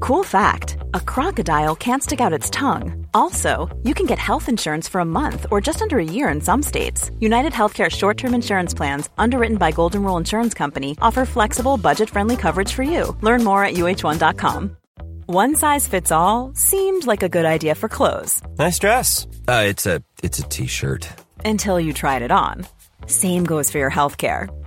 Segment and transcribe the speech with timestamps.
[0.00, 3.06] Cool fact a crocodile can't stick out its tongue.
[3.14, 6.40] Also, you can get health insurance for a month or just under a year in
[6.40, 7.10] some states.
[7.20, 12.10] United Healthcare short term insurance plans, underwritten by Golden Rule Insurance Company, offer flexible, budget
[12.10, 13.16] friendly coverage for you.
[13.22, 14.76] Learn more at uh1.com.
[15.26, 19.26] One size fits all seemed like a good idea for clothes Nice dress.
[19.48, 21.08] Uh, it's a it's a t-shirt.
[21.44, 22.66] until you tried it on.
[23.06, 24.48] Same goes for your healthcare.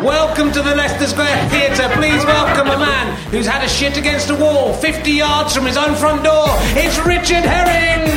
[0.00, 1.88] Welcome to the Leicester Square Theatre.
[1.94, 5.76] Please welcome a man who's had a shit against a wall 50 yards from his
[5.76, 6.46] own front door.
[6.74, 8.10] It's Richard Herring!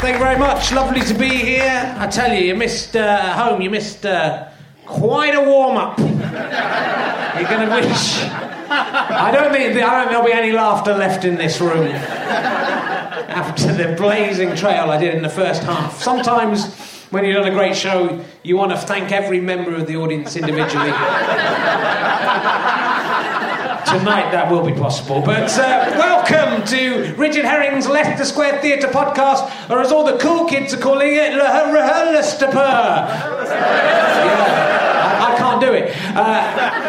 [0.00, 0.70] Thank you very much.
[0.70, 1.94] Lovely to be here.
[1.98, 3.62] I tell you, you missed uh, home.
[3.62, 4.48] You missed uh,
[4.84, 5.98] quite a warm up.
[5.98, 8.53] You're going to wish.
[8.76, 13.94] I don't think I don't there'll be any laughter left in this room after the
[13.96, 16.00] blazing trail I did in the first half.
[16.00, 16.74] Sometimes
[17.10, 20.34] when you've done a great show, you want to thank every member of the audience
[20.34, 20.90] individually.
[23.86, 25.20] Tonight that will be possible.
[25.20, 30.46] But uh, welcome to Richard Herring's Leicester Square Theatre podcast, or as all the cool
[30.46, 33.20] kids are calling it, Le- Leicester yeah,
[35.20, 35.94] I, I can't do it.
[36.16, 36.83] Uh,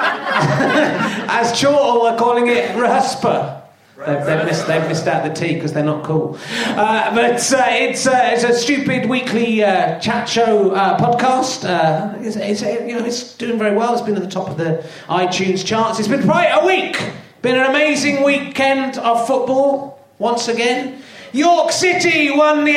[1.29, 3.63] as Chortle are calling it, Rahuspa.
[3.97, 6.37] They've, they've, missed, they've missed out the T because they're not cool.
[6.67, 11.67] Uh, but uh, it's, uh, it's a stupid weekly uh, chat show uh, podcast.
[11.67, 13.93] Uh, it's, it's, you know, it's doing very well.
[13.93, 15.97] It's been at the top of the iTunes charts.
[15.97, 17.13] It's been quite a week.
[17.41, 21.01] Been an amazing weekend of football once again.
[21.31, 22.73] York City won the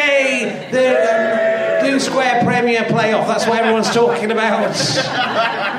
[0.73, 3.27] the um, Blue Square Premier playoff.
[3.27, 4.75] That's what everyone's talking about.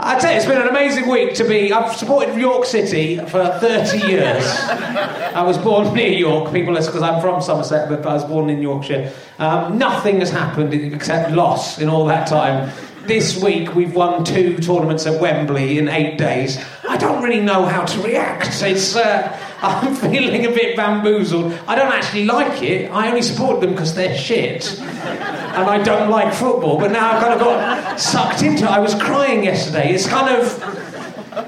[0.00, 1.72] I tell you, it's been an amazing week to be.
[1.72, 4.44] I've supported York City for 30 years.
[4.46, 6.52] I was born near York.
[6.52, 9.12] People, ask because I'm from Somerset, but I was born in Yorkshire.
[9.40, 12.72] Um, nothing has happened except loss in all that time.
[13.06, 16.64] This week we've won two tournaments at Wembley in eight days.
[16.88, 18.62] I don't really know how to react.
[18.62, 18.94] It's.
[18.94, 21.52] Uh, I'm feeling a bit bamboozled.
[21.66, 22.92] I don't actually like it.
[22.92, 24.78] I only support them because they're shit.
[24.78, 26.78] And I don't like football.
[26.78, 28.70] But now I've kind of got sucked into it.
[28.70, 29.92] I was crying yesterday.
[29.92, 30.46] It's kind of.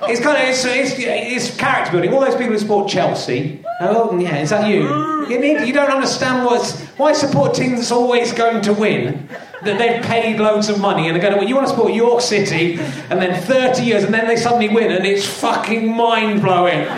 [0.08, 0.48] It's kind of.
[0.48, 2.12] It's, it's, it's character building.
[2.12, 3.62] All those people who support Chelsea.
[3.80, 4.82] Oh, yeah, is that you?
[5.28, 6.80] You, need, you don't understand what's.
[6.98, 9.28] Why support a team that's always going to win?
[9.62, 11.46] That they've paid loads of money and they're going to win.
[11.46, 14.90] You want to support York City and then 30 years and then they suddenly win
[14.90, 16.88] and it's fucking mind blowing.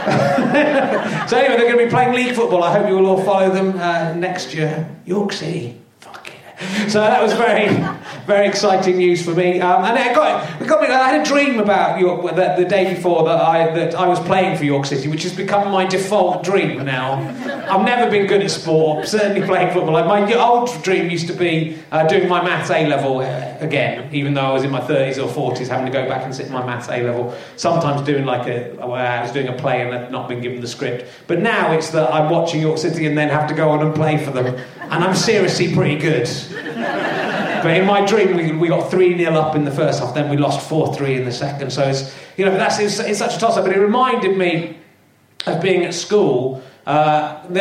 [1.28, 2.62] so anyway, they're going to be playing league football.
[2.62, 4.88] I hope you will all follow them uh, next year.
[5.04, 5.78] York City.
[6.00, 6.30] Fuck.
[6.88, 7.68] So that was very,
[8.30, 9.60] very exciting news for me.
[9.60, 12.64] Um, and it got, it got me, I had a dream about York the, the,
[12.64, 15.84] day before that I, that I was playing for York City, which has become my
[15.84, 17.18] default dream now.
[17.68, 19.94] I've never been good at sport, certainly playing football.
[19.94, 24.08] Like my old dream used to be uh, doing my maths A level uh, again,
[24.14, 26.46] even though I was in my 30s or 40s, having to go back and sit
[26.46, 27.36] in my maths A level.
[27.56, 30.68] Sometimes doing like a, I was doing a play and had not been given the
[30.68, 31.10] script.
[31.26, 33.92] But now it's that I'm watching York City and then have to go on and
[33.92, 34.46] play for them.
[34.78, 36.28] And I'm seriously pretty good.
[37.62, 40.28] But in my dream, we, we got 3 0 up in the first half, then
[40.28, 41.72] we lost 4 3 in the second.
[41.72, 43.64] So it's, you know, that's, it's, it's such a toss up.
[43.64, 44.78] But it reminded me
[45.46, 46.62] of being at school.
[46.86, 47.60] Uh, the,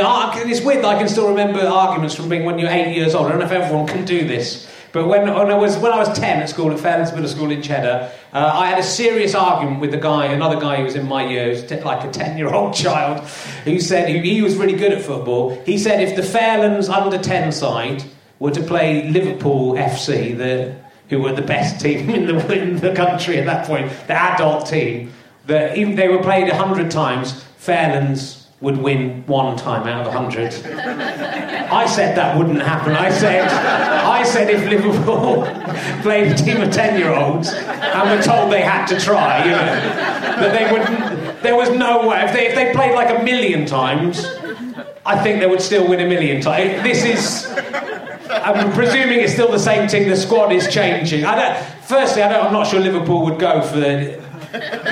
[0.49, 3.27] it's weird I can still remember arguments from being when you're eight years old.
[3.27, 4.67] I don't know if everyone can do this.
[4.91, 7.51] But when, when, I was, when I was 10 at school, at Fairlands Middle School
[7.51, 10.95] in Cheddar, uh, I had a serious argument with the guy, another guy who was
[10.95, 13.23] in my year, was like a 10 year old child,
[13.65, 15.51] who said he, he was really good at football.
[15.63, 18.03] He said if the Fairlands under 10 side
[18.39, 20.75] were to play Liverpool FC, the,
[21.09, 24.65] who were the best team in the, in the country at that point, the adult
[24.67, 25.11] team,
[25.47, 30.11] that even they were played 100 times, Fairlands would win one time out of a
[30.11, 30.53] hundred.
[31.71, 32.93] I said that wouldn't happen.
[32.93, 35.43] I said, I said if Liverpool
[36.01, 40.53] played a team of ten-year-olds and were told they had to try, you know, that
[40.53, 41.41] they wouldn't.
[41.41, 42.21] There was no way.
[42.25, 44.25] If they, if they played like a million times,
[45.05, 46.83] I think they would still win a million times.
[46.83, 48.08] This is.
[48.29, 50.07] I'm presuming it's still the same team.
[50.07, 51.25] The squad is changing.
[51.25, 54.23] I don't, firstly, I don't, I'm not sure Liverpool would go for the,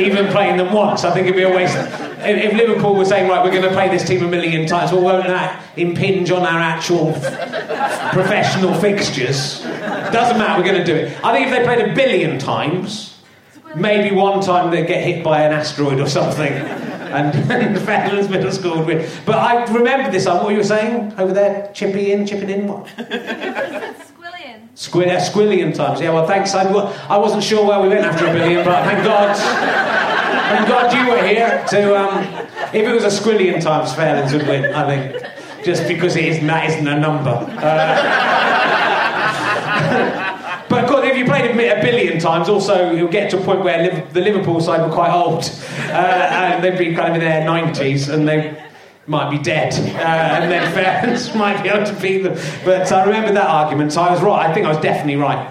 [0.01, 1.03] even playing them once.
[1.03, 1.75] I think it'd be a waste.
[1.75, 4.91] If, if Liverpool were saying, right, we're going to play this team a million times,
[4.91, 7.13] well, won't that impinge on our actual
[8.11, 9.61] professional fixtures?
[9.61, 11.23] Doesn't matter, we're going to do it.
[11.23, 13.19] I think if they played a billion times,
[13.75, 16.53] maybe one time they'd get hit by an asteroid or something.
[17.07, 19.09] And, and Fairlands Middle School would win.
[19.25, 20.25] But I remember this.
[20.25, 21.71] What you were saying over there?
[21.73, 22.87] Chipping in, chipping in, what?
[24.75, 25.99] Squid, uh, squillion times.
[25.99, 26.53] Yeah, well, thanks.
[26.53, 29.35] I, I wasn't sure where we went after a billion, but thank God.
[29.35, 31.97] thank God you were here to.
[31.97, 32.23] Um,
[32.73, 35.65] if it was a squillion times, Fairlands would win, I think.
[35.65, 37.31] Just because it isn't, that isn't a number.
[37.31, 38.46] Uh, but of course,
[41.17, 44.21] if you played a, a billion times, also you'll get to a point where the
[44.21, 45.43] Liverpool side were quite old.
[45.89, 48.63] Uh, and they'd be kind of in their 90s, and they
[49.07, 52.37] might be dead, uh, and then fans might be able to beat them.
[52.65, 54.49] But I remember that argument, so I was right.
[54.49, 55.47] I think I was definitely right.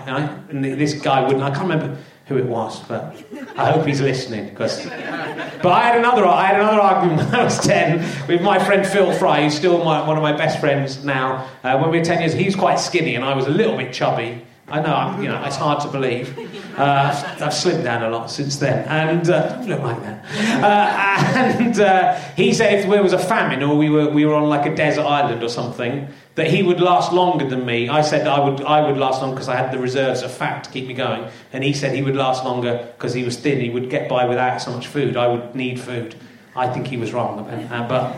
[0.51, 1.43] And this guy wouldn't.
[1.43, 1.97] I can't remember
[2.27, 3.17] who it was, but
[3.57, 4.51] I hope he's listening.
[4.51, 6.27] Because, but I had another.
[6.27, 9.83] I had another argument when I was ten with my friend Phil Fry, who's still
[9.83, 11.49] my, one of my best friends now.
[11.63, 13.77] Uh, when we were ten years, he was quite skinny, and I was a little
[13.77, 14.45] bit chubby.
[14.69, 16.37] I know, I'm, you know, it's hard to believe.
[16.77, 20.25] Uh, I've slimmed down a lot since then, and uh, don't look like that.
[20.63, 24.35] Uh, and uh, he said if there was a famine or we were we were
[24.35, 27.89] on like a desert island or something, that he would last longer than me.
[27.89, 30.65] I said I would I would last longer because I had the reserves of fat
[30.65, 33.61] to keep me going, and he said he would last longer because he was thin.
[33.61, 35.17] He would get by without so much food.
[35.17, 36.17] I would need food.
[36.57, 38.17] I think he was wrong, uh, but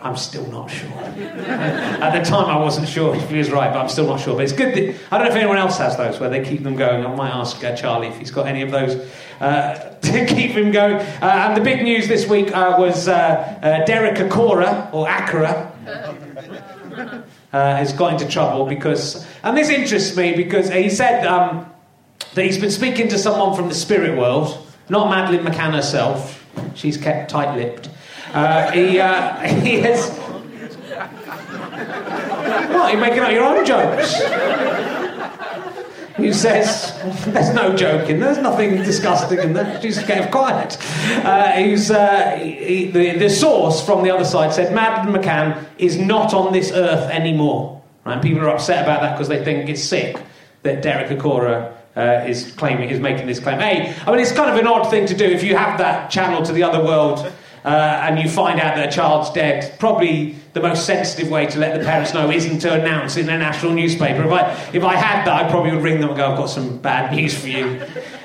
[0.00, 0.88] I'm still not sure.
[0.90, 4.36] At the time, I wasn't sure if he was right, but I'm still not sure.
[4.36, 4.74] But it's good.
[4.74, 7.04] That, I don't know if anyone else has those where they keep them going.
[7.04, 8.94] I might ask uh, Charlie if he's got any of those
[9.40, 10.96] uh, to keep him going.
[10.96, 13.12] Uh, and the big news this week uh, was uh,
[13.60, 15.72] uh, Derek Acorah, or Acura,
[17.50, 19.26] has got into trouble because.
[19.42, 21.68] And this interests me because he said um,
[22.34, 26.36] that he's been speaking to someone from the spirit world, not Madeleine McCann herself.
[26.76, 27.88] She's kept tight lipped.
[28.34, 30.10] Uh, he, uh, he has.
[32.70, 32.92] What?
[32.92, 34.20] You're making up your own jokes?
[36.18, 39.78] He says, There's no joking, there's nothing disgusting in there.
[39.80, 40.76] Just kept quiet.
[41.24, 45.96] Uh, he's, uh, he, the, the source from the other side said, Madeleine McCann is
[45.96, 47.80] not on this earth anymore.
[48.04, 48.20] Right?
[48.20, 50.20] People are upset about that because they think it's sick
[50.64, 53.60] that Derek Acorah uh, is claiming, is making this claim.
[53.60, 56.10] Hey, I mean, it's kind of an odd thing to do if you have that
[56.10, 57.32] channel to the other world
[57.64, 61.58] uh, and you find out that a child's dead, probably the most sensitive way to
[61.58, 64.24] let the parents know isn't to announce in a national newspaper.
[64.24, 66.46] If I, if I had that, I probably would ring them and go, I've got
[66.46, 67.82] some bad news for you.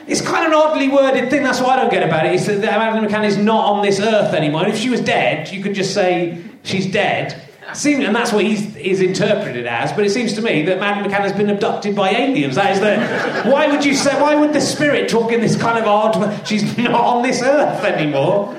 [0.07, 2.33] It's kind of an oddly worded thing, that's what I don't get about it.
[2.33, 2.35] it.
[2.35, 4.67] Is that Madeleine McCann is not on this earth anymore.
[4.67, 7.41] If she was dead, you could just say she's dead.
[7.73, 9.93] Seems, and that's what he's, interpreted as.
[9.93, 12.55] But it seems to me that Madeleine McCann has been abducted by aliens.
[12.55, 13.49] That is the.
[13.49, 14.19] Why would you say?
[14.21, 16.47] Why would the spirit talk in this kind of odd?
[16.47, 18.55] She's not on this earth anymore.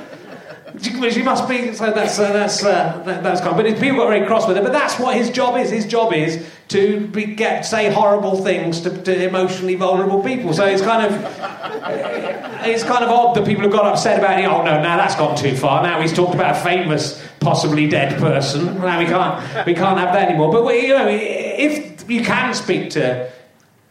[0.85, 1.73] She must be.
[1.75, 3.57] So that's uh, that's uh, that, that's kind.
[3.57, 4.63] But people got very cross with it.
[4.63, 5.71] But that's what his job is.
[5.71, 10.53] His job is to be, get say horrible things to, to, emotionally vulnerable people.
[10.53, 11.13] So it's kind of
[12.67, 14.45] it's kind of odd that people have got upset about it.
[14.45, 15.83] Oh no, now that's gone too far.
[15.83, 18.67] Now he's talked about a famous, possibly dead person.
[18.79, 20.53] Now we can't we can't have that anymore.
[20.53, 23.33] But we, you know, if you can speak to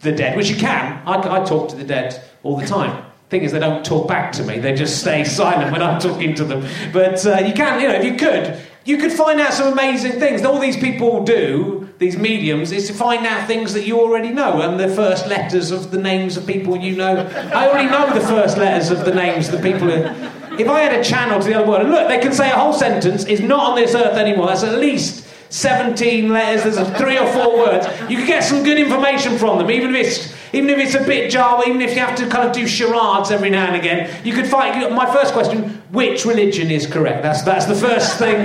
[0.01, 1.01] the dead, which you can.
[1.07, 3.05] I, I talk to the dead all the time.
[3.33, 4.59] Thing is, they don't talk back to me.
[4.59, 6.67] They just stay silent when I'm talking to them.
[6.93, 10.19] But uh, you can, you know, if you could, you could find out some amazing
[10.19, 10.45] things.
[10.45, 14.61] All these people do, these mediums, is to find out things that you already know
[14.61, 17.25] and the first letters of the names of people you know.
[17.55, 19.89] I already know the first letters of the names of the people.
[19.89, 22.51] Who, if I had a channel to the other world, and look, they can say
[22.51, 24.45] a whole sentence is not on this earth anymore.
[24.45, 27.85] That's at least 17 letters, there's three or four words.
[28.09, 31.03] You can get some good information from them, even if it's even if it's a
[31.03, 34.09] bit jarble, even if you have to kind of do charades every now and again.
[34.25, 37.21] You could find my first question: which religion is correct?
[37.21, 38.43] That's that's the first thing.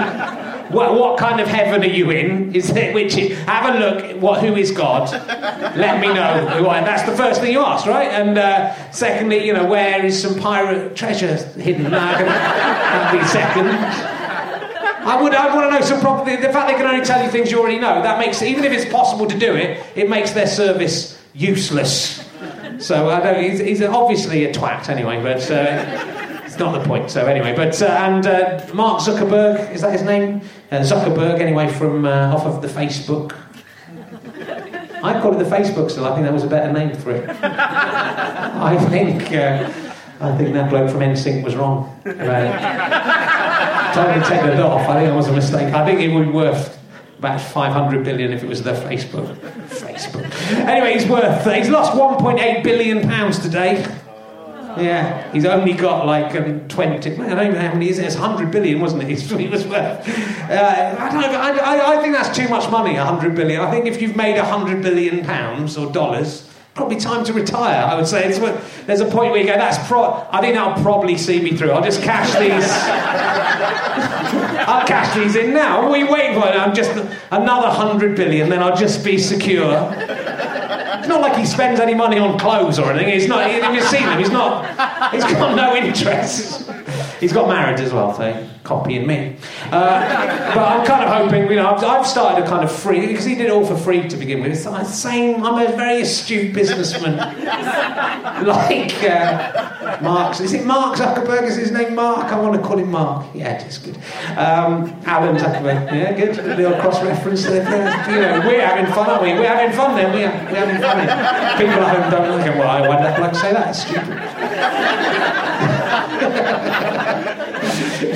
[0.69, 2.55] What, what kind of heaven are you in?
[2.55, 3.15] Is it which?
[3.15, 4.21] Have a look.
[4.21, 4.43] What?
[4.43, 5.11] Who is God?
[5.79, 6.47] Let me know.
[6.59, 8.09] Who I, that's the first thing you ask, right?
[8.09, 11.91] And uh, secondly, you know, where is some pirate treasure hidden?
[11.91, 14.18] That'd be second.
[15.09, 16.37] I would, I want to know some property.
[16.37, 18.73] The fact they can only tell you things you already know, that makes, even if
[18.73, 22.29] it's possible to do it, it makes their service useless.
[22.79, 27.11] So I don't, he's, he's obviously a twat anyway, but uh, it's not the point.
[27.11, 30.43] So anyway, but uh, and uh, Mark Zuckerberg is that his name?
[30.71, 33.35] Uh, Zuckerberg anyway from uh, off of the Facebook.
[35.03, 36.05] I call it the Facebook still.
[36.05, 37.31] I think that was a better name for it.
[37.43, 39.88] I think uh,
[40.21, 42.25] I think that bloke from NSYNC was wrong Totally
[44.27, 44.89] take that off.
[44.89, 45.75] I think it was a mistake.
[45.75, 46.79] I think it would be worth
[47.19, 49.35] about 500 billion if it was the Facebook.
[49.69, 50.31] Facebook.
[50.53, 51.45] Anyway, he's worth.
[51.53, 53.85] He's lost 1.8 billion pounds today.
[54.77, 57.13] Yeah, he's only got like um, 20.
[57.13, 58.05] I don't even know how many is it?
[58.05, 59.09] It's 100 billion, wasn't it?
[59.39, 60.09] He was worth.
[60.49, 63.61] Uh, I, don't know, I, I, think that's too much money, 100 billion.
[63.61, 66.48] I think if you've made 100 billion pounds or dollars,
[66.79, 67.85] probably time to retire.
[67.85, 68.39] I would say it's,
[68.87, 70.27] there's a point where you go, that's pro.
[70.31, 71.73] I think that'll probably see me through.
[71.73, 72.71] I'll just cash these.
[74.69, 75.83] I'll cash these in now.
[75.83, 76.47] What are you waiting for?
[76.47, 76.93] I'm just
[77.33, 79.93] another hundred billion, then I'll just be secure.
[79.99, 83.13] It's not like he spends any money on clothes or anything.
[83.13, 83.51] He's not.
[83.51, 84.19] Have you seen him?
[84.19, 84.65] He's not.
[85.13, 86.71] He's got no interest.
[87.21, 89.37] He's got married as well, so copying me.
[89.65, 93.25] Uh, but I'm kind of hoping, you know, I've, started a kind of free, because
[93.25, 94.53] he did it all for free to begin with.
[94.53, 97.17] It's the same, I'm a very astute businessman.
[98.47, 101.45] like uh, Mark, is it Mark Zuckerberg?
[101.45, 102.33] Is his name Mark?
[102.33, 103.27] I want to call him Mark.
[103.35, 103.97] Yeah, it is good.
[104.37, 106.37] Um, Alan Zuckerberg, yeah, good.
[106.37, 107.65] Little cross reference there.
[108.11, 109.33] You know, we're having fun, aren't we?
[109.33, 110.99] We're having fun then, we're, we're having fun.
[111.59, 113.71] People at home don't look at, well, I that bloke say that?
[113.71, 115.48] It's stupid.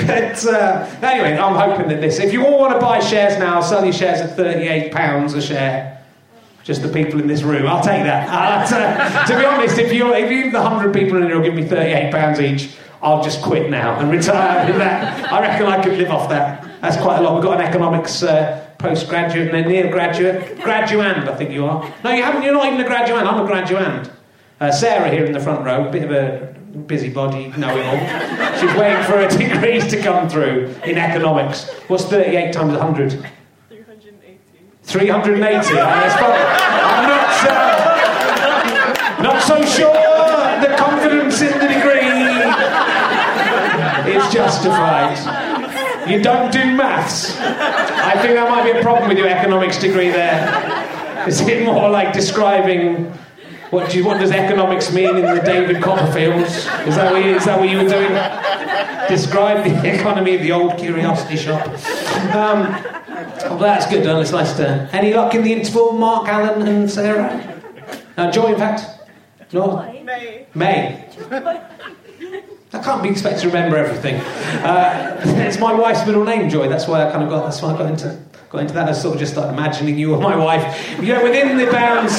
[0.06, 2.18] But uh, anyway, I'm hoping that this.
[2.18, 5.88] If you all want to buy shares now, sell your shares at £38 a share.
[6.64, 7.66] Just the people in this room.
[7.66, 8.28] I'll take that.
[8.30, 11.44] Uh, to, to, be honest, if you if you the hundred people in here will
[11.44, 15.32] give me thirty-eight pounds each, I'll just quit now and retire with that.
[15.32, 16.62] I reckon I could live off that.
[16.80, 17.34] That's quite a lot.
[17.34, 21.92] We've got an economics uh, postgraduate and a near graduate, graduand, I think you are.
[22.04, 22.42] No, you haven't.
[22.42, 23.26] You're not even a graduand.
[23.26, 24.12] I'm a graduand.
[24.60, 27.98] Uh, Sarah here in the front row, bit of a busybody know-it-all.
[28.58, 31.70] She's waiting for her degrees to come through in economics.
[31.88, 33.12] What's 38 times 100?
[33.68, 34.38] 380.
[34.82, 35.80] 380.
[35.80, 39.92] I'm not, uh, not so sure
[40.60, 41.92] the confidence in the degree
[44.16, 45.18] is justified.
[46.08, 47.36] You don't do maths.
[47.38, 51.28] I think that might be a problem with your economics degree there.
[51.28, 53.12] Is it more like describing
[53.72, 56.86] what, do you, what does economics mean in the David Copperfields?
[56.86, 58.12] Is that what you, is that what you were doing?
[59.08, 61.66] Describe the economy of the old curiosity shop.
[62.34, 62.64] Um,
[63.48, 64.90] well, that's good, nice to.
[64.92, 67.62] Any luck in the interval, Mark, Alan, and Sarah?
[68.18, 69.10] Uh, Joy, in fact?
[69.54, 69.76] No?
[70.04, 70.46] May.
[70.54, 71.08] May.
[72.74, 74.14] I can't be expected to remember everything.
[74.64, 76.68] Uh, it's my wife's middle name, Joy.
[76.68, 77.44] That's why I kind of got.
[77.44, 78.88] That's why I got into got into that.
[78.88, 80.88] I sort of just started imagining you or my wife.
[81.00, 82.12] You know, within the bounds,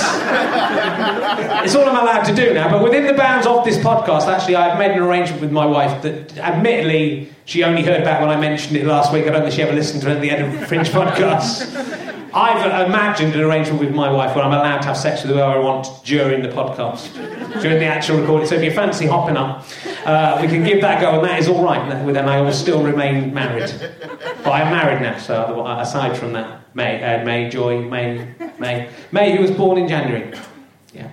[1.64, 4.56] it's all I'm allowed to do now, but within the bounds of this podcast, actually,
[4.56, 8.40] I've made an arrangement with my wife that, admittedly, she only heard about when I
[8.40, 9.28] mentioned it last week.
[9.28, 12.00] I don't think she ever listened to it at the end of Fringe podcast.
[12.36, 15.52] I've imagined an arrangement with my wife where I'm allowed to have sex with whoever
[15.52, 17.13] I want during the podcast,
[17.62, 18.48] during the actual recording.
[18.48, 19.66] So if you fancy hopping up,
[20.06, 22.04] uh, we can give that go, and that is all right.
[22.04, 23.72] With and I will still remain married.
[24.44, 29.36] But I'm married now, so aside from that, May, uh, May, Joy, May, May, May,
[29.36, 30.36] who was born in January.
[30.92, 31.10] Yeah.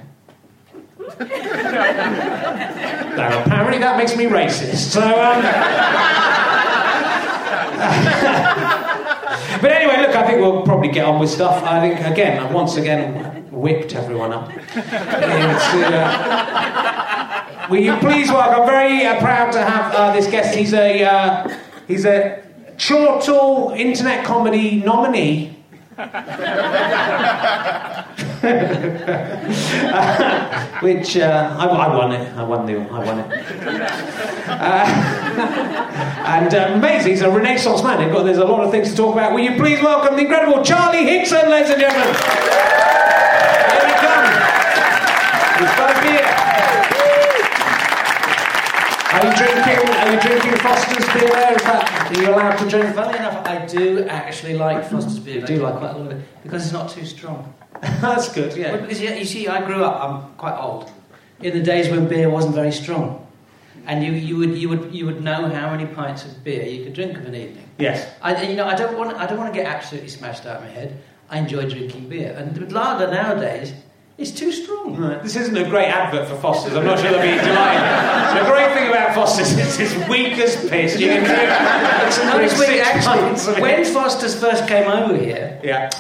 [3.17, 4.91] now, apparently that makes me racist.
[4.91, 5.43] So, um,
[9.61, 11.63] but anyway, look, I think we'll probably get on with stuff.
[11.65, 14.51] I think, again, once again, whipped everyone up.
[15.95, 18.63] uh, will you please welcome?
[18.63, 20.55] I'm very uh, proud to have uh, this guest.
[20.57, 22.43] He's a uh, he's a
[22.79, 25.60] Chortle Internet Comedy nominee.
[30.81, 32.35] which uh, I, I won it.
[32.37, 32.81] I won the.
[32.81, 33.31] I won it.
[34.49, 34.87] Uh,
[36.27, 38.11] and uh, amazing, he's a Renaissance man.
[38.11, 39.35] Got, there's a lot of things to talk about.
[39.35, 42.15] Will you please welcome the incredible Charlie Higson, ladies and gentlemen?
[43.69, 44.33] Here he comes.
[45.61, 45.91] He's got.
[49.13, 49.89] Are you drinking?
[49.95, 51.53] Are you drinking Foster's beer?
[51.57, 52.95] Is that, are you allowed to drink?
[52.95, 55.43] Funny enough, I do actually like Foster's beer.
[55.43, 57.53] I do like quite a lot of it because it's not too strong.
[58.01, 58.51] That's good.
[58.51, 58.77] Well, Yeah.
[58.77, 60.03] because you see, I grew up.
[60.03, 60.93] I'm quite old.
[61.41, 63.27] In the days when beer wasn't very strong,
[63.87, 66.85] and you, you would you would you would know how many pints of beer you
[66.85, 67.69] could drink of an evening.
[67.79, 68.07] Yes.
[68.21, 70.63] I, you know, I don't want I don't want to get absolutely smashed out of
[70.65, 71.03] my head.
[71.31, 73.73] I enjoy drinking beer, and lager nowadays
[74.21, 74.97] is too strong.
[74.97, 75.23] Right.
[75.23, 76.75] This isn't a great advert for Foster's.
[76.77, 78.45] I'm not sure they'll be delighted.
[78.45, 81.01] The great thing about Foster's is it's weak as piss.
[81.01, 83.63] You can drink, It's another six actually.
[83.63, 85.91] When Foster's first came over here, Yeah.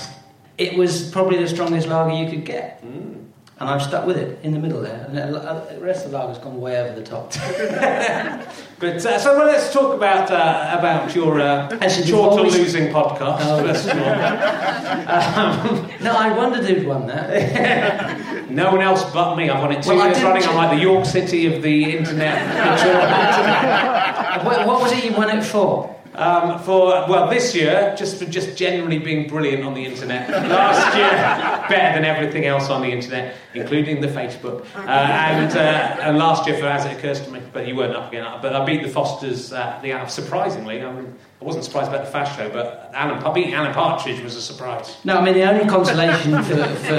[0.59, 2.85] it was probably the strongest lager you could get.
[2.85, 3.20] Mm.
[3.61, 5.05] And I've stuck with it in the middle there.
[5.07, 7.33] And the rest of the lager's gone way over the top.
[8.81, 12.89] But uh, so well, let's talk about uh, about your uh, Actually, short we- losing
[12.91, 13.41] podcast.
[13.43, 13.59] Oh.
[13.59, 13.65] All.
[16.03, 18.17] no, I wondered who'd won that.
[18.51, 19.49] No one else but me.
[19.51, 20.43] I've won it two Well, years running.
[20.43, 22.43] I'm like the York City of the internet.
[24.45, 25.95] what, what was it you won it for?
[26.15, 30.29] Um, for well, this year, just for just generally being brilliant on the internet.
[30.29, 34.67] Last year, better than everything else on the internet, including the Facebook.
[34.75, 37.95] Uh, and uh, and last year for as it occurs to me, but you weren't
[37.95, 38.27] up again.
[38.43, 39.53] But I beat the Fosters.
[39.53, 43.55] Uh, the surprisingly, I, mean, I wasn't surprised about the Fast Show, but Alan beating
[43.55, 44.97] Alan Partridge was a surprise.
[45.05, 46.97] No, I mean the only consolation for, for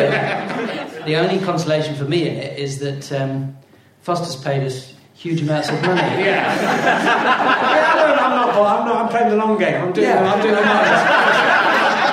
[1.06, 3.58] the only consolation for me in it is that um,
[4.01, 6.01] Foster's paid us huge amounts of money.
[6.01, 6.25] Yeah.
[6.25, 8.50] yeah I don't- I'm not.
[8.50, 8.96] I'm not.
[9.04, 9.82] I'm playing the long game.
[9.82, 10.08] I'm doing.
[10.08, 10.32] Yeah.
[10.32, 10.62] I'm doing the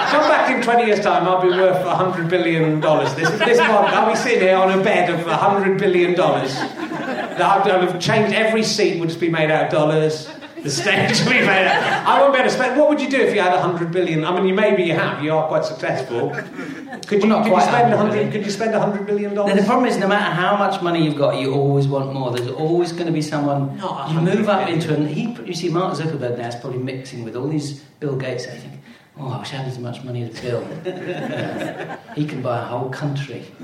[0.09, 2.81] Come back in 20 years' time, I'll be worth $100 billion.
[2.81, 6.19] This, this month, I'll be sitting here on a bed of $100 billion.
[6.19, 10.29] I'll have changed every seat, would just be made out of dollars.
[10.63, 11.67] The stage will be made.
[11.67, 12.79] I won't be able to spend.
[12.79, 14.25] What would you do if you had 100 billion?
[14.25, 16.31] I mean, you maybe you have, you are quite successful.
[17.07, 18.33] Could you, Well, not could you spend 100 100 billion.
[18.33, 19.35] Could you spend $100 billion?
[19.35, 22.31] The problem is, no matter how much money you've got, you always want more.
[22.33, 23.77] There's always going to be someone.
[23.77, 25.07] Not you move up hundred into an.
[25.07, 28.47] He, you see, Mark Zuckerberg now is probably mixing with all these Bill Gates.
[28.47, 28.75] I think,
[29.21, 30.67] oh, I wish I had as much money as Bill.
[30.85, 31.97] Yeah.
[32.15, 33.45] He can buy a whole country.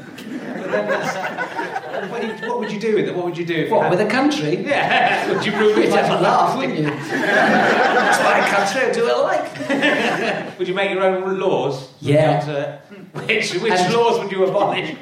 [2.11, 3.15] What, do you- what would you do with it?
[3.15, 4.57] What would you do What with a country?
[4.67, 5.29] Yeah.
[5.33, 6.85] Would you move it You'd have a laugh, wouldn't you?
[6.87, 8.91] That's my country.
[8.91, 10.59] I do what I like.
[10.59, 11.89] Would you make your own laws?
[12.01, 12.45] Yeah.
[12.47, 14.95] Uh, which which And- laws would you abolish?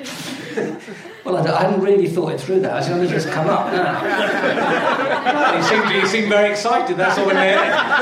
[1.24, 2.60] Well, I, I hadn't really thought it through.
[2.60, 4.02] That I it's only just come up now.
[5.24, 6.96] Well, you seem you seem very excited.
[6.96, 7.54] That's all when, they,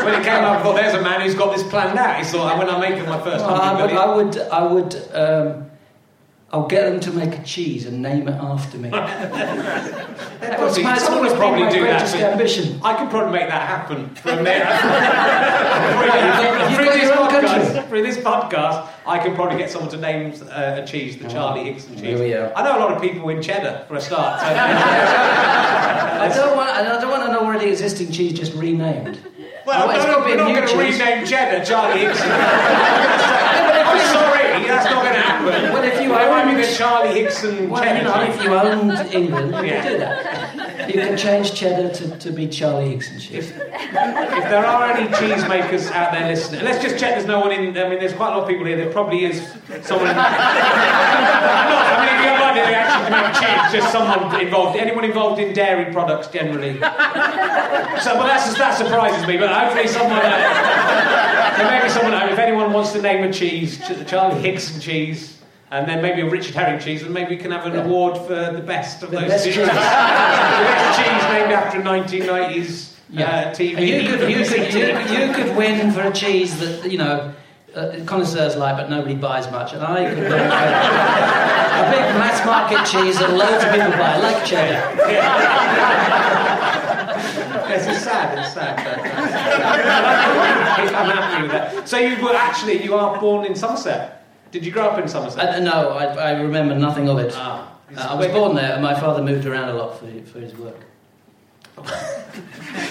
[0.05, 0.59] when it came up.
[0.59, 2.19] I thought, there's a man who's got this planned out.
[2.19, 3.93] He thought, when I'm making my first Well, I would.
[3.93, 4.39] I would.
[4.39, 5.70] I would um,
[6.53, 8.91] I'll get them to make a cheese and name it after me.
[10.41, 12.81] That Probably- my, someone would probably do that, ambition.
[12.83, 14.65] I could probably make that happen from there.
[16.75, 20.87] Through, this podcast, through this podcast, I could probably get someone to name uh, a
[20.87, 22.21] cheese, the Charlie Higson cheese.
[22.57, 24.41] I know a lot of people in cheddar for a start.
[24.41, 26.71] So I don't want.
[26.71, 29.21] I don't want an already existing cheese just renamed.
[29.67, 33.60] Well, Oh, no, be we're not going to rename cheddar Charlie Higson.
[34.87, 35.73] I'm sorry, that's not going to happen.
[35.75, 39.15] Well, if you We're having owned- a Charlie Higson Well, you know, if you owned
[39.15, 39.83] England, you Yeah.
[39.83, 40.89] could do that.
[40.89, 43.51] You can change cheddar to, to be Charlie Higson cheese.
[43.53, 47.77] If there are any cheesemakers out there listening, let's just check there's no one in.
[47.79, 48.77] I mean, there's quite a lot of people here.
[48.77, 49.41] There probably is
[49.83, 50.07] someone.
[50.17, 53.73] no, I mean, it'd be unlikely they actually make cheese.
[53.81, 54.77] Just someone involved.
[54.79, 56.75] Anyone involved in dairy products generally.
[56.81, 59.37] So, well, that's, that surprises me.
[59.37, 60.19] But hopefully, someone.
[60.21, 62.15] Uh, there may be someone.
[62.31, 65.37] If anyone wants to name a cheese, Ch- Charlie Higson cheese.
[65.73, 68.51] And then maybe a Richard Herring cheese, and maybe we can have an award for
[68.53, 69.61] the best of The those best cheeses.
[69.69, 69.69] cheese.
[69.69, 73.77] the best cheese named after a 1990s uh, TV.
[73.77, 77.33] And you could, you, could, you, you could win for a cheese that, you know,
[77.77, 79.73] uh, connoisseurs like, but nobody buys much.
[79.73, 84.17] And I could win for a big mass market cheese that loads of people buy,
[84.17, 84.83] like cheddar.
[87.71, 88.37] Yes, it's sad.
[88.37, 88.79] It's sad.
[88.81, 89.70] I'm happy with that.
[91.87, 94.25] So you were actually you are born in Somerset.
[94.53, 95.41] Did you grow up in Somerset?
[95.57, 97.33] Uh, no, I, I remember nothing of it.
[97.37, 97.67] Ah.
[97.97, 100.55] Uh, I was born there, and my father moved around a lot for, for his
[100.57, 100.77] work.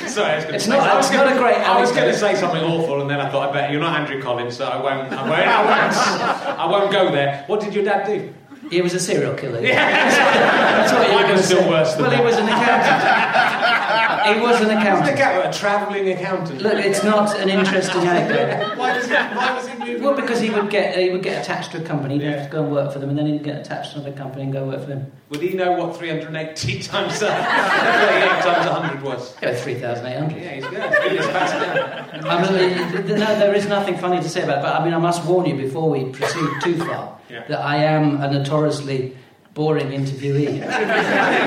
[0.08, 0.72] Sorry, I was going to It's say.
[0.72, 3.02] not- I was it's gonna, not a great I was going to say something awful,
[3.02, 5.12] and then I thought I bet you're not Andrew Collins, so I won't.
[5.14, 5.48] I won't.
[5.48, 7.44] I won't, I won't go there.
[7.48, 8.34] What did your dad do?
[8.70, 9.62] He was a serial killer.
[9.62, 9.76] Yeah.
[9.80, 11.70] That's what were Mine was still say.
[11.70, 12.20] worse than Well, that.
[12.20, 13.59] he was an accountant.
[14.34, 15.16] He was an An accountant.
[15.20, 16.62] accountant, a travelling accountant.
[16.62, 18.78] Look, it's not an interesting anecdote.
[18.78, 19.14] Why was he?
[19.14, 20.04] Why was he moving?
[20.04, 22.32] Well, because he would get he would get attached to a company, he'd Yeah.
[22.38, 24.44] have to go and work for them, and then he'd get attached to another company
[24.44, 25.12] and go work for them.
[25.30, 29.36] Would he know what 380 times uh, 38 times 100 was?
[29.42, 30.42] Yeah, three thousand eight hundred.
[30.42, 31.12] Yeah, he's good.
[31.18, 32.26] He's passed down.
[32.28, 34.98] I mean, no, there is nothing funny to say about it, but I mean, I
[34.98, 37.44] must warn you before we proceed too far Yeah.
[37.48, 39.16] that I am a notoriously
[39.54, 40.46] boring interviewee.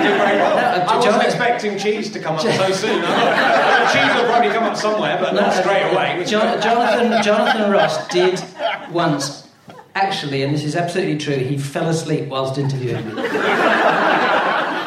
[0.02, 0.56] You did very well.
[0.56, 0.62] No,
[0.92, 3.02] I wasn't John- expecting cheese to come up so soon.
[3.02, 6.24] I thought, cheese will probably come up somewhere, but not straight away.
[6.26, 8.42] Jon- Jonathan, Jonathan Ross did
[8.90, 9.48] once,
[9.94, 13.22] actually, and this is absolutely true, he fell asleep whilst interviewing me.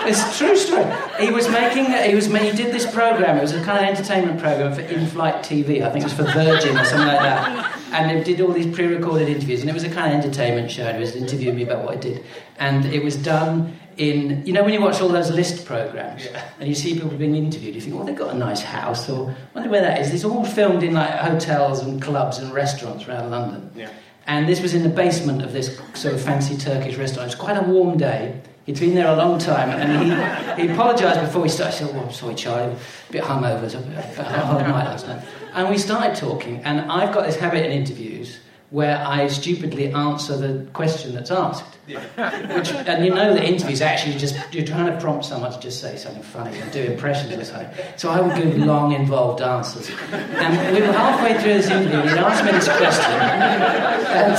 [0.07, 0.85] It's a true story.
[1.19, 3.37] He was making, he was, he did this program.
[3.37, 5.83] It was a kind of entertainment program for in-flight TV.
[5.83, 7.81] I think it was for Virgin or something like that.
[7.91, 10.83] And they did all these pre-recorded interviews, and it was a kind of entertainment show.
[10.83, 12.23] And he was interviewing me about what I did,
[12.57, 16.49] and it was done in, you know, when you watch all those list programs, yeah.
[16.59, 19.35] and you see people being interviewed, you think, well, they've got a nice house, or
[19.53, 20.13] wonder where that is.
[20.13, 23.71] It's all filmed in like hotels and clubs and restaurants around London.
[23.75, 23.89] Yeah.
[24.27, 27.31] And this was in the basement of this sort of fancy Turkish restaurant.
[27.31, 28.41] It was quite a warm day.
[28.65, 31.77] He'd been there a long time, and he, he apologised before we started.
[31.77, 32.73] He said, "Oh, I'm sorry, Charlie,
[33.09, 35.21] a bit hungover, it was a bit- a hard night last night."
[35.53, 38.39] And we started talking, and I've got this habit in interviews
[38.71, 41.63] where I stupidly answer the question that's asked.
[41.87, 45.79] Which, and you know that interviews actually just you're trying to prompt someone to just
[45.79, 47.69] say something funny and do impressions or something.
[47.97, 49.91] So I would give long, involved answers.
[50.11, 54.33] And we were halfway through this interview, and he'd asked me this question, and,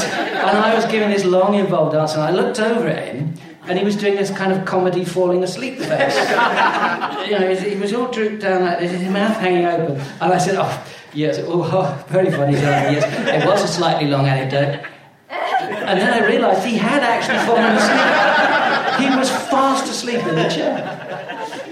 [0.49, 3.35] and I was giving this long, involved answer, and I looked over at him.
[3.69, 6.17] And he was doing this kind of comedy falling asleep face.
[7.29, 10.01] you know, he was all drooped down like this, his mouth hanging open.
[10.21, 13.43] And I said, Oh, yes, oh, oh very funny, Charlie, yes.
[13.43, 14.85] It was a slightly long anecdote.
[15.29, 19.11] And then I realised he had actually fallen asleep.
[19.11, 21.07] He was fast asleep in the chair.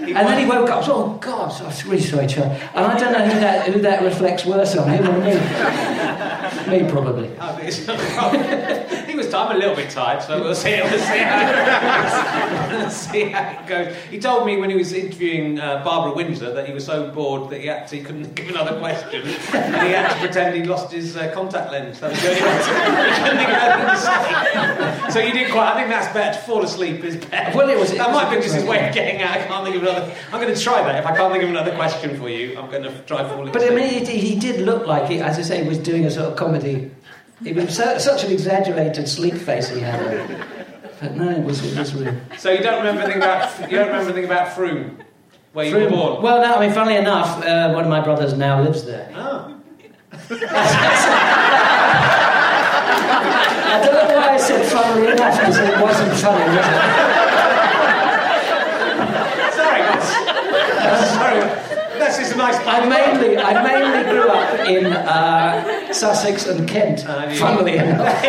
[0.01, 0.87] And then he woke up.
[0.87, 1.51] Oh God!
[1.61, 2.55] I'm really sorry, Charlie.
[2.75, 5.33] And I don't know who that who that reflects worse on him or me.
[6.68, 7.31] Me probably.
[7.40, 7.85] Oh, it's-
[9.09, 10.81] he was I'm a little bit tired, so we'll see.
[10.81, 13.96] We'll see how, we'll see how it goes.
[14.11, 17.50] He told me when he was interviewing uh, Barbara Windsor that he was so bored
[17.50, 21.16] that he actually couldn't give another question, and he had to pretend he lost his
[21.16, 21.98] uh, contact lens.
[22.00, 25.11] That was the only way to- he couldn't think of anything to say.
[25.12, 25.72] So you did quite.
[25.72, 26.38] I think that's better.
[26.38, 27.57] To fall asleep is better.
[27.57, 28.88] Well, it was- it that was might be just his way.
[28.88, 29.37] of getting out.
[29.37, 30.14] I can't think of another.
[30.33, 30.96] I'm going to try that.
[30.96, 33.64] If I can't think of another question for you, I'm going to try falling But
[33.70, 36.31] I mean, he, he did look like he, as I say, was doing a sort
[36.31, 36.54] of comedy.
[36.62, 40.47] It was so, such an exaggerated sleep face he had.
[41.01, 42.14] But no, it was it was real.
[42.38, 45.03] So you don't remember anything about you don't remember anything about Frome,
[45.53, 46.23] where you were born.
[46.23, 49.11] Well, no, I mean, funnily enough, uh, one of my brothers now lives there.
[49.14, 49.51] Oh.
[53.75, 56.81] I don't know why I said funnily enough because it wasn't funny, was it?
[59.55, 60.09] Sorry, guys.
[61.11, 61.40] Sorry.
[61.99, 62.67] This is a nice.
[62.67, 67.05] I mainly, I mainly grew up in uh, Sussex and Kent.
[67.07, 68.23] Ah, you- funnily enough,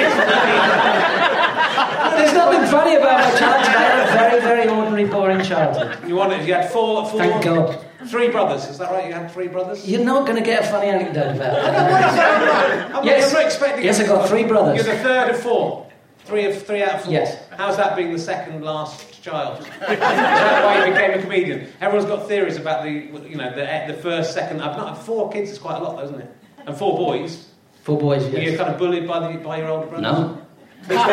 [2.17, 3.75] there's nothing funny about my childhood.
[3.75, 5.97] I had a very, very ordinary, boring childhood.
[6.07, 6.47] You wanted.
[6.47, 7.07] You had four.
[7.09, 7.81] four Thank God.
[8.07, 8.65] Three brothers.
[8.67, 9.07] Is that right?
[9.07, 9.87] You had three brothers.
[9.87, 12.95] You're not going to get a funny anecdote about that.
[12.95, 13.33] I'm, Yes.
[13.33, 13.83] Not expecting.
[13.83, 14.85] Yes, I got three brothers.
[14.85, 15.87] You're the third of four.
[16.25, 17.13] Three of three out of four.
[17.13, 17.37] Yes.
[17.57, 19.59] How's that being the second last child?
[19.65, 19.67] Is
[19.99, 21.67] that why you became a comedian?
[21.81, 24.61] Everyone's got theories about the, you know, the, the first, second.
[24.61, 26.29] I've not four kids is quite a lot, though, isn't it?
[26.67, 27.49] And four boys.
[27.81, 28.57] Four boys, You're yes.
[28.57, 30.01] kind of bullied by the by your older brother?
[30.01, 30.41] No,
[30.87, 31.07] Which one,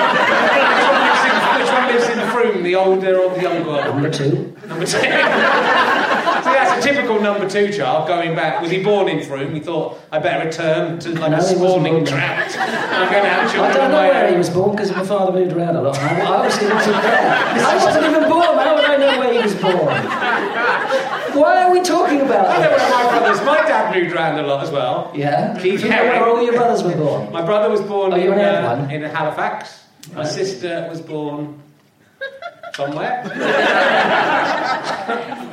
[1.60, 3.84] which one lives in the room, the older or the younger one?
[3.86, 4.54] number two.
[4.66, 4.98] Number two.
[6.52, 8.60] That's a typical number two child going back.
[8.60, 9.54] Was he born in Frome?
[9.54, 13.52] He thought, I better return to like No, a spawning born I'm going to have
[13.52, 15.98] children I don't know where he was born because my father moved around a lot.
[15.98, 17.34] I I obviously wasn't there.
[17.66, 18.42] I wasn't even born.
[18.42, 19.72] How would I know where he was born?
[21.34, 23.44] Why are we talking about I know where my brothers.
[23.44, 25.10] My dad moved around a lot as well.
[25.14, 25.54] Yeah?
[25.60, 27.32] Keith Do you know where all your brothers were born?
[27.32, 29.84] My brother was born Oh, in, uh, in Halifax.
[30.14, 31.58] My sister was born
[32.74, 33.22] somewhere.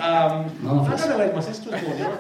[0.01, 1.99] um, I don't know where my sister was born.
[1.99, 2.17] Wow,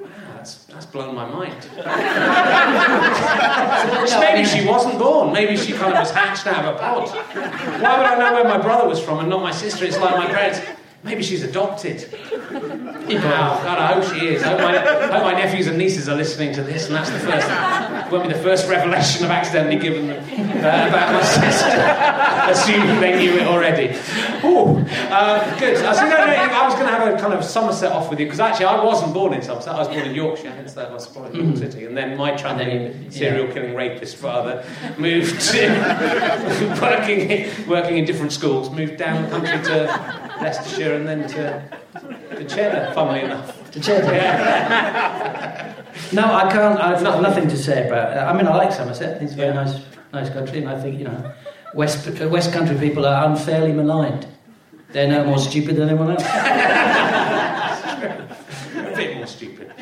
[0.36, 1.68] that's, that's blown my mind.
[4.20, 5.32] Maybe she wasn't born.
[5.32, 7.08] Maybe she kind of was hatched out of a pod.
[7.80, 9.84] Why would I know where my brother was from and not my sister?
[9.84, 10.60] It's like my parents.
[11.02, 12.08] Maybe she's adopted.
[12.12, 14.42] Oh, God, I hope she is.
[14.42, 17.08] I hope, my, I hope my nephews and nieces are listening to this, and that's
[17.08, 18.12] the first.
[18.12, 20.22] Won't be the first revelation I've accidentally given them
[20.58, 21.70] uh, about my sister,
[22.50, 23.96] assuming they knew it already.
[24.44, 24.78] Ooh,
[25.10, 25.76] uh, good.
[25.78, 28.20] I, see, no, no, I was going to have a kind of Somerset off with
[28.20, 29.74] you because actually I wasn't born in Somerset.
[29.74, 32.36] I was born in Yorkshire, hence that was born in York City, and then my
[32.36, 33.10] travelling yeah.
[33.10, 34.66] serial killing rapist father
[34.98, 41.28] moved to working working in different schools, moved down the country to Leicestershire and then
[41.28, 41.62] to
[42.36, 43.70] The cheddar, funnily enough.
[43.72, 44.10] The cheddar.
[46.12, 46.78] no, I can't.
[46.80, 48.16] I've got nothing to say about.
[48.16, 48.20] it.
[48.20, 49.20] I mean, I like Somerset.
[49.22, 49.64] It's a very Yeah.
[49.64, 49.74] nice,
[50.12, 51.32] nice country, and I think you know,
[51.74, 54.26] West uh, West Country people are unfairly maligned.
[54.92, 56.24] They're no more stupid than anyone else.
[58.76, 59.72] A bit more stupid.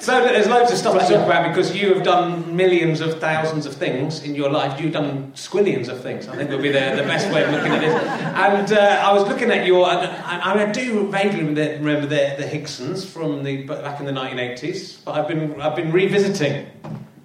[0.00, 3.66] So there's loads of stuff to talk about because you have done millions of thousands
[3.66, 4.80] of things in your life.
[4.80, 6.26] You've done squillions of things.
[6.26, 7.94] I think would be the, the best way of looking at this.
[7.94, 12.46] And uh, I was looking at your, and, and I do vaguely remember, the, the
[12.46, 16.66] Higsons from the back in the 1980s, but I've been I've been revisiting.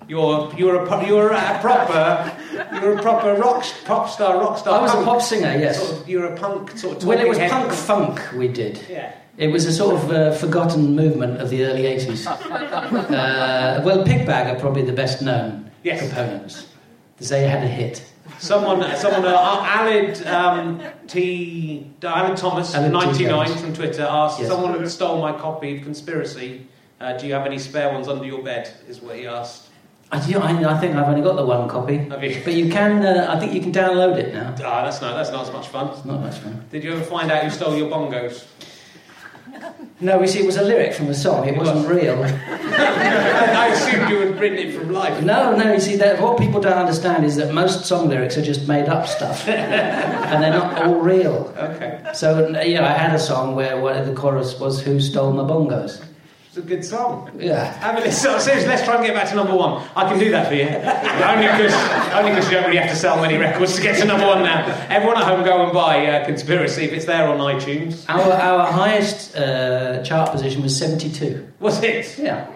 [0.08, 2.32] You're you're a you're a proper
[2.76, 4.80] you're a proper rock pop star rock star.
[4.80, 5.80] I was a pop singer, yes.
[5.80, 7.06] Sort of, you're a punk sort of.
[7.06, 7.50] Well, it was head.
[7.50, 8.80] punk funk we did.
[8.88, 9.16] Yeah.
[9.38, 12.26] It was a sort of uh, forgotten movement of the early 80s.
[12.86, 16.00] Uh, well, Pigbag are probably the best known Yes.
[16.00, 16.68] components.
[17.18, 18.04] They had a hit.
[18.40, 21.90] Someone, someone, uh, Alid um, T.
[22.02, 23.62] Alid Thomas, Alid ninety nine Jones.
[23.62, 24.50] from Twitter, asked Yes.
[24.50, 26.68] someone stole my copy of Conspiracy.
[27.00, 28.72] Uh, do you have any spare ones under your bed?
[28.88, 29.70] Is what he asked.
[30.12, 31.98] I, do- I, I think I've only got the one copy.
[31.98, 32.42] Have you?
[32.44, 34.54] But you can, uh, I think you can download it now.
[34.64, 35.88] Ah, that's not that's not as much fun.
[35.90, 36.64] It's not much fun.
[36.72, 38.46] Did you ever find out who stole your bongos?
[40.02, 41.48] No, we see, it was a lyric from a song.
[41.48, 42.22] It wasn't real.
[42.24, 45.24] I assumed you had written it from life.
[45.24, 45.74] No, no.
[45.74, 48.90] You see, that what people don't understand is that most song lyrics are just made
[48.90, 51.54] up stuff, and they're not all real.
[51.58, 55.32] Okay, So, you know, I had a song where, where the chorus was "Who stole
[55.32, 56.04] my bongos?"
[56.58, 57.30] It's a good song.
[57.38, 57.78] Yeah.
[57.84, 59.86] I mean, so, seriously, let's try and get back to number one.
[59.94, 60.64] I can do that for you.
[61.28, 61.74] only because
[62.14, 64.66] only you don't really have to sell many records to get to number one now.
[64.90, 68.06] Everyone at home go and buy uh, Conspiracy if it's there on iTunes.
[68.08, 71.46] Our our highest uh, chart position was seventy-two.
[71.60, 72.18] Was it?
[72.18, 72.50] Yeah.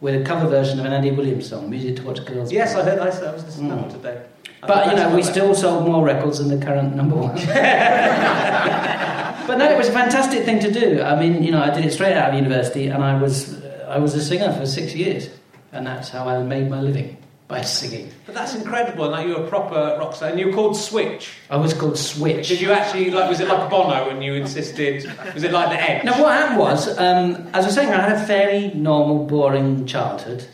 [0.00, 2.82] With a cover version of an Andy Williams song, "Music to Watch Girls." Yes, Play.
[2.82, 3.00] I heard.
[3.00, 4.22] I, I was listening to that today.
[4.62, 7.36] I But you know, we still sold more records than the current number one.
[9.50, 11.02] but no, it was a fantastic thing to do.
[11.02, 13.98] I mean, you know, I did it straight out of university, and I was I
[13.98, 15.28] was a singer for six years,
[15.72, 17.16] and that's how I made my living
[17.48, 18.12] by singing.
[18.26, 19.10] But that's incredible.
[19.10, 21.32] Now you're a proper rock star, and you're called Switch.
[21.50, 22.46] I was called Switch.
[22.46, 23.28] Did you actually like?
[23.28, 25.12] Was it like Bono, and you insisted?
[25.34, 26.04] Was it like the Edge?
[26.04, 29.84] Now, what happened was, um, as I was saying, I had a fairly normal, boring
[29.84, 30.46] childhood.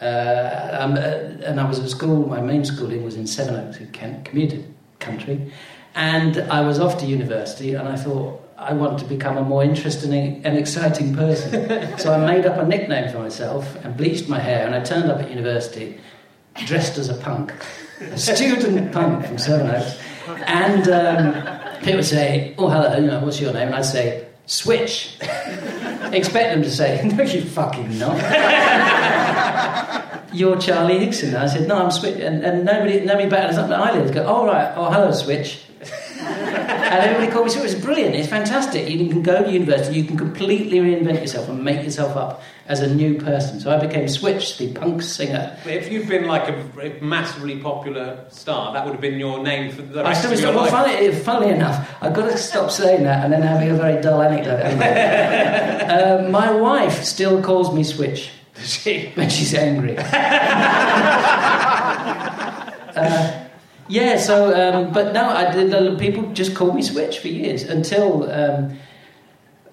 [0.00, 1.00] Uh, um, uh,
[1.44, 4.62] and I was at school, my main schooling was in Sevenoaks in Kent, commuter
[5.00, 5.52] country.
[5.98, 9.64] And I was off to university, and I thought, I want to become a more
[9.64, 10.12] interesting
[10.44, 11.98] and exciting person.
[11.98, 15.10] so I made up a nickname for myself and bleached my hair, and I turned
[15.10, 15.98] up at university
[16.66, 17.52] dressed as a punk,
[18.00, 19.98] a student punk from Sevenoaks.
[20.46, 21.32] And um,
[21.80, 23.66] people would say, Oh, hello, you know, what's your name?
[23.66, 25.16] And I'd say, Switch.
[25.20, 28.16] Expect them to say, No, you fucking not.
[30.32, 31.34] You're Charlie Higson.
[31.34, 32.20] I said, No, I'm Switch.
[32.20, 34.12] And, and nobody, nobody batted us up the eyelids.
[34.12, 34.72] Go, Oh, right.
[34.76, 35.64] Oh, hello, Switch.
[36.90, 37.72] And everybody called me Switch.
[37.72, 38.14] It's brilliant.
[38.14, 38.88] It's fantastic.
[38.88, 42.80] You can go to university, you can completely reinvent yourself and make yourself up as
[42.80, 43.60] a new person.
[43.60, 45.58] So I became Switch, the punk singer.
[45.66, 49.82] If you'd been like a, massively popular star, that would have been your name for
[49.82, 50.70] the I rest still of your well, life.
[50.70, 54.22] funny, funnily enough, I've got to stop saying that and then having a very dull
[54.22, 54.60] anecdote.
[55.90, 58.30] uh, my wife still calls me Switch
[58.62, 59.96] She- when she's angry.
[62.96, 63.47] uh,
[63.88, 68.30] yeah, so, um, but no, I did, people just called me Switch for years until,
[68.30, 68.76] um,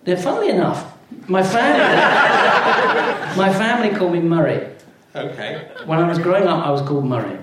[0.04, 0.94] then funnily enough,
[1.28, 1.80] my family,
[3.38, 4.68] my family called me Murray.
[5.16, 5.68] okay.
[5.86, 7.38] When I was growing up, I was called Murray.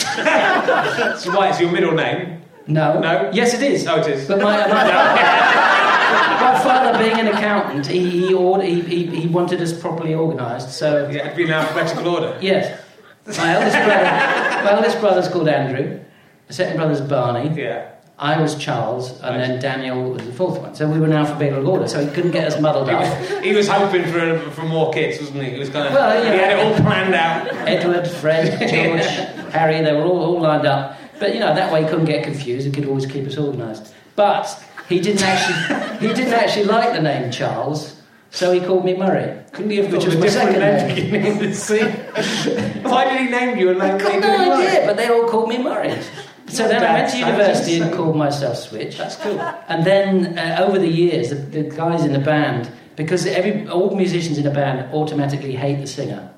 [1.19, 2.43] So why it's your middle name?
[2.67, 2.99] No.
[3.01, 3.31] No?
[3.33, 3.87] Yes, it is.
[3.87, 4.27] Oh, it is.
[4.27, 4.67] But my, my,
[6.41, 10.73] my father, being an accountant, he, he, ord- he, he, he wanted us properly organised.
[10.73, 12.39] So, Yeah, it'd be in alphabetical order.
[12.41, 12.81] yes.
[13.27, 16.01] My eldest brother, my eldest brother's called Andrew.
[16.49, 17.61] The second brother's Barney.
[17.61, 17.91] Yeah.
[18.17, 19.39] I was Charles, and Right.
[19.49, 20.75] then Daniel was the fourth one.
[20.77, 21.89] So we were in alphabetical order.
[21.89, 23.05] So he couldn't get us muddled up.
[23.43, 25.51] he was hoping for for more kids, wasn't he?
[25.51, 25.95] He was kind of.
[25.95, 27.49] Well, you he had it all planned out.
[27.67, 30.97] Edward, Fred, George, Harry, they were all, all lined up.
[31.19, 33.93] But you know, that way he couldn't get confused, he could always keep us organised.
[34.15, 38.01] But he didn't actually he didn't actually like the name Charles,
[38.35, 39.33] so he called me Murray.
[39.53, 40.97] Couldn't he have thought of a my different second name name.
[40.97, 42.83] beginning of the scene?
[42.83, 45.59] Why did he name you a name got no idea, but they all called me
[45.59, 45.97] Murray.
[46.47, 48.99] So then I went to university and called myself Switch.
[48.99, 49.41] That's cool.
[49.41, 53.97] And then uh, over the years, the, the guys in the band, because every all
[53.97, 56.31] musicians in a band automatically hate the singer.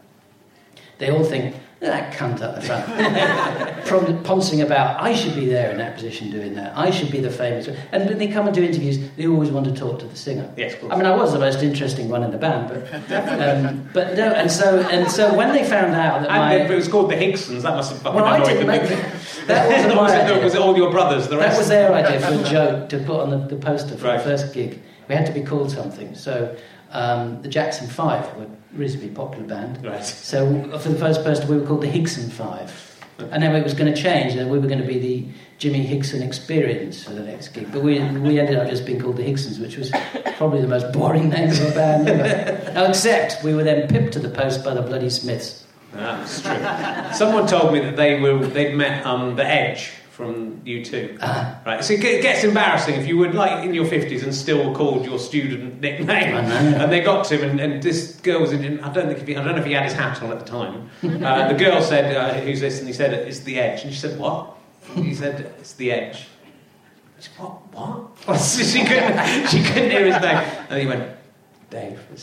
[0.99, 2.61] They all think that cunt up the
[3.87, 5.01] front, poncing about.
[5.03, 6.77] I should be there in that position doing that.
[6.77, 7.69] I should be the famous.
[7.93, 10.53] And when they come and do interviews, they always want to talk to the singer.
[10.57, 10.93] Yes, of course.
[10.93, 14.33] I mean, I was the most interesting one in the band, but um, but no.
[14.33, 17.17] And so and so when they found out that And my it was called the
[17.17, 18.99] Higsons, that must have fucking well, I annoyed didn't them.
[18.99, 19.13] it?
[19.47, 20.43] That wasn't was, my idea.
[20.43, 21.29] was it all your brothers?
[21.29, 21.53] The rest?
[21.53, 24.19] That was their idea for a joke to put on the, the poster for Right.
[24.19, 24.83] the first gig.
[25.09, 26.17] We had to be called something.
[26.17, 26.57] So
[26.93, 29.85] um, the Jackson Five were a reasonably popular band.
[29.85, 30.05] Right.
[30.05, 30.47] So
[30.79, 32.83] for the first poster, we were called the Higson Five.
[33.19, 35.27] And then it was going to change, and we were going to be the
[35.59, 37.73] Jimmy Higson Experience for the next gig.
[37.73, 39.91] But we, we ended up just being called the Higsons, which was
[40.37, 42.89] probably the most boring name of a band ever.
[42.89, 45.65] Except we were then pipped to the post by the Bloody Smiths.
[45.95, 47.17] Ah, That's true.
[47.17, 51.19] Someone told me that they were they'd met um, the Edge from U2.
[51.21, 51.61] Ah.
[51.67, 55.05] Right, so it gets embarrassing if you were like in your fifties and still called
[55.05, 56.35] your student nickname.
[56.35, 58.81] And they got to him, and, and this girl was in.
[58.81, 60.39] I don't think if he, I don't know if he had his hat on at
[60.39, 60.89] the time.
[61.03, 63.99] Uh, the girl said, uh, "Who's this?" And he said, "It's the Edge." And she
[63.99, 64.57] said, "What?"
[64.95, 66.29] And he said, "It's the Edge."
[67.21, 68.17] She said, what?
[68.27, 68.39] What?
[68.41, 69.49] she couldn't.
[69.49, 71.15] She couldn't hear his name, and he went,
[71.69, 71.99] "Dave."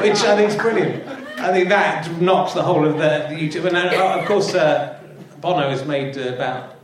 [0.00, 1.17] which I think is brilliant.
[1.40, 3.66] I think that knocks the whole of the, the YouTube.
[3.66, 4.98] And uh, of course, uh,
[5.40, 6.74] Bono has made uh, about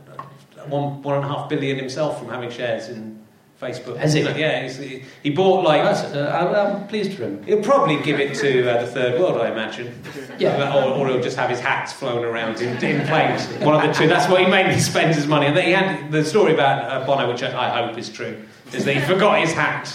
[0.69, 3.23] one one and a half billion himself from having shares in
[3.61, 3.97] Facebook.
[3.97, 4.21] Has he?
[4.21, 5.81] Yeah, he's, he, he bought like.
[5.81, 7.43] Uh, I- I'm pleased for him.
[7.43, 9.93] He'll probably give it to uh, the third world, I imagine.
[10.39, 10.73] Yeah.
[10.75, 13.47] Or, or he'll just have his hats flown around in, in planes.
[13.63, 14.07] One of the two.
[14.07, 15.47] That's what he mainly spends his money.
[15.47, 18.41] And he had the story about uh, Bono, which I, I hope is true,
[18.73, 19.93] is that he forgot his hat.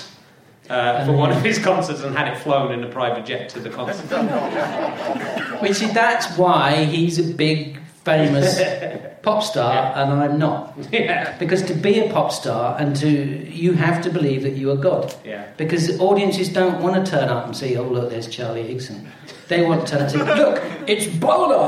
[0.71, 3.59] Uh, for one of his concerts and had it flown in a private jet to
[3.59, 4.09] the concert.
[5.61, 8.59] Well, see, that's why he's a big, famous
[9.23, 10.75] pop star, and I'm not.
[10.91, 11.37] yeah.
[11.39, 14.77] Because to be a pop star and to you have to believe that you are
[14.77, 15.15] God.
[15.25, 15.45] Yeah.
[15.59, 19.07] Because audiences don't want to turn up and see, oh look, there's Charlie Higson.
[19.49, 21.67] They want to turn up and say, look, it's Bono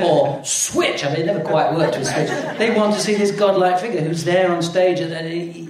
[0.04, 1.04] or Switch.
[1.04, 2.28] I mean, it never quite worked with Switch.
[2.58, 5.67] They want to see this godlike figure who's there on stage, and, and y- y-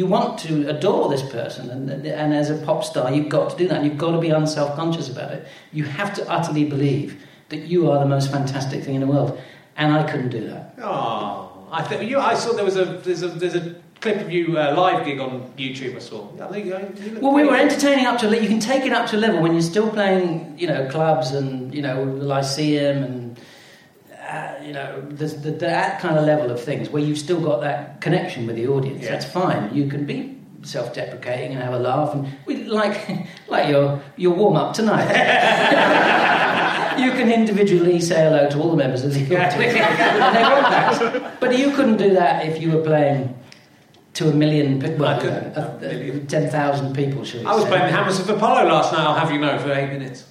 [0.00, 1.68] you want to adore this person.
[1.68, 3.84] And, and as a pop star, you've got to do that.
[3.84, 5.46] You've got to be unself-conscious about it.
[5.72, 9.38] You have to utterly believe that you are the most fantastic thing in the world.
[9.76, 10.74] And I couldn't do that.
[10.80, 12.18] Oh, I think you.
[12.18, 15.20] I saw there was a there's a there's a clip of you uh, live gig
[15.20, 15.96] on YouTube.
[15.96, 16.28] I saw.
[16.40, 19.06] I think you, you Well, we were entertaining up to you can take it up
[19.10, 23.04] to a level when you're still playing, you know, clubs and you know the Lyceum
[23.04, 23.29] and
[24.30, 27.60] uh, you know the, the, that kind of level of things where you've still got
[27.62, 29.02] that connection with the audience.
[29.02, 29.10] Yeah.
[29.10, 29.74] That's fine.
[29.74, 34.56] You can be self-deprecating and have a laugh and we like like your your warm
[34.56, 35.08] up tonight.
[36.98, 40.68] you can individually say hello to all the members of the audience, and they want
[40.70, 41.40] that.
[41.40, 43.36] But you couldn't do that if you were playing.
[44.14, 47.22] To a million, well, I uh, uh, ten thousand people.
[47.22, 47.68] We I was say.
[47.68, 49.02] playing the Hammersmith Apollo last night.
[49.02, 50.24] I'll have you know for eight minutes.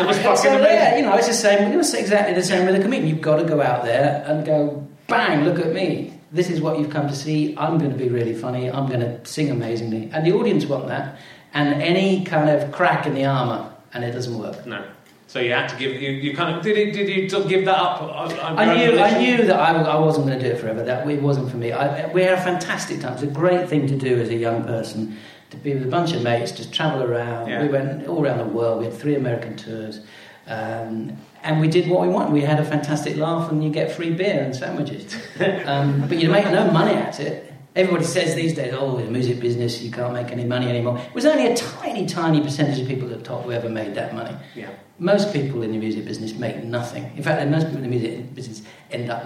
[0.00, 0.64] It was fucking So amazing.
[0.74, 1.72] yeah, you know, it's the same.
[1.78, 3.08] It's exactly the same with a comedian.
[3.08, 5.44] You've got to go out there and go, bang!
[5.44, 6.14] Look at me.
[6.32, 7.56] This is what you've come to see.
[7.56, 8.70] I'm going to be really funny.
[8.70, 11.18] I'm going to sing amazingly, and the audience want that.
[11.52, 14.64] And any kind of crack in the armour, and it doesn't work.
[14.66, 14.84] No.
[15.26, 17.76] So you had to give you, you kind of did you, did you give that
[17.78, 18.02] up?
[18.02, 20.82] on- on I knew, I knew that I, I wasn't going to do it forever.
[20.84, 21.70] That it wasn't for me.
[21.72, 23.12] I, we had a fantastic time.
[23.14, 25.16] It's a great thing to do as a young person,
[25.50, 27.48] to be with a bunch of mates, to travel around.
[27.48, 27.62] Yeah.
[27.62, 28.78] We went all around the world.
[28.78, 30.00] We had three American tours,
[30.46, 32.32] um, and we did what we wanted.
[32.32, 35.14] We had a fantastic laugh, and you get free beer and sandwiches.
[35.66, 37.52] um, but you make no money at it.
[37.76, 41.14] Everybody says these days, "Oh, the music business, you can't make any money anymore." It
[41.14, 44.14] was only a tiny, tiny percentage of people at the top who ever made that
[44.14, 44.36] money.
[44.54, 44.70] Yeah.
[44.98, 47.12] Most people in the music business make nothing.
[47.16, 49.24] In fact, most people in the music business end up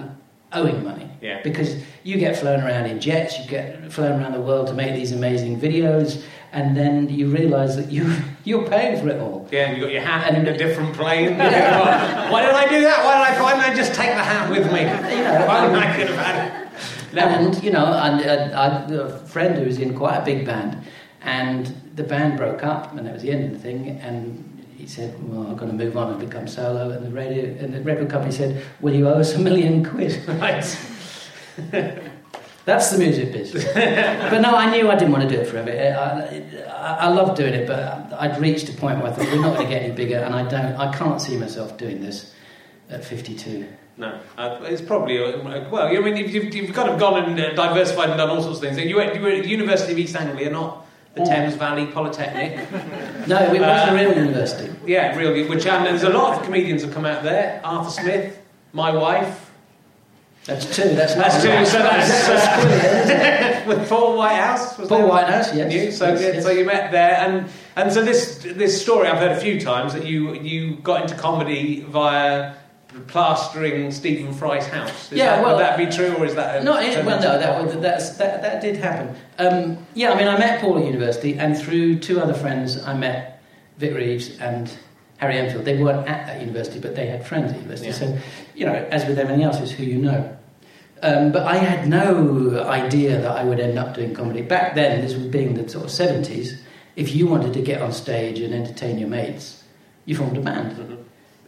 [0.55, 1.09] owing money.
[1.21, 1.41] Yeah.
[1.43, 4.93] Because you get flown around in jets, you get flown around the world to make
[4.95, 9.47] these amazing videos, and then you realise that you, you're paying for it all.
[9.51, 11.37] Yeah, and you got your hat And- in a different plane.
[11.37, 13.03] Why did I do that?
[13.05, 13.41] Why did I?
[13.41, 14.83] Why didn't I just take the hat with me?
[14.83, 16.61] know, Why didn't um, I could have had it?
[17.17, 20.45] And, you know, and, and I had a friend who was in quite a big
[20.45, 20.77] band,
[21.21, 24.54] and the band broke up, and that was the end of the thing, and
[24.85, 27.73] he said, well, I'm going to move on and become solo, and the radio, and
[27.73, 30.21] the record company said, will you owe us a million quid?
[30.27, 30.63] Right.
[32.65, 33.63] That's the music business.
[33.73, 35.71] but no, I knew I didn't want to do it forever.
[35.71, 39.41] I, I, I love doing it, but I'd reached a point where I thought we're
[39.41, 42.35] not going to get any bigger, and I don't, I can't see myself doing this
[42.89, 43.67] at 52.
[43.97, 45.87] No, uh, it's probably uh, well.
[45.87, 48.63] I mean, you've, you've, kind of gone and uh, diversified and done all sorts of
[48.63, 48.77] things.
[48.77, 50.84] You were, you were at the University of East Anglia, not
[51.15, 51.25] the.
[51.25, 52.67] Thames Valley Polytechnic.
[53.27, 54.71] No, it was a real university.
[54.85, 55.47] yeah, really.
[55.49, 57.59] Which and there's a lot of comedians have come out there.
[57.63, 58.37] Arthur Smith,
[58.71, 59.49] my wife,
[60.45, 60.89] That's two.
[60.89, 64.77] That's That's two, so that's, that's with Paul Whitehouse.
[64.77, 65.07] Was Paul?
[65.09, 65.73] Whitehouse, yes.
[65.73, 66.43] You, so, Yes, yeah, yes.
[66.43, 69.93] so you met there, and and so this this story I've heard a few times
[69.93, 72.53] that you you got into comedy via
[73.07, 75.11] plastering Stephen Fry's house.
[75.11, 77.21] Is Yeah, that, well, would that be true, or is that a No, it, well,
[77.21, 79.15] no, that, was, that's, that, that did happen.
[79.37, 82.93] Um, yeah, I mean, I met Paul at university, and through two other friends, I
[82.93, 83.41] met
[83.77, 84.71] Vic Reeves and
[85.17, 85.65] Harry Enfield.
[85.65, 87.91] They weren't at that university, but they had friends at university.
[87.91, 88.17] So,
[88.53, 90.37] you know, as with everything else, it's who you know.
[91.01, 94.41] Um, but I had no idea that I would end up doing comedy.
[94.41, 96.57] Back then, this was being the sort of 70s,
[96.95, 99.63] if you wanted to get on stage and entertain your mates,
[100.05, 101.05] you formed a band.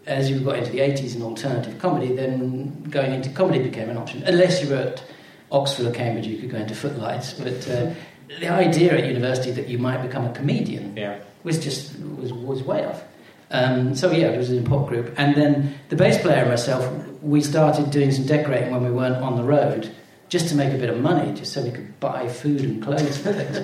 [0.08, 3.98] As you got into the 80s and alternative comedy, then going into comedy became an
[3.98, 4.24] option.
[4.24, 5.04] Unless you were at
[5.52, 7.34] Oxford or Cambridge, you could go into footlights.
[7.34, 7.94] But uh,
[8.40, 11.20] the idea at university that you might become a comedian Yeah.
[11.44, 13.04] was just was, was way off.
[13.52, 16.84] Um, so yeah, it was an pop group, and then the bass player and myself,
[17.22, 19.90] we started doing some decorating when we weren't on the road,
[20.28, 23.18] just to make a bit of money, just so we could buy food and clothes
[23.18, 23.58] for things.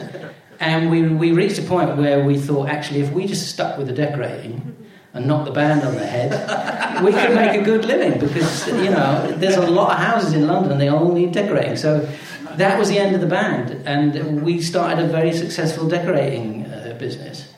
[0.62, 3.88] and we we reached a point where we thought, actually, if we just stuck with
[3.88, 4.74] the decorating
[5.14, 8.90] and knocked the band on the head, we could make a good living because you
[8.90, 11.76] know there's a lot of houses in London, they all need decorating.
[11.76, 12.08] So
[12.56, 16.96] that was the end of the band, and we started a very successful decorating uh,
[17.00, 17.54] business.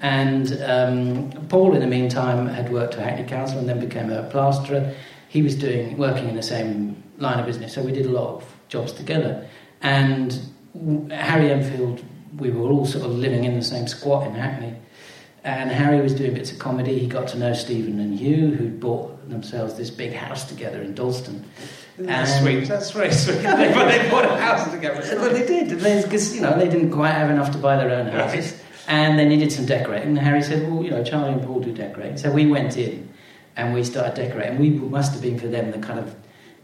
[0.00, 4.24] And um, Paul, in the meantime, had worked for Hackney Council and then became a
[4.24, 4.94] plasterer.
[5.28, 8.36] He was doing working in the same line of business, so we did a lot
[8.36, 9.48] of jobs together.
[9.80, 10.38] And
[11.10, 12.04] Harry Enfield,
[12.38, 14.74] we were all sort of living in the same squat in Hackney.
[15.46, 16.98] And Harry was doing bits of comedy.
[16.98, 20.92] He got to know Stephen and Hugh, who'd bought themselves this big house together in
[20.92, 21.44] Dalston.
[21.96, 22.68] That's And- sweet.
[22.68, 23.34] That's very sweet.
[23.42, 25.00] they, but they bought a house together.
[25.16, 25.68] well, they did
[26.02, 29.24] because you know they didn't quite have enough to buy their own houses, and they
[29.24, 30.08] needed some decorating.
[30.08, 33.08] And Harry said, "Well, you know, Charlie and Paul do decorating." So we went in
[33.56, 34.58] and we started decorating.
[34.58, 36.12] We must have been for them the kind of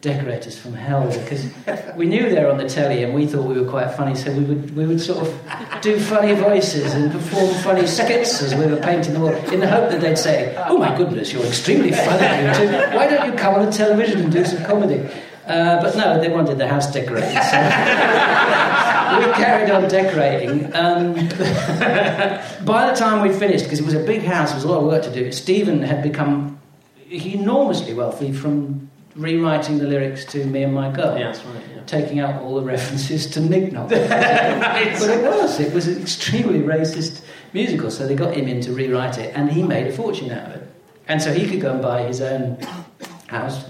[0.03, 1.47] decorators from hell because
[1.95, 4.17] we knew they were on the telly and we thought we were quite funny.
[4.17, 8.55] So we would we would sort of do funny voices and perform funny skits as
[8.55, 11.47] we were painting the wall in the hope that they'd say, "Oh my goodness, you're
[11.47, 12.97] extremely funny.
[12.97, 15.09] Why don't you come on the television and do some comedy?"
[15.47, 17.33] Uh, but no, they wanted the house decorated.
[17.33, 17.59] So
[19.19, 20.75] we carried on decorating.
[20.75, 21.15] Um,
[22.65, 24.79] by the time we finished, because it was a big house, there was a lot
[24.79, 26.61] of work to do, Stephen had become
[27.11, 31.19] enormously wealthy from rewriting the lyrics to Me and My Girl.
[31.19, 31.83] Yeah, that's right, yeah.
[31.85, 33.91] Taking out all the references to Nick Knock.
[33.91, 35.61] But it was.
[35.61, 39.51] It was an extremely racist musical, so they got him in to rewrite it, and
[39.51, 40.69] he made a fortune out of it.
[41.09, 42.59] And so he could go and buy his own
[43.27, 43.65] house,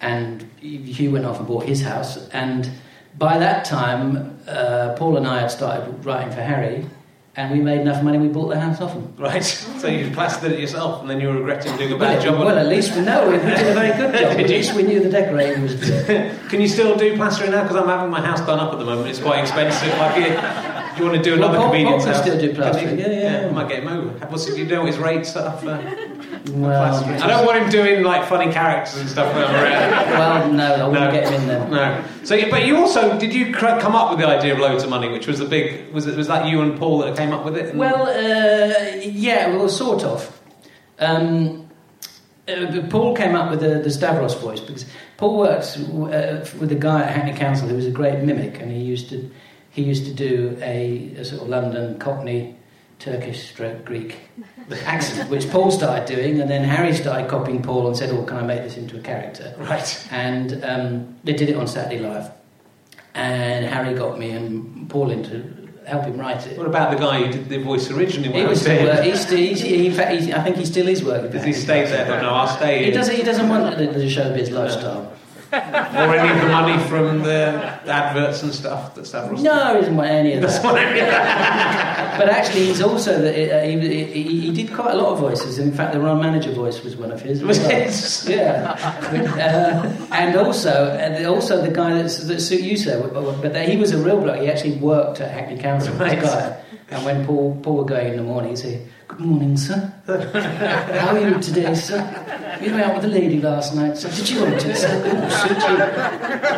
[0.00, 2.28] and Hugh went off and bought his house.
[2.30, 2.70] And
[3.18, 6.84] by that time, uh, Paul and I had started writing for Harry,
[7.38, 9.12] and we made enough money, we bought the house off him.
[9.18, 9.42] Right.
[9.44, 12.38] So you plastered it yourself, and then you were regretting doing a Well, bad job.
[12.38, 14.36] well, at least we know we did a very good job.
[14.36, 14.56] Did at you?
[14.56, 16.38] least we knew the decorating was good.
[16.50, 17.62] Can you still do plastering now?
[17.62, 19.08] Because I'm having my house done up at the moment.
[19.08, 19.88] It's quite expensive.
[19.98, 22.22] Like, do you want to do Well, another Paul- comedian's Paul can house?
[22.22, 22.98] still do plastering.
[22.98, 23.48] Yeah, yeah, yeah.
[23.48, 24.08] I might get him over.
[24.28, 25.76] What's you know his rates are for
[26.50, 27.04] Well.
[27.04, 29.34] I don't want him doing like funny characters and stuff.
[29.34, 30.10] When I'm around.
[30.10, 31.10] well, no, I wouldn't No.
[31.12, 31.68] get him in there.
[31.68, 32.04] No.
[32.24, 34.90] So, but you also did you cr- come up with the idea of loads of
[34.90, 37.44] money, which was the big was it was that you and Paul that came up
[37.44, 37.74] with it?
[37.74, 40.40] Well, uh, yeah, well, sort of.
[40.98, 41.68] Um,
[42.48, 46.76] uh, Paul came up with the, the Stavros voice because Paul works uh, with a
[46.76, 49.30] guy at Hackney Council who was a great mimic, and he used to
[49.70, 52.55] he used to do a, a sort of London Cockney
[52.98, 54.16] Turkish stroke Greek
[54.84, 58.38] accent, which Paul started doing, and then Harry started copying Paul and said, "Oh, can
[58.38, 60.08] I make this into a character?" right.
[60.10, 62.30] And um, they did it on Saturday Live,
[63.14, 66.58] and Harry got me and Paul in to help him write it.
[66.58, 68.30] What about the guy who did the voice originally?
[68.30, 70.88] When He I was still, uh, he's he's, he, in fact, I think he still
[70.88, 71.30] is working.
[71.30, 72.06] Does he stay there?
[72.22, 72.78] No, I'll stay.
[72.82, 72.94] He in.
[72.94, 73.14] doesn't.
[73.14, 75.12] He doesn't want the, the showbiz lifestyle.
[75.96, 79.42] or any of the money from the adverts and stuff that Stavros.
[79.42, 80.64] No, he doesn't want any of that.
[80.64, 82.18] what I mean.
[82.18, 85.58] But actually, he's also the, uh, he, he, he did quite a lot of voices.
[85.58, 87.42] In fact, the Ron Manager voice was one of his.
[87.42, 88.30] Was it?
[88.30, 93.68] Yeah, uh, and also, and also the guy that's, that suit you said, but, but
[93.68, 94.40] he was a real bloke.
[94.40, 95.94] He actually worked at Hackney Council.
[95.94, 96.20] Right.
[96.20, 99.92] Guy, and when Paul Paul would go in the morning, he'd say, "Good morning, sir.
[100.06, 102.58] How are you today, sir?
[102.60, 104.10] You were out with a lady last night, sir.
[104.10, 104.88] Did you want to, sir?
[104.96, 105.78] Ooh, suit you."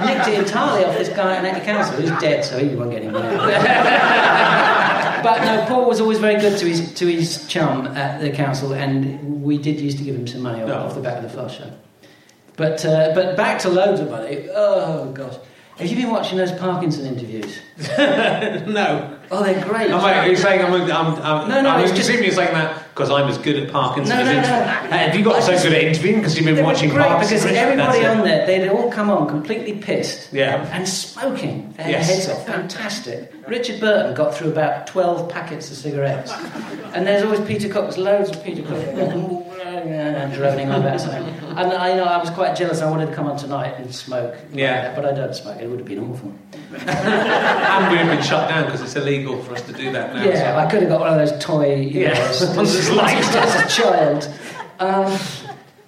[0.06, 1.96] Nicked it entirely off this guy at the Council.
[2.00, 3.14] He was dead, so he won't get him.
[5.20, 8.72] But no, Paul was always very good to his to his chum at the council,
[8.72, 10.74] and we did used to give him some money off, No.
[10.76, 11.72] off the back of the flash show.
[12.56, 14.46] But uh, but back to loads of money.
[14.54, 15.34] Oh gosh,
[15.78, 17.60] have you been watching those Parkinson interviews?
[17.98, 19.14] no.
[19.30, 19.90] Oh, they're great.
[19.90, 20.90] Am I, are you saying I'm, I'm,
[21.22, 24.08] I'm, No, no, I'm it's just- you're saying that because I'm as good at Parkinson's
[24.08, 24.38] No, as no, no.
[24.38, 24.90] interviewing.
[24.92, 27.42] Have you got I so just- good at interviewing because you've been watching great Parkinson's?
[27.42, 30.32] because everybody on there, they'd all come on completely pissed.
[30.32, 30.66] Yeah.
[30.72, 32.08] And smoking their Yes.
[32.08, 32.44] heads off.
[32.46, 33.32] Fantastic.
[33.46, 36.32] Richard Burton got through about 12 packets of cigarettes.
[36.94, 38.80] And there's always Peter Cox, loads of Peter Cox.
[39.88, 41.24] and droning on about something.
[41.58, 42.80] And I, you know, I was quite jealous.
[42.80, 44.30] I wanted to come on tonight and smoke.
[44.32, 44.82] like Yeah.
[44.82, 45.60] that, but I don't smoke.
[45.60, 46.32] It would have been awful.
[46.72, 50.22] and we've been shut down because it's illegal for us to do that now.
[50.24, 53.76] Yeah, I could have got one of those toy, you Yeah, know, as, that as
[53.76, 54.28] a child.
[54.78, 55.18] Um,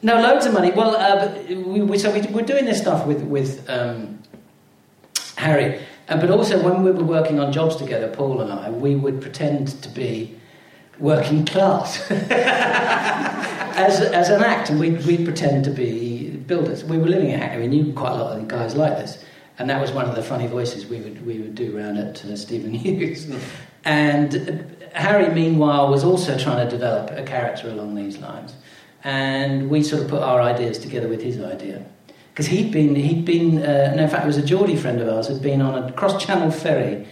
[0.03, 0.73] no, loads of money.
[0.73, 4.19] Well, uh, we, we, so we, we're doing this stuff with with um,
[5.37, 8.97] Harry, uh, but also when we were working on jobs together, Paul and I, we
[8.97, 10.37] would pretend to be
[11.01, 16.85] working class as as an act, and we'd, we'd pretend to be builders.
[16.85, 17.63] We were living in Hackney.
[17.63, 19.25] We knew quite a lot of guys like this.
[19.61, 22.25] And that was one of the funny voices we would, we would do around at
[22.25, 23.31] uh, Stephen Hughes.
[23.85, 28.55] And uh, Harry, meanwhile, was also trying to develop a character along these lines.
[29.05, 31.85] And we sort of put our ideas together with his idea.
[32.33, 35.09] Because he'd been, he'd been uh, no, in fact, it was a Geordie friend of
[35.09, 37.07] ours, had been on a cross channel ferry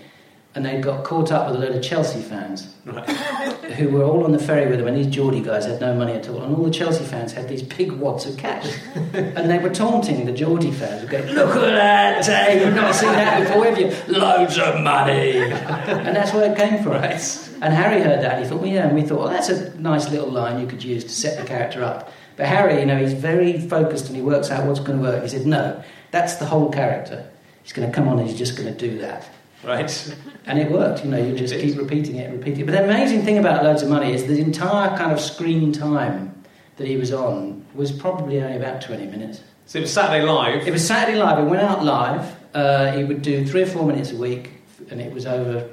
[0.58, 2.74] and they got caught up with a load of Chelsea fans
[3.76, 6.14] who were all on the ferry with them, and these Geordie guys had no money
[6.14, 8.68] at all, and all the Chelsea fans had these big wads of cash,
[9.12, 12.62] and they were taunting the Geordie fans, going, "Look at that, Dave!
[12.62, 14.12] You've not seen that before, have you?
[14.12, 16.94] Loads of money!" and that's where it came from.
[16.94, 19.78] And Harry heard that, and he thought, "Well, yeah," and we thought, "Well, that's a
[19.78, 22.98] nice little line you could use to set the character up." But Harry, you know,
[22.98, 25.22] he's very focused and he works out what's going to work.
[25.22, 27.30] He said, "No, that's the whole character.
[27.62, 29.30] He's going to come on and he's just going to do that."
[29.64, 30.16] Right.
[30.46, 32.66] And it worked, you know, you just keep repeating it and repeating it.
[32.66, 36.42] But the amazing thing about Loads of Money is the entire kind of screen time
[36.76, 39.42] that he was on was probably only about 20 minutes.
[39.66, 40.66] So it was Saturday Live.
[40.66, 42.36] It was Saturday Live, it went out live.
[42.54, 44.52] Uh, he would do three or four minutes a week,
[44.90, 45.68] and it was over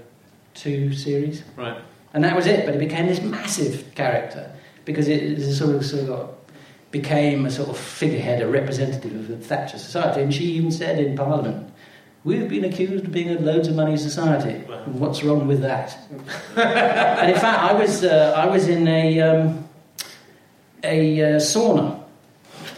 [0.53, 1.43] two series.
[1.55, 1.77] Right.
[2.13, 4.51] And that was it, but it became this massive character
[4.85, 6.31] because it, it sort of, sort of got,
[6.91, 10.21] became a sort of figurehead, a representative of the Thatcher society.
[10.21, 11.71] And she even said in Parliament,
[12.25, 14.55] We've been accused of being a loads of money society.
[14.85, 15.95] What's wrong with that?
[16.57, 19.69] and in fact, I was, uh, I was in a, um,
[20.83, 22.01] a uh, sauna.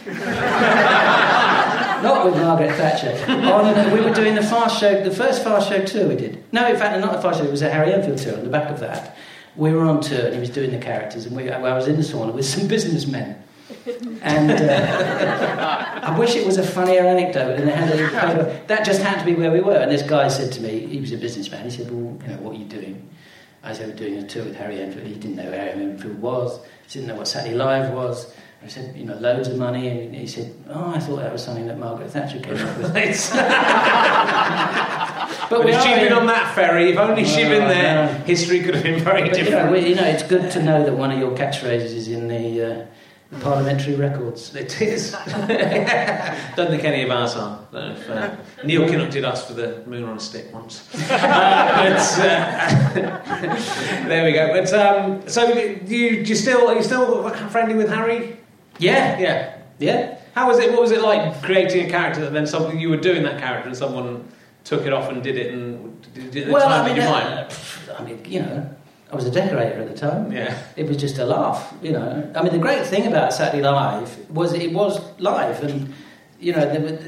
[2.02, 3.32] Not with Margaret Thatcher.
[3.32, 6.44] On, we were doing the fast show, the first fast show tour we did.
[6.52, 7.46] No, in fact, not the fast show.
[7.46, 8.36] It was a Harry Enfield tour.
[8.36, 9.16] On the back of that,
[9.56, 11.96] we were on tour, and he was doing the characters, and we, I was in
[11.96, 13.42] the sauna with some businessmen.
[14.22, 19.02] And uh, I wish it was a funnier anecdote, and it had a, that just
[19.02, 19.76] happened to be where we were.
[19.76, 21.64] And this guy said to me, he was a businessman.
[21.64, 23.08] He said, "Well, you know, what are you doing?"
[23.62, 26.20] I said, "We're doing a tour with Harry Enfield." He didn't know who Harry Enfield
[26.20, 26.58] was.
[26.86, 28.34] He didn't know what Saturday Live was.
[28.62, 31.42] I said, "You know, loads of money," and he said, "Oh, I thought that was
[31.44, 32.94] something that Margaret Thatcher came up with."
[35.50, 38.12] But if she'd been on that ferry, if only she'd been there, no.
[38.24, 39.72] history could have been very But, you know, different.
[39.72, 42.62] we, you know, it's good to know that one of your catchphrases is in the,
[42.62, 42.86] uh, the
[43.40, 44.54] parliamentary records.
[44.54, 45.12] It is.
[46.56, 47.60] Don't think any of ours are.
[47.70, 50.88] Don't if, uh, Neil Kinnock did us for the moon on a stick once.
[50.94, 51.08] Uh,
[52.94, 54.48] but, uh, there we go.
[54.52, 58.36] But um, so you, you still are you still friendly with Harry?
[58.78, 59.58] Yeah, Yeah.
[59.78, 60.18] yeah.
[60.34, 60.70] How was it?
[60.70, 63.68] What was it like creating a character and then something you were doing that character
[63.68, 64.26] and someone
[64.64, 66.94] took it off and did it and did it at the Well, time I mean,
[66.96, 67.56] did you uh, mind?
[67.98, 68.76] I mean, you know,
[69.10, 70.30] I was a decorator at the time.
[70.32, 70.56] Yeah.
[70.76, 72.30] It was just a laugh, you know.
[72.34, 75.94] I mean, the great thing about Saturday Live was it was live, and
[76.38, 76.98] you know, there, were-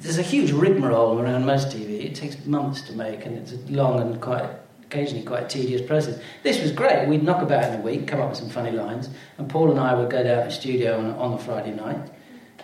[0.00, 2.04] there's a huge rigmarole around most TV.
[2.04, 4.48] It takes months to make, and it's a long and quite
[4.84, 6.18] occasionally quite tedious process.
[6.42, 7.08] This was great.
[7.08, 9.78] We'd knock about in a week, come up with some funny lines, and Paul and
[9.80, 11.98] I would go down to the studio on, on a Friday night.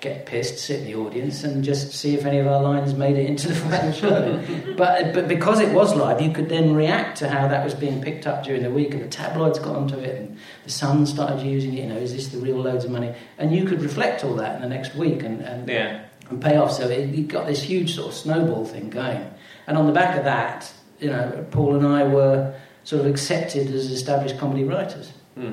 [0.01, 3.19] Get pissed, sit in the audience, and just see if any of our lines made
[3.19, 4.43] it into the final show.
[4.79, 8.01] but but because it was live, you could then react to how that was being
[8.01, 11.45] picked up during the week, and the tabloids got onto it, and the Sun started
[11.45, 11.83] using it.
[11.83, 13.15] You know, is this the real loads of money?
[13.37, 16.01] And you could reflect all that in the next week and and, Yeah.
[16.31, 16.73] and pay off.
[16.73, 19.23] So it, it got this huge sort of snowball thing going.
[19.67, 23.67] And on the back of that, you know, Paul and I were sort of accepted
[23.69, 25.13] as established comedy writers.
[25.35, 25.53] Hmm.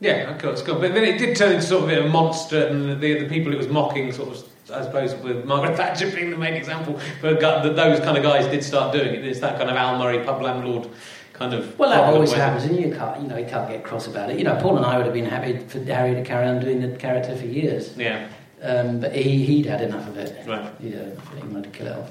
[0.00, 0.78] Yeah, of course, cool.
[0.78, 3.20] But then it did turn into sort of a bit of a monster, and the,
[3.20, 6.54] the people it was mocking, sort of, I suppose, with Margaret Thatcher being the main
[6.54, 9.24] example, but those kind of guys did start doing it.
[9.24, 10.88] It's that kind of Al Murray pub landlord
[11.32, 11.78] kind of.
[11.78, 14.38] Well, that always happens, and you can't, you know, you can't get cross about it.
[14.38, 16.80] You know, Paul and I would have been happy for Harry to carry on doing
[16.80, 18.28] the character for years, Yeah,
[18.62, 20.36] um, but he, he'd had enough of it.
[20.46, 20.60] right.
[20.80, 21.42] Enough of it.
[21.42, 22.10] He wanted to kill it off.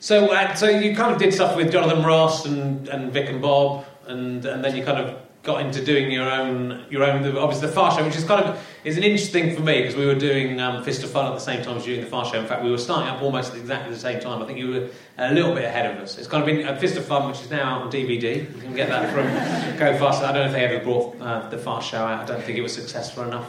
[0.00, 3.40] So, uh, so you kind of did stuff with Jonathan Ross and, and Vic and
[3.42, 5.16] Bob, and and then you kind of
[5.46, 8.60] got into doing your own your own obviously the Fast Show, which is kind of
[8.84, 11.40] is an interesting for me because we were doing um, Fist of Fun at the
[11.40, 12.40] same time as doing the Fast Show.
[12.40, 14.42] In fact, we were starting up almost at exactly the same time.
[14.42, 14.88] I think you were
[15.18, 16.18] a little bit ahead of us.
[16.18, 18.52] It's kind of been uh, Fist of Fun, which is now out on DVD.
[18.54, 19.26] You can get that from
[19.78, 20.22] Go Fast.
[20.22, 22.24] I don't know if they ever brought uh, the fast Show out.
[22.24, 23.48] I don't think it was successful enough.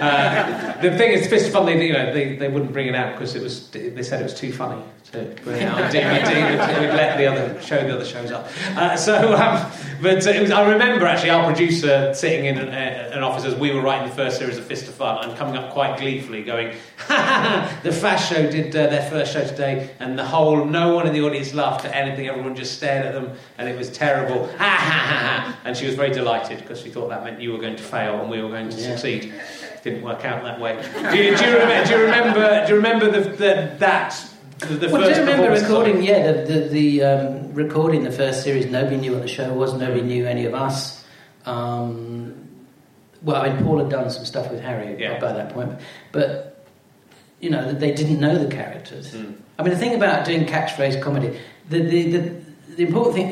[0.00, 2.96] Uh, the thing is, Fist of Fun, they you know they, they wouldn't bring it
[2.96, 4.82] out because it was they said it was too funny
[5.12, 6.80] to bring it out on DVD.
[6.80, 8.48] We'd, let the other show the other shows up.
[8.76, 9.70] Uh, so, um,
[10.02, 13.54] but it was, I remember actually our producer sitting in an, uh, an office as
[13.54, 16.42] we were writing the first series of Fist of Fun and coming up quite gleefully,
[16.42, 17.80] going, "Ha ha ha!
[17.82, 21.12] The Fast Show did uh, their first show today, and the whole no one in
[21.12, 22.26] the audience laughed at anything.
[22.28, 24.46] Everyone just stared at them, and it was terrible.
[24.48, 25.58] Ha ha ha ha!
[25.64, 28.20] And she was very delighted because she thought that meant you were going to fail
[28.20, 28.90] and we were going to Yeah.
[28.96, 29.34] succeed.
[29.82, 30.74] Didn't work out that way.
[31.12, 32.66] Do you, do you, remember, do you remember?
[32.66, 34.32] Do you remember the, the, that?
[34.58, 35.62] The, Well, do remember of it?
[35.62, 38.66] recording, yeah, the, the, the um, recording the first series.
[38.66, 39.74] Nobody knew what the show was.
[39.74, 41.04] Nobody knew any of us.
[41.44, 42.48] Um,
[43.22, 45.18] well, I mean, Paul had done some stuff with Harry Yeah.
[45.18, 45.78] by that point,
[46.12, 46.64] but
[47.40, 49.14] you know, they didn't know the characters.
[49.14, 49.34] Mm.
[49.58, 51.38] I mean, the thing about doing catchphrase comedy,
[51.68, 52.34] the the, the,
[52.76, 53.30] the important thing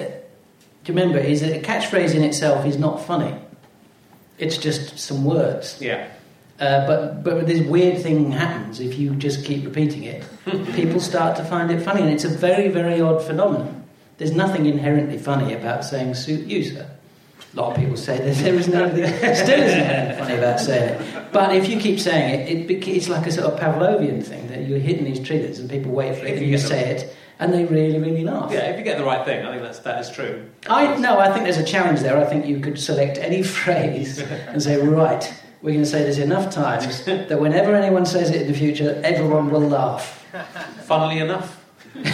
[0.85, 3.35] to remember is that a catchphrase in itself is not funny.
[4.39, 5.79] It's just some words.
[5.81, 6.09] Yeah.
[6.61, 10.24] Uh, but but this weird thing happens if you just keep repeating it.
[10.74, 13.84] People start to find it funny, and it's a very very odd phenomenon.
[14.18, 16.88] There's nothing inherently funny about saying "suit you, sir."
[17.52, 21.00] A lot of people say that there isn't anything, still isn't anything funny about saying
[21.00, 21.32] it.
[21.32, 24.66] But if you keep saying it, it it's like a sort of Pavlovian thing that
[24.66, 27.16] you're hitting these triggers, and people wait for it, If and you you say it,
[27.40, 28.52] and they really really laugh.
[28.52, 30.48] Yeah, if you get the right thing, I think that's that is true.
[30.68, 32.16] I no, I think there's a challenge there.
[32.16, 35.32] I think you could select any phrase and say, right,
[35.64, 39.00] we're going to say this enough times that whenever anyone says it in the future,
[39.02, 40.22] everyone will laugh.
[40.82, 41.58] Funnily enough,
[41.94, 42.12] Except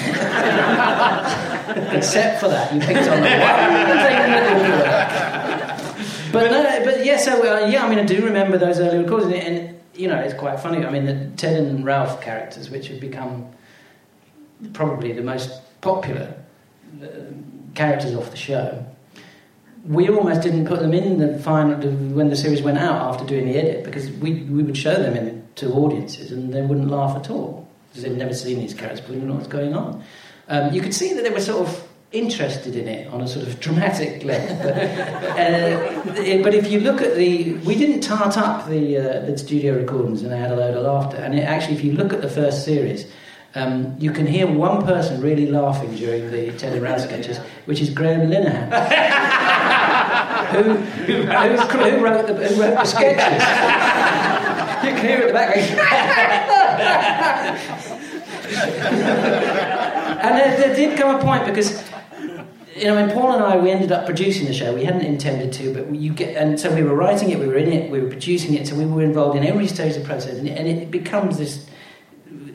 [2.38, 3.30] for that, you picked on the one
[6.20, 6.32] thing.
[6.32, 9.32] But no, but yeah, so uh, yeah, I mean, I do remember those early recordings,
[9.32, 10.84] and, and you know, it's quite funny.
[10.84, 13.48] I mean, the Ted and Ralph characters, which have become
[14.74, 16.34] probably the most popular
[17.03, 17.07] uh,
[17.74, 18.84] characters off the show.
[19.85, 23.47] We almost didn't put them in the final when the series went out after doing
[23.47, 27.16] the edit because we, we would show them in, to audiences and they wouldn't laugh
[27.16, 30.05] at all because they'd never seen these characters, but they didn't know what's going on.
[30.49, 33.47] Um, you could see that they were sort of interested in it on a sort
[33.47, 34.57] of dramatic level.
[34.59, 39.39] But, uh, but if you look at the, we didn't tart up the uh, the
[39.39, 41.18] studio recordings and they had a load of laughter.
[41.18, 43.11] And it, actually, if you look at the first series.
[43.53, 47.81] Um, you can hear one person really laughing during the Ted and Ralph sketches, which
[47.81, 48.70] is Graham Linehan,
[50.51, 53.42] who, who, who, wrote the, who wrote the sketches.
[54.84, 55.40] You can hear it in the
[60.22, 61.82] and there, there did come a point because
[62.76, 64.74] you know, when Paul and I we ended up producing the show.
[64.74, 67.57] We hadn't intended to, but you get and so we were writing it, we were
[67.57, 70.09] in it, we were producing it, so we were involved in every stage of the
[70.09, 71.66] process, and it, and it becomes this.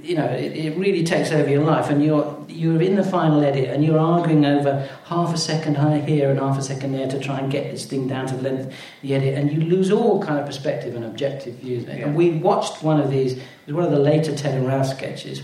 [0.06, 3.44] You know, it, it really takes over your life, and you're you're in the final
[3.44, 5.76] edit, and you're arguing over half a second
[6.08, 8.44] here and half a second there to try and get this thing down to the
[8.44, 11.86] length of the edit, and you lose all kind of perspective and objective views.
[11.86, 12.06] Yeah.
[12.06, 13.42] And we watched one of these.
[13.68, 15.42] One of the later Ted and Ralph sketches,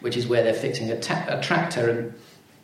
[0.00, 2.14] which is where they're fixing a, ta- a tractor and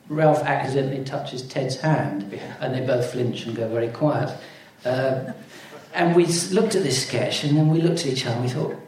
[0.09, 4.35] Ralph accidentally touches Ted's hand, and they both flinch and go very quiet.
[4.85, 5.33] Uh,
[5.95, 8.51] and we looked at this sketch, and then we looked at each other and we
[8.51, 8.77] thought, "Uh,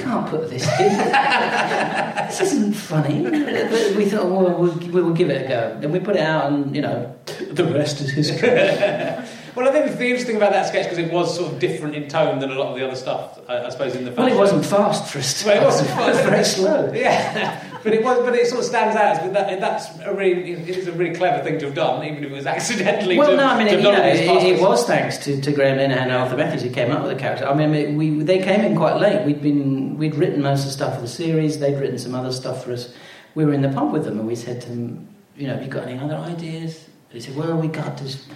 [0.00, 0.88] can't put this in.
[2.28, 3.22] this isn't funny.
[3.22, 5.78] But we thought, well, we'll, we'll give it a go.
[5.82, 7.14] And we put it out, and, you know,
[7.52, 8.48] the rest is history.
[9.54, 12.08] well, I think the interesting about that sketch because it was sort of different in
[12.08, 13.38] tone than a lot of the other stuff.
[13.48, 15.18] I, I suppose in the well, it wasn't fast for.
[15.46, 16.00] Well, it wasn't fast.
[16.00, 16.92] It was very slow.
[16.92, 18.18] Yeah, but it was.
[18.24, 19.60] But it sort of stands out as that.
[19.60, 20.52] That's a really.
[20.52, 23.18] It is a really clever thing to have done, even if it was accidentally.
[23.18, 25.18] Well, to, no, I mean, it, you know, it it, fast it as- was thanks
[25.18, 27.46] to, to Graham Linehan and Arthur Matthews who came up with the character.
[27.46, 29.24] I mean, we they came in quite late.
[29.24, 31.58] We'd been we'd written most of the stuff for the series.
[31.58, 32.94] They'd written some other stuff for us.
[33.34, 35.62] We were in the pub with them, and we said to them, you know, have
[35.62, 36.88] you got any other ideas?
[37.12, 38.26] They said, well, we got this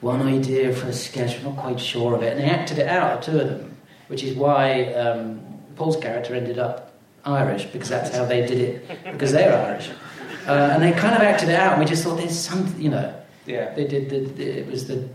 [0.00, 1.38] one idea for a sketch.
[1.38, 3.76] We're not quite sure of it, and they acted it out, the two of them,
[4.08, 5.40] which is why um,
[5.76, 6.91] Paul's character ended up
[7.24, 9.90] Irish because that's how they did it because they're Irish.
[10.46, 12.90] Uh, and they kind of acted it out, and we just thought there's something, you
[12.90, 13.14] know.
[13.46, 13.72] Yeah.
[13.74, 14.10] They did.
[14.10, 15.08] The, the, it was the.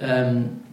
[0.00, 0.64] Um,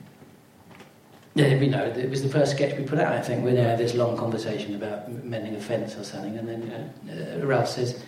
[1.35, 3.11] yeah, you know, it was the first sketch we put out.
[3.11, 7.41] I think we had this long conversation about mending a fence or something, and then
[7.41, 8.03] uh, Ralph says,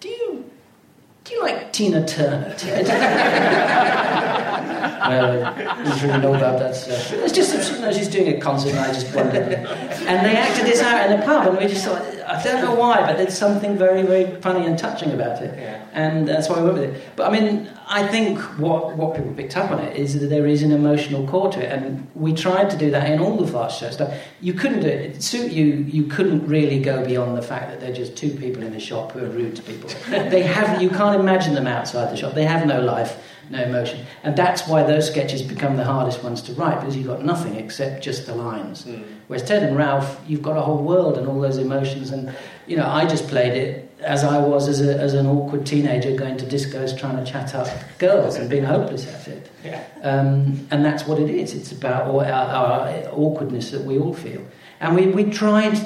[0.00, 0.50] "Do you
[1.24, 2.56] do you like Tina Turner,
[5.08, 7.12] Ted?" well, I didn't really know about that stuff.
[7.12, 9.52] It's just you know, she's doing a concert, and I just wondered.
[9.52, 12.74] And they acted this out in the pub, and we just thought, I don't know
[12.74, 15.84] why, but there's something very, very funny and touching about it Yeah.
[15.92, 17.02] and that's why we went with it.
[17.16, 20.46] But I mean, I think what what people picked up on it is that there
[20.46, 23.46] is an emotional core to it, and we tried to do that in all the
[23.46, 24.14] fast show stuff.
[24.40, 25.00] You couldn't do it.
[25.16, 25.66] it suit you.
[25.66, 29.12] You couldn't really go beyond the fact that they're just two people in a shop
[29.12, 29.90] who are rude to people.
[30.08, 30.80] they have.
[30.80, 32.34] You can't imagine them outside the shop.
[32.34, 33.18] They have no life,
[33.52, 37.06] no emotion, and that's why those sketches become the hardest ones to write because you've
[37.06, 38.86] got nothing except just the lines.
[39.28, 42.34] Whereas Ted and Ralph, you've got a whole world and all those emotions, and
[42.66, 46.14] you know, I just played it as I was as, a, as an awkward teenager
[46.16, 49.50] going to discos trying to chat up girls and being hopeless at it.
[49.64, 49.84] Yeah.
[50.02, 51.54] Um, and that's what it is.
[51.54, 54.44] It's about our, our awkwardness that we all feel.
[54.80, 55.78] And we, we tried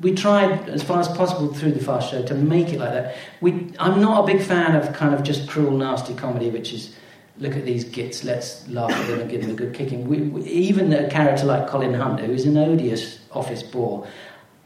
[0.00, 3.16] we tried as far as possible through the fast show to make it like that.
[3.40, 6.96] We, I'm not a big fan of kind of just cruel, nasty comedy, which is
[7.40, 10.06] look at these gits, let's laugh at them and give them a good kicking.
[10.06, 14.06] We, we, even a character like Colin Hunt, who is an odious office bore,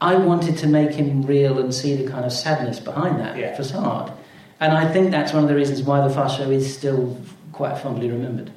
[0.01, 3.55] I wanted to make him real and see the kind of sadness behind that Yeah.
[3.55, 4.11] facade.
[4.59, 7.17] And I think that's one of the reasons why the fast show is still
[7.53, 8.51] quite fondly remembered.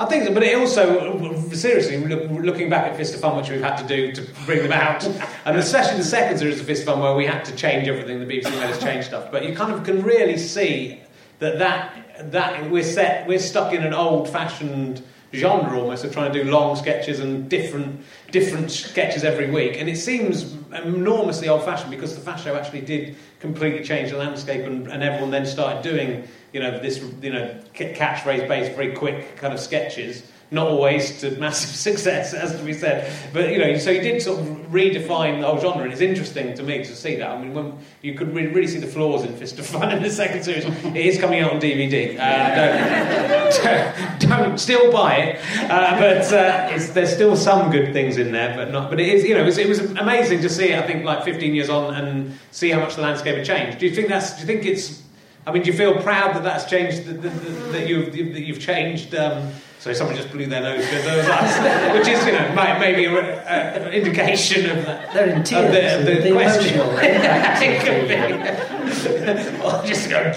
[0.00, 1.18] I think so, but it also,
[1.52, 4.62] seriously, look, looking back at Fist of Fun, which we've had to do to bring
[4.62, 5.04] them out,
[5.44, 8.20] and especially the second series of Fist of Fun, where we had to change everything,
[8.20, 11.00] the BBC made us change stuff, but you kind of can really see
[11.40, 15.02] that that, that we're set, we're stuck in an old-fashioned
[15.34, 18.00] genre almost of trying to do long sketches and different
[18.30, 19.76] different sketches every week.
[19.78, 24.64] And it seems enormously old-fashioned because the fast show actually did completely change the landscape
[24.64, 28.92] and, and everyone then started doing you know this you know ca- catchphrase based very
[28.92, 33.12] quick kind of sketches not always to massive success as to be said.
[33.32, 35.82] But you know so you did sort of redefine the whole genre.
[35.82, 37.30] And it's interesting to me to see that.
[37.30, 40.02] I mean when you could really, really see the flaws in Fist of Fun in
[40.02, 40.64] the second series.
[40.64, 43.50] It is coming out on DVD uh,
[44.20, 45.70] don't, don't, still buy it.
[45.70, 49.24] Uh, but uh, there's still some good things in there but not but it is
[49.24, 51.68] you know it was, it was amazing to see it I think like 15 years
[51.68, 53.78] on and see how much the landscape had changed.
[53.78, 55.02] Do you think that's do you think it's
[55.48, 58.42] I mean, do you feel proud that that's changed, that, that, that, that you've, that
[58.42, 59.14] you've changed?
[59.14, 62.52] Um, sorry, someone just blew their nose because there was that, which is, you know,
[62.54, 65.66] might, maybe an indication of the, They're in tears.
[65.66, 66.74] of the, of the, the question.
[66.80, 69.62] emotional it could be.
[69.62, 70.32] or just go.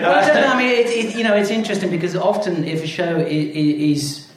[0.00, 0.48] well, I don't know.
[0.48, 4.30] I mean, it, it, you know, it's interesting because often if a show is, is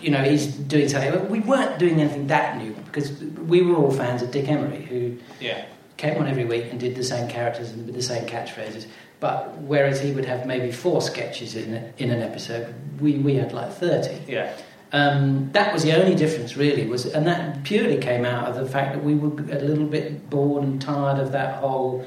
[0.00, 3.90] you know, is doing something, we weren't doing anything that new because we were all
[3.90, 5.64] fans of Dick Emery, who Yeah.
[5.96, 8.86] came on every week and did the same characters and with the same catchphrases.
[9.24, 13.54] But whereas he would have maybe four sketches in in an episode, we, we had
[13.54, 14.18] like thirty.
[14.30, 14.54] Yeah.
[14.92, 18.66] Um, that was the only difference, really, was, and that purely came out of the
[18.66, 22.04] fact that we were a little bit bored and tired of that whole,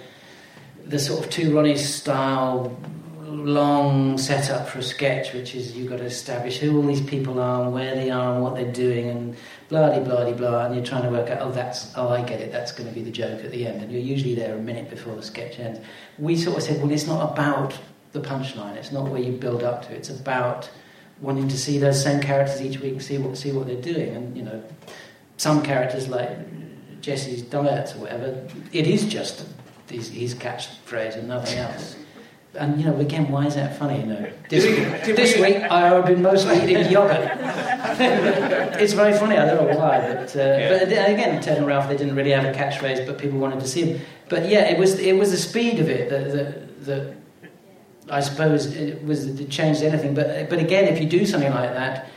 [0.86, 2.78] the sort of two Ronnies style,
[3.38, 7.40] long setup for a sketch, which is you've got to establish who all these people
[7.40, 9.36] are and where they are and what they're doing and
[9.70, 12.24] blah de blah de blah, and you're trying to work out, oh, that's, oh, I
[12.24, 14.56] get it, that's going to be the joke at the end, and you're usually there
[14.56, 15.80] a minute before the sketch ends.
[16.18, 17.78] We sort of said, well, it's not about
[18.14, 20.70] the punchline, it's not where you build up to, it's about
[21.22, 24.16] wanting to see those same characters each week and see what see what they're doing.
[24.16, 24.64] And you know,
[25.38, 26.30] some characters like
[27.02, 29.46] Jesse's diets or whatever, it is just
[29.90, 31.96] his, his catchphrase and nothing else.
[32.58, 34.00] And you know, again, why is that funny?
[34.00, 34.64] You know, this,
[35.06, 37.30] this week I've been mostly eating yogurt.
[38.82, 39.38] it's very funny.
[39.38, 40.70] I don't know why, but uh, Yeah.
[40.70, 43.68] but again, Ted and Ralph they didn't really have a catchphrase, but people wanted to
[43.68, 44.02] see him.
[44.30, 47.14] But yeah, it was it was the speed of it that that, that
[48.10, 50.14] I suppose it was it changed anything.
[50.16, 52.10] But but again, if you do something like that,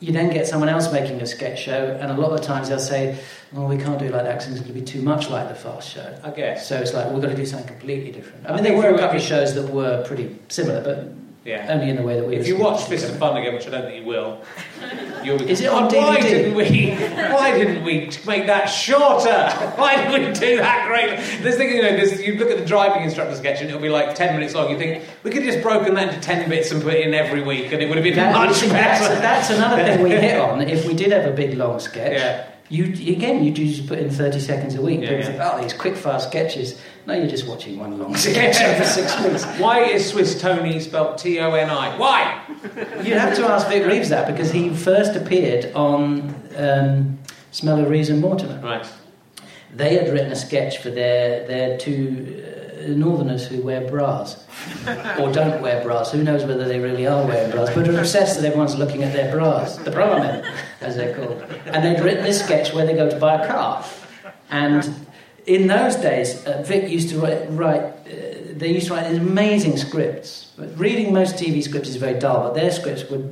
[0.00, 2.78] you then get someone else making a sketch show, and a lot of times they'll
[2.78, 3.18] say,
[3.54, 5.48] "Oh, we can't do it like that because it's going to be too much like
[5.48, 6.68] the fast show." I guess.
[6.68, 8.46] So it's like we've got to do something completely different.
[8.46, 11.12] I I mean, there were a couple of shows that were pretty similar, but
[11.46, 11.66] Yeah.
[11.70, 12.34] only in the way that we.
[12.36, 14.40] If you watch Fist of Fun again, which I don't think you will,
[15.22, 15.48] you'll be.
[15.48, 16.90] Is it on "God, Why didn't we?
[16.90, 19.48] Why didn't we make that shorter?
[19.76, 21.16] Why didn't we do that great?
[21.42, 23.88] This thing, you know, this, you look at the driving instructor sketch, and it'll be
[23.88, 24.70] like ten minutes long.
[24.70, 27.14] You think we could have just broken that into ten bits and put it in
[27.14, 29.14] every week, and it would have been That- much that's, better.
[29.20, 30.60] that's another thing we hit on.
[30.62, 32.44] If we did have a big long sketch, Yeah.
[32.68, 35.00] you again you just put in thirty seconds a week.
[35.02, 35.22] Yeah, yeah.
[35.26, 36.80] think, oh, these quick fast sketches.
[37.06, 39.44] No, you're just watching one long sketch over six weeks.
[39.60, 41.96] Why is Swiss Tony spelled T O N I?
[41.96, 42.42] Why?
[43.02, 47.18] You'd have to ask Vic Reeves that because he first appeared on um,
[47.52, 48.60] Smell of Reeves and Mortimer.
[48.60, 48.86] Right.
[49.72, 52.42] They had written a sketch for their their two
[52.82, 54.44] uh, Northerners who wear bras
[55.20, 56.10] or don't wear bras.
[56.10, 57.72] Who knows whether they really are wearing bras?
[57.72, 60.44] But are obsessed that everyone's looking at their bras, the bra men,
[60.80, 61.40] as they're called.
[61.66, 63.84] And they'd written this sketch where they go to buy a car,
[64.50, 65.05] and
[65.46, 67.50] in those days, uh, Vic used to write.
[67.50, 70.52] write uh, they used to write these amazing scripts.
[70.56, 73.22] But reading most TV scripts is very dull, but their scripts were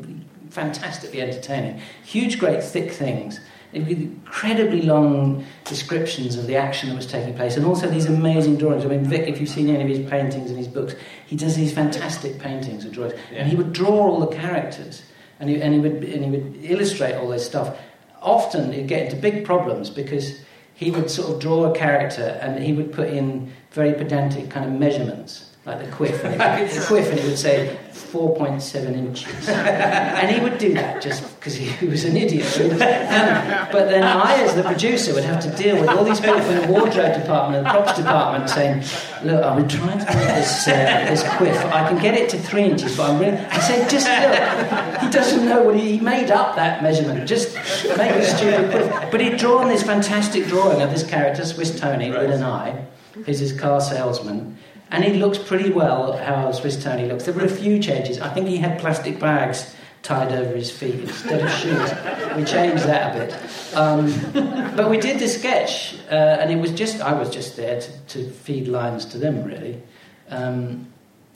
[0.50, 1.80] fantastically entertaining.
[2.04, 3.40] Huge, great, thick things.
[3.72, 8.84] Incredibly long descriptions of the action that was taking place, and also these amazing drawings.
[8.84, 10.94] I mean, Vic, if you've seen any of his paintings and his books,
[11.26, 15.02] he does these fantastic paintings and drawings, and he would draw all the characters,
[15.40, 17.76] and he, and he would and he would illustrate all this stuff.
[18.22, 20.38] Often, he'd get into big problems because
[20.74, 24.66] he would sort of draw a character, and he would put in very pedantic kind
[24.66, 25.43] of measurements.
[25.66, 30.42] Like the quiff, and it, the quiff, and it would say 4.7 inches, and he
[30.42, 32.46] would do that just because he was an idiot.
[32.58, 32.78] And,
[33.72, 36.56] but then I, as the producer, would have to deal with all these people from
[36.60, 38.84] the wardrobe department and the props department saying,
[39.24, 41.56] "Look, I've been trying to make this uh, this quiff.
[41.66, 45.08] I can get it to three inches, but I'm really." I said, "Just look, he
[45.10, 47.26] doesn't know what he, he made up that measurement.
[47.26, 47.54] Just
[47.96, 52.10] make a stupid quiff." But he'd drawn this fantastic drawing of this character, Swiss Tony,
[52.10, 52.84] with an eye.
[53.24, 54.58] He's his car salesman.
[54.94, 57.24] And he looks pretty well how Swiss Tony looks.
[57.24, 58.20] There were a few changes.
[58.20, 61.90] I think he had plastic bags tied over his feet instead of shoes.
[62.36, 63.74] We changed that a bit.
[63.74, 67.80] Um, but we did the sketch, uh, and it was just, I was just there
[67.80, 69.82] to, to feed lines to them, really.
[70.28, 70.86] Um,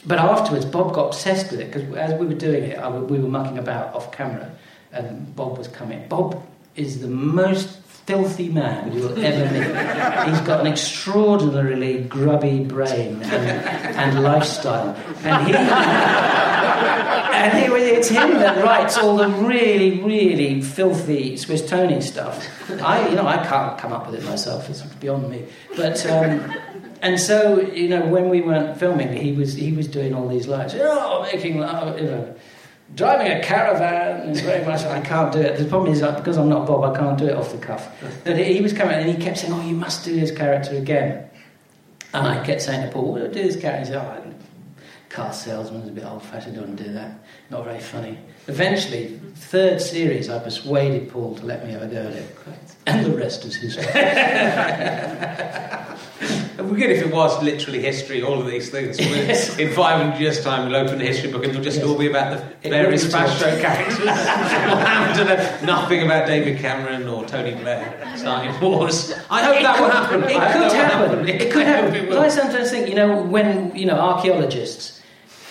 [0.07, 3.19] but afterwards, Bob got obsessed with it because as we were doing it, I, we
[3.19, 4.53] were mucking about off camera,
[4.93, 6.07] and Bob was coming.
[6.09, 6.47] Bob
[6.77, 7.78] is the most
[8.09, 9.67] filthy man you'll ever meet.
[10.31, 13.67] He's got an extraordinarily grubby brain and,
[14.03, 14.97] and lifestyle.
[15.25, 15.53] And he,
[17.35, 22.49] and he, it's him that writes all the really, really filthy Swiss Tony stuff.
[22.83, 24.71] I, you know, I can't come up with it myself.
[24.71, 25.45] It's beyond me.
[25.77, 26.51] But um,
[27.03, 30.49] and so, you know, when we weren't filming, he was he was doing all these
[30.49, 30.75] lines.
[30.75, 32.35] Oh, making love, you know
[32.95, 35.59] driving a caravan is very much I can't do it.
[35.59, 37.89] The problem is because I'm not Bob, I can't do it off the cuff.
[38.25, 41.29] But he was coming and he kept saying, "Oh, you must do this character again."
[42.15, 44.35] And I kept saying to Paul, "Well, do this character." He said, "Oh,
[45.09, 46.55] car salesman is a bit old-fashioned.
[46.55, 47.19] Don't do that.
[47.51, 52.07] Not very funny." Eventually, third series, I persuaded Paul to let me have a go
[52.07, 52.37] at it,
[52.89, 53.85] and the rest is history.
[56.59, 58.99] It would be good if it was literally history, all of these things.
[59.29, 59.57] Yes.
[59.59, 61.87] In 500 years' time, we'll open the history book and it'll just Yes.
[61.87, 63.99] all be about the It various fast show characters.
[63.99, 65.37] we'll have to know
[65.67, 69.13] nothing about David Cameron or Tony Blair starting wars.
[69.31, 70.23] I hope It that could- will happen.
[70.25, 71.29] It could will happen.
[71.29, 71.95] It could happen.
[71.95, 72.19] it will.
[72.21, 75.01] I sometimes think, you know, when you know archaeologists,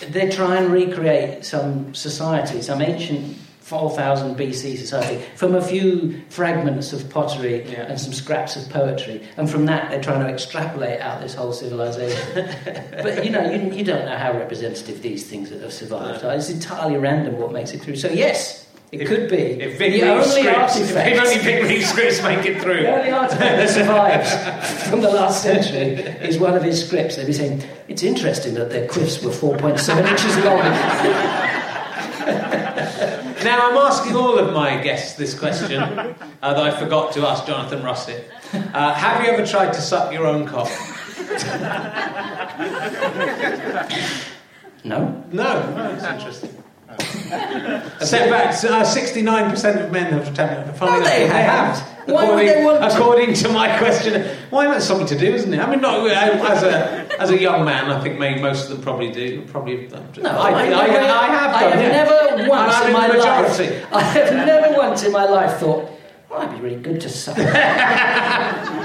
[0.09, 3.37] they try and recreate some society, some ancient
[3.67, 7.81] 4000 BC society, from a few fragments of pottery Yeah.
[7.89, 11.51] and some scraps of poetry, and from that they're trying to extrapolate out this whole
[11.51, 12.45] civilization.
[13.03, 16.33] but you know, you, you don't know how representative these things that have survived are.
[16.33, 17.97] It's entirely random what makes it through.
[17.97, 18.63] So yes.
[18.89, 22.45] It If- could be If Vic the only scripts, if only Vic Reeves scripts make
[22.45, 22.83] it through.
[22.83, 27.17] The only artifact that survives from the last century is one of his scripts.
[27.17, 30.61] They'd be saying, it's interesting that their quiffs were 4.7 inches long.
[33.47, 37.45] Now, I'm asking all of my guests this question uh, that I forgot to ask
[37.45, 38.25] Jonathan Rossett.
[38.73, 40.67] Uh, have you ever tried to suck your own cock?
[44.83, 45.21] No?
[45.33, 46.63] No, that's interesting.
[46.99, 48.63] Setbacks.
[48.63, 50.79] Uh, Sixty-nine percent of men have attempted.
[50.79, 51.97] No, they enough, haven't.
[52.13, 52.95] Why would According, they want to?
[52.95, 55.59] according to my question, why that's something to do, isn't it?
[55.59, 57.91] I mean, not as a as a young man.
[57.91, 59.41] I think maybe most of them probably do.
[59.47, 59.87] Probably.
[59.87, 61.71] No, I, I, I, I have I done.
[61.73, 62.03] have yeah.
[62.03, 63.59] never once I'm in my the life.
[63.59, 63.85] majority.
[63.91, 65.89] I have never once in my life thought,
[66.29, 67.37] well, that'd be really good to suck.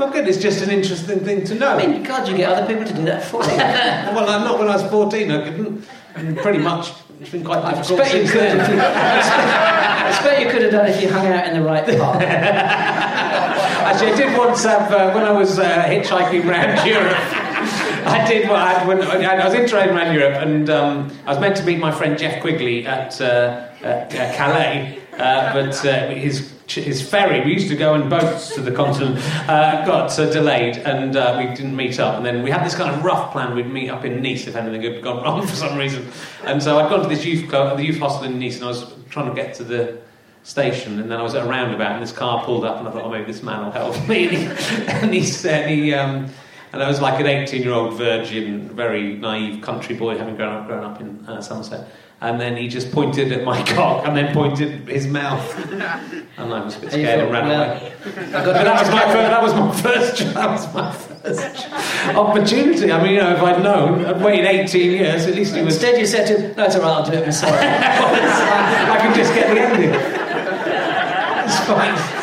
[0.00, 0.26] Well, good.
[0.26, 1.76] It's just an interesting thing to know.
[1.76, 3.50] I mean, God, you get other people to do that for you.
[3.58, 5.30] well, not when I was 14.
[5.30, 5.86] I couldn't.
[6.14, 8.40] And pretty much, it's been quite I difficult expect you could.
[8.40, 8.60] then.
[8.60, 11.62] If you, I expect you could have done it if you hung out in the
[11.62, 12.22] right park.
[12.22, 17.16] Actually, I did once have, uh, when I was uh, hitchhiking around Europe,
[18.06, 21.56] I did what I, when, I was hitchhiking around Europe and um, I was meant
[21.56, 26.54] to meet my friend Jeff Quigley at, uh, at uh, Calais, uh, but uh, his,
[26.74, 29.18] his ferry, we used to go in boats to the continent,
[29.48, 32.16] uh, got uh, delayed and uh, we didn't meet up.
[32.16, 34.56] And then we had this kind of rough plan we'd meet up in Nice if
[34.56, 36.08] anything had gone wrong for some reason.
[36.44, 38.68] And so I'd gone to this youth, club, the youth hostel in Nice and I
[38.68, 40.00] was trying to get to the
[40.42, 42.90] station, and then I was at a roundabout, and this car pulled up, and I
[42.90, 44.46] thought, oh, maybe this man will help me.
[44.88, 46.28] And he, said, he, um,
[46.72, 50.84] and I was like an 18-year-old virgin, very naive country boy, having grown up, grown
[50.84, 51.88] up in uh, Somerset.
[52.22, 56.64] And then he just pointed at my cock, and then pointed his mouth, and I
[56.64, 57.92] was a bit scared and thought, ran well, away.
[58.04, 59.32] But got to that was my first.
[59.32, 60.34] That was my first.
[60.34, 62.92] That was my first opportunity.
[62.92, 65.26] I mean, you know, if I'd known, I'd waited 18 years.
[65.26, 65.74] At least he was.
[65.74, 67.54] Instead, you said to him, no, it's all right, I'll do it myself.
[67.54, 69.90] I can just get the ending.
[71.44, 72.20] It's fine.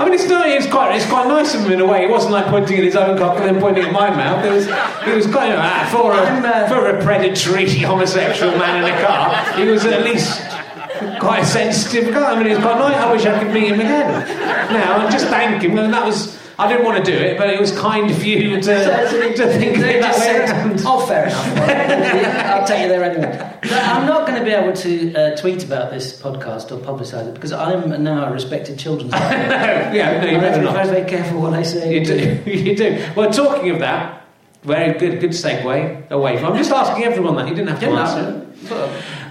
[0.00, 0.48] I mean, it's not.
[0.48, 0.96] It's quite.
[0.96, 2.04] It's quite nice of him in a way.
[2.04, 4.42] It wasn't like pointing at his own cock and then pointing at my mouth.
[4.42, 4.66] It was.
[4.66, 9.36] It was of ah, for a uh, for a predatory homosexual man in a car.
[9.58, 10.40] He was at least
[11.20, 12.32] quite a sensitive guy.
[12.32, 12.96] I mean, it's quite nice.
[12.96, 14.26] I wish I could meet him again
[14.72, 15.78] now and just thank him.
[15.78, 16.38] And that was.
[16.60, 19.46] I didn't want to do it, but it was kind of you to, So- to
[19.58, 20.82] think of it that way around.
[20.84, 21.46] Oh, fair enough.
[22.60, 23.56] I'll take you there anyway.
[23.62, 27.26] But I'm not going to be able to uh, tweet about this podcast or publicise
[27.28, 29.36] it because I'm now a respected children's writer.
[29.94, 30.74] yeah, no, you I have better to be not.
[30.74, 31.94] very, very careful what I say.
[31.98, 32.50] You do.
[32.50, 33.06] you do.
[33.16, 34.26] Well, talking of that,
[34.62, 36.52] very good, good segue away from.
[36.52, 37.48] I'm just asking everyone that.
[37.48, 38.46] You didn't have to Yeah, answer.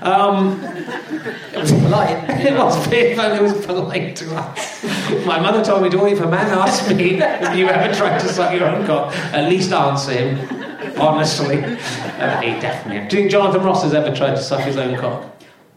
[0.01, 2.29] Um, it was polite.
[2.29, 4.85] it was it was polite to us.
[5.25, 8.29] My mother told me to, if a man asks me if you ever tried to
[8.29, 10.59] suck your own cock, at least answer him
[10.97, 11.63] honestly.
[11.63, 13.07] Uh, he definitely.
[13.07, 15.25] Do you think Jonathan Ross has ever tried to suck his own cock?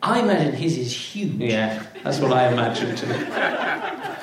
[0.02, 1.34] I imagine his is huge.
[1.34, 3.06] Yeah, that's what I imagine too.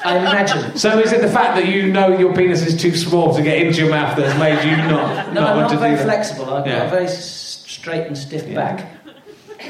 [0.04, 0.78] I imagine.
[0.78, 3.66] So is it the fact that you know your penis is too small to get
[3.66, 5.96] into your mouth that has made you not, No, not I'm want not to very
[5.98, 6.54] do flexible.
[6.54, 8.99] I've got a very straight and stiff back.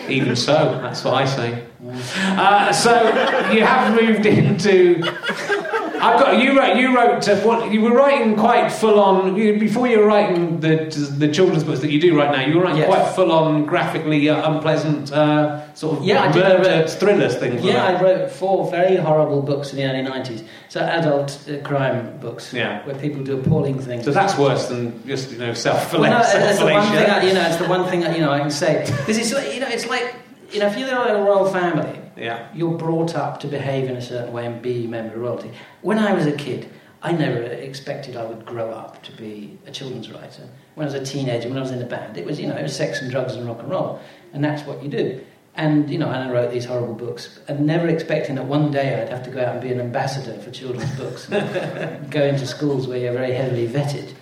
[0.10, 1.64] Even so, that's what I say.
[1.84, 2.94] Uh, so
[3.52, 5.04] you have moved into.
[6.02, 9.60] I've got you wrote you wrote uh, what you were writing quite full on you,
[9.60, 10.76] before you were writing the
[11.18, 12.42] the children's books that you do right now.
[12.46, 12.88] You were writing Yes.
[12.88, 16.44] quite full on, graphically uh, unpleasant uh, sort of Yeah, I did.
[16.44, 17.64] murder thrillers things.
[17.64, 20.44] Yeah, like I wrote four very horrible books in the early 90s.
[20.70, 22.86] So adult uh, crime books, Yeah.
[22.86, 24.06] where people do appalling things.
[24.06, 27.24] So that's worse than just you know self Well, no, it's the one thing I,
[27.28, 27.42] you know.
[27.48, 29.68] It's the one thing I, you know I can say because it's like, you know
[29.68, 30.16] it's like
[30.52, 32.48] you know if you're in a royal family, Yeah.
[32.54, 35.52] you're brought up to behave in a certain way and be a member of royalty.
[35.82, 36.70] When I was a kid,
[37.02, 40.50] I never expected I would grow up to be a children's writer.
[40.76, 42.56] When I was a teenager, when I was in a band, it was you know
[42.58, 44.02] it was sex and drugs and rock and roll,
[44.34, 45.22] and that's what you do.
[45.56, 49.02] And you know, and I wrote these horrible books, and never expecting that one day
[49.02, 52.46] I'd have to go out and be an ambassador for children's books, and go into
[52.46, 54.14] schools where you're very heavily vetted.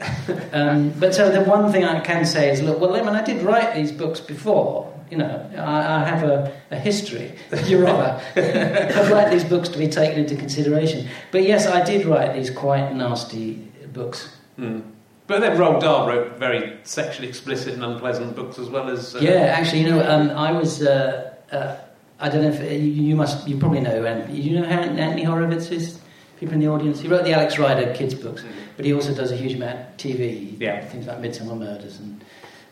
[0.54, 3.24] Um, but so the one thing I can say is, look, well, I mean, I
[3.24, 4.94] did write these books before.
[5.10, 7.32] You know, I, I have a, a history,
[7.66, 8.22] Your Honour.
[8.36, 11.08] I'd like these books to be taken into consideration.
[11.32, 13.54] But yes, I did write these quite nasty
[13.94, 14.36] books.
[14.60, 14.84] Mm.
[15.28, 19.16] But then Roald Dahl wrote very sexually explicit and unpleasant books as well as.
[19.16, 20.82] Uh, Yeah, actually, you know, um, I was.
[20.82, 21.76] Uh, uh,
[22.20, 23.48] I don't know if you, you must.
[23.48, 24.06] You probably know.
[24.08, 26.00] Um, you know how Anthony Horowitz is.
[26.40, 27.00] People in the audience.
[27.02, 28.46] He wrote the Alex Rider kids books,
[28.76, 30.56] but he also does a huge amount of TV.
[30.60, 30.86] Yeah.
[30.86, 32.24] Things like Midsomer Murders and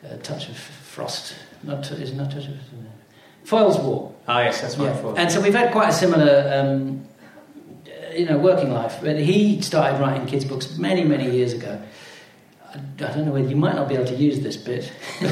[0.06, 1.34] uh, Touch of Frost.
[1.66, 2.34] Not is not
[3.44, 4.12] Foyle's War.
[4.28, 4.96] Ah, yes, that's right.
[4.96, 5.14] Yeah.
[5.18, 7.06] And so we've had quite a similar, um,
[7.86, 8.98] uh, you know, working life.
[9.02, 11.80] But he started writing kids' books many, many years ago.
[12.74, 14.92] I I don't know whether you might not be able to use this bit.
[15.22, 15.30] but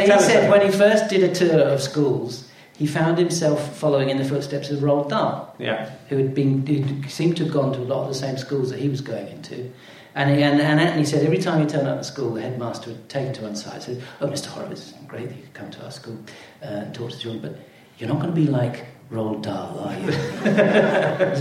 [0.00, 4.10] he Tell said when he first did a tour of schools, he found himself following
[4.10, 5.90] in the footsteps of Roald Dahl, Yeah.
[6.08, 8.70] who had been who seemed to have gone to a lot of the same schools
[8.70, 9.70] that he was going into.
[10.14, 12.90] And, he, and, and Anthony said every time he turned up at school, the headmaster
[12.90, 14.46] would take him to one side and said, Oh, Mr.
[14.46, 16.18] Horowitz, great that you could come to our school
[16.62, 17.60] uh, and talk to the children, but
[17.98, 20.08] you're not going to be like Roald Dahl, are you?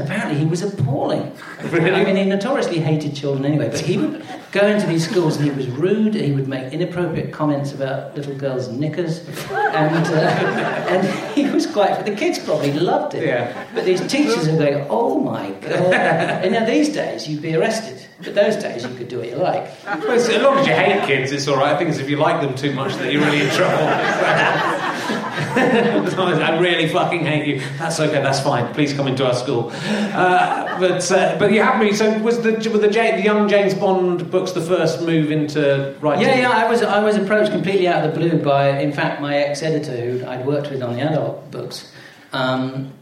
[0.04, 1.32] Apparently he was appalling.
[1.60, 5.46] I mean, he notoriously hated children anyway, but he would go into these schools and
[5.46, 11.34] he was rude, he would make inappropriate comments about little girls' knickers, and, uh, and
[11.34, 12.04] he was quite.
[12.06, 13.26] The kids probably loved it.
[13.26, 13.66] Yeah.
[13.74, 15.94] But these teachers are going, oh my God.
[15.94, 19.38] And now these days you'd be arrested, but those days you could do what you
[19.38, 19.72] like.
[19.86, 21.74] Well, as long as you hate kids, it's all right.
[21.74, 24.91] I think it's if you like them too much that you're really in trouble.
[25.54, 27.62] I really fucking hate you.
[27.78, 28.22] That's okay.
[28.22, 28.74] That's fine.
[28.74, 29.72] Please come into our school.
[29.72, 31.94] Uh, but uh, but you have me.
[31.94, 36.26] So was the the, J, the young James Bond books the first move into writing?
[36.26, 36.50] Yeah, yeah.
[36.50, 39.96] I was I was approached completely out of the blue by, in fact, my ex-editor
[39.96, 41.92] who I'd worked with on the adult books.
[42.34, 42.94] Um,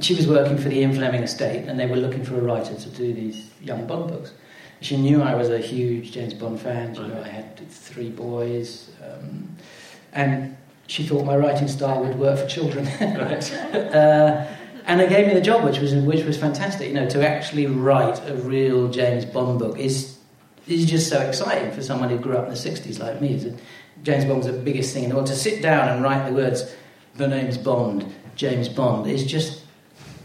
[0.00, 2.74] she was working for the Ian Fleming estate, and they were looking for a writer
[2.74, 4.32] to do these young Bond books.
[4.80, 6.94] She knew I was a huge James Bond fan.
[6.94, 9.56] She knew I had three boys, um,
[10.12, 10.56] and
[10.88, 12.86] she thought my writing style would work for children.
[13.00, 14.54] uh,
[14.86, 16.88] and they gave me the job, which was which was fantastic.
[16.88, 20.16] You know, to actually write a real James Bond book is
[20.66, 23.34] is just so exciting for someone who grew up in the '60s like me.
[23.36, 23.54] A-
[24.02, 25.26] James Bond was the biggest thing in the world.
[25.28, 26.74] To sit down and write the words
[27.16, 29.64] "The name's Bond," James Bond is just.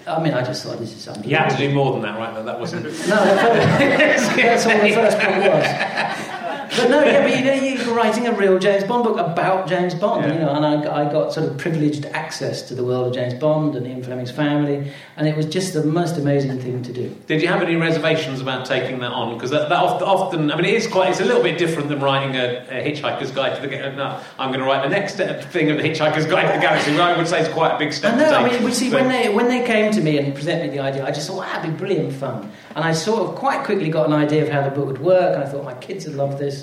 [0.06, 1.30] I mean, I just thought this is unbelievable.
[1.32, 2.34] You had to do more than that, right?
[2.34, 2.84] That, that wasn't.
[2.84, 6.33] No, that- that's all the first one was.
[6.76, 9.94] But no, yeah, but you know, you're writing a real James Bond book about James
[9.94, 10.34] Bond, Yeah.
[10.34, 13.34] you know, and I, I got sort of privileged access to the world of James
[13.36, 17.16] Bond and Ian Fleming's family, and it was just the most amazing thing to do.
[17.28, 19.34] Did you have any reservations about taking that on?
[19.36, 21.10] Because that, that often, I mean, it is quite.
[21.12, 23.98] It's a little bit different than writing a, a Hitchhiker's Guide to the Galaxy.
[23.98, 25.16] No, I'm going to write the next
[25.52, 26.92] thing of the Hitchhiker's Guide to the Galaxy.
[26.92, 28.14] Which I would say is quite a big step.
[28.14, 28.34] I know.
[28.34, 30.78] I mean, we see But- when they when they came to me and presented me
[30.78, 32.52] the idea, I just thought, wow, that'd be brilliant fun.
[32.76, 35.36] And I sort of quite quickly got an idea of how the book would work,
[35.36, 36.63] and I thought my kids would love this.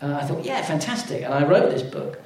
[0.00, 1.22] Uh, I thought, yeah, fantastic.
[1.22, 2.20] And I wrote this book.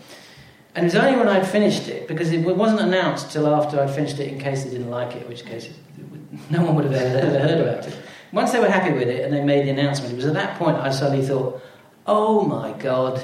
[0.75, 3.91] And it was only when I'd finished it, because it wasn't announced till after I'd
[3.95, 5.69] finished it, in case they didn't like it, in which case
[6.11, 7.95] would- no one would have ever, ever heard about it.
[8.33, 10.59] Once they were happy with it and they made the announcement, it was at that
[10.59, 11.61] point I suddenly thought,
[12.07, 13.23] oh my God,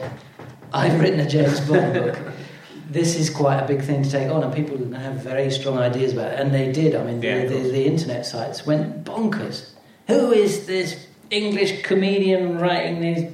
[0.72, 2.18] I've written a James Bond book.
[2.90, 6.12] this is quite a big thing to take on, and people have very strong ideas
[6.12, 6.94] about it, and they did.
[6.94, 9.70] I mean, Yeah, the, the, the internet sites went bonkers.
[10.09, 13.32] Who is this English comedian writing these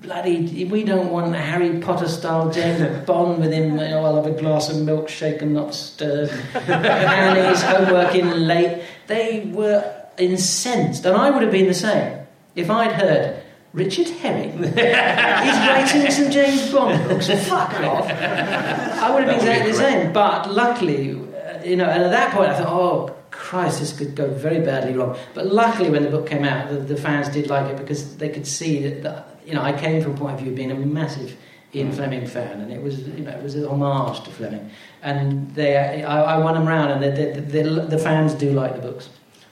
[0.00, 0.64] bloody?
[0.64, 3.72] We don't want a Harry Potter style James Bond with him.
[3.72, 8.46] You know, I'll have a glass of milk shaken, not stirred, and his homework in
[8.46, 8.82] late.
[9.06, 13.42] They were incensed, and I would have been the same if I'd heard.
[13.72, 14.64] Richard Herring.
[14.64, 17.28] is writing some James Bond books.
[17.28, 18.10] Fuck off.
[18.10, 20.12] I would have been exactly the same.
[20.12, 24.16] But luckily, uh, you know, and at that point I thought, oh, Christ, this could
[24.16, 25.16] go very badly wrong.
[25.34, 28.28] But luckily, when the book came out, the, the fans did like it because they
[28.28, 30.70] could see that, that, you know, I came from a point of view of being
[30.70, 31.36] a massive
[31.74, 34.70] Ian Fleming fan, and it was, you know, it was a homage to Fleming.
[35.02, 38.74] And they, I, I won them round, and the, the, the, the fans do like
[38.74, 39.08] the books.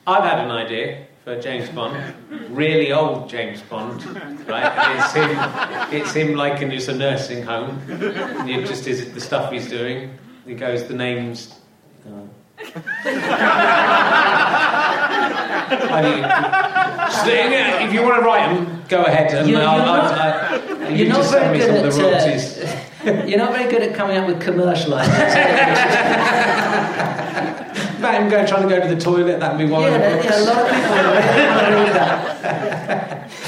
[0.06, 2.14] I've had an idea for James Bond,
[2.48, 4.04] really old James Bond,
[4.48, 4.96] right?
[4.96, 7.80] It's him, it's him like in just a nursing home.
[7.88, 10.18] And it just is the stuff he's doing.
[10.46, 11.54] He goes, the names.
[12.06, 12.22] Uh,
[15.70, 16.22] I mean,
[17.12, 19.32] so, yeah, if you want to write them, go ahead.
[19.34, 20.18] And You're- I'll, you're I'll, not-
[20.82, 22.24] I- you You're not very good of the at.
[22.24, 22.58] royalties.
[22.58, 25.16] Uh, you're not very good at coming up with commercial ideas.
[27.98, 30.08] About him going, trying to go to the toilet, that'd be one yeah, of the
[30.22, 30.24] books.
[30.24, 33.30] yeah, a lot of people really want to read that.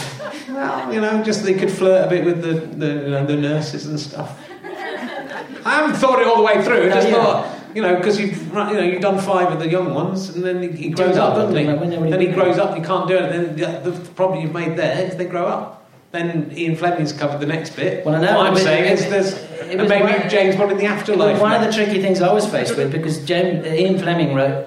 [0.51, 3.37] Well, you know, just they could flirt a bit with the, the, you know, the
[3.37, 4.39] nurses and stuff.
[4.63, 6.83] I haven't thought it all the way through.
[6.83, 7.15] I No, just yeah.
[7.15, 10.45] thought, you know, because you've, you know, you've done five of the young ones, and
[10.45, 11.65] then he, he grows up, doesn't he?
[11.65, 11.81] don't they?
[11.81, 13.31] When they're really Then he grows up, you can't do it.
[13.57, 15.89] Then the, the problem you've made there is they grow up.
[16.13, 18.05] Then Ian Fleming's covered the next bit.
[18.05, 19.35] Well, I know, What I'm saying it- is there's
[19.71, 21.41] it was maybe one- James Bond in the afterlife.
[21.41, 24.67] One of the tricky things I was faced with because James, Ian Fleming wrote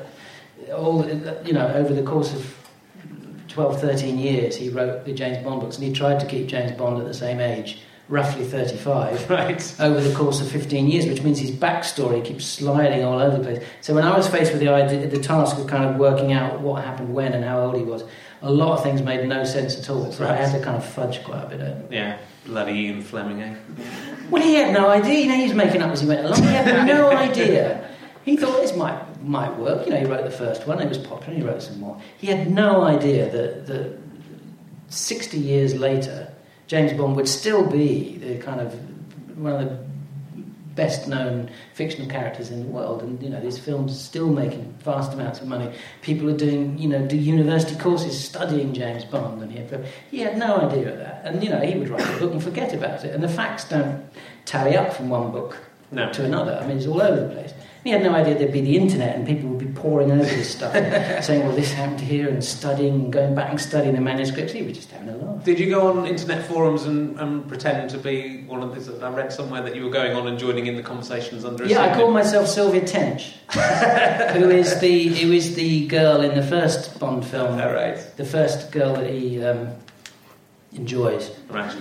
[0.73, 1.05] all
[1.45, 2.55] you know over the course of
[3.49, 6.71] 12, 13 years he wrote the James Bond books and he tried to keep James
[6.71, 7.79] Bond at the same age,
[8.09, 9.29] roughly 35.
[9.29, 9.75] right.
[9.79, 13.43] over the course of 15 years, which means his backstory keeps sliding all over the
[13.43, 13.63] place.
[13.81, 16.59] So when I was faced with the idea, the task of kind of working out
[16.59, 18.03] what happened when and how old he was,
[18.41, 20.11] a lot of things made no sense at all.
[20.11, 21.91] So I had to kind of fudge quite a bit.
[21.91, 23.55] Yeah, bloody Ian Fleming, eh?
[24.29, 25.19] Well, he had no idea.
[25.21, 26.41] You know, he was making up as he went along.
[26.41, 27.89] He had no idea.
[28.25, 29.85] He thought this might might work.
[29.85, 30.81] You know, he wrote the first one.
[30.81, 31.33] It was popular.
[31.33, 31.99] And he wrote some more.
[32.17, 33.97] He had no idea that that
[34.89, 36.31] 60 years later,
[36.67, 38.73] James Bond would still be the kind of
[39.37, 39.83] one of the
[40.75, 43.03] best known fictional characters in the world.
[43.03, 45.71] And you know these films are still making vast amounts of money.
[46.01, 49.41] People are doing you know do university courses studying James Bond.
[49.41, 51.21] And he had, he had no idea of that.
[51.25, 53.13] And you know he would write a book and forget about it.
[53.13, 54.03] And the facts don't
[54.45, 55.57] tally up from one book
[55.91, 56.11] No.
[56.11, 56.59] to another.
[56.61, 57.53] I mean it's all over the place.
[57.83, 60.73] He had no idea there'd be the internet and people poring over this stuff
[61.23, 64.61] saying well this happened here and studying and going back and studying the manuscripts he
[64.61, 67.97] was just having a laugh Did you go on internet forums and, and pretend to
[67.97, 68.89] be one of these?
[68.89, 71.67] I read somewhere that you were going on and joining in the conversations under a
[71.67, 76.43] Yeah, I call myself Sylvia Trench, who is the who is the girl in the
[76.45, 77.97] first Bond film, All right.
[78.17, 79.69] the first girl that he um,
[80.73, 81.31] enjoys.
[81.49, 81.73] Right.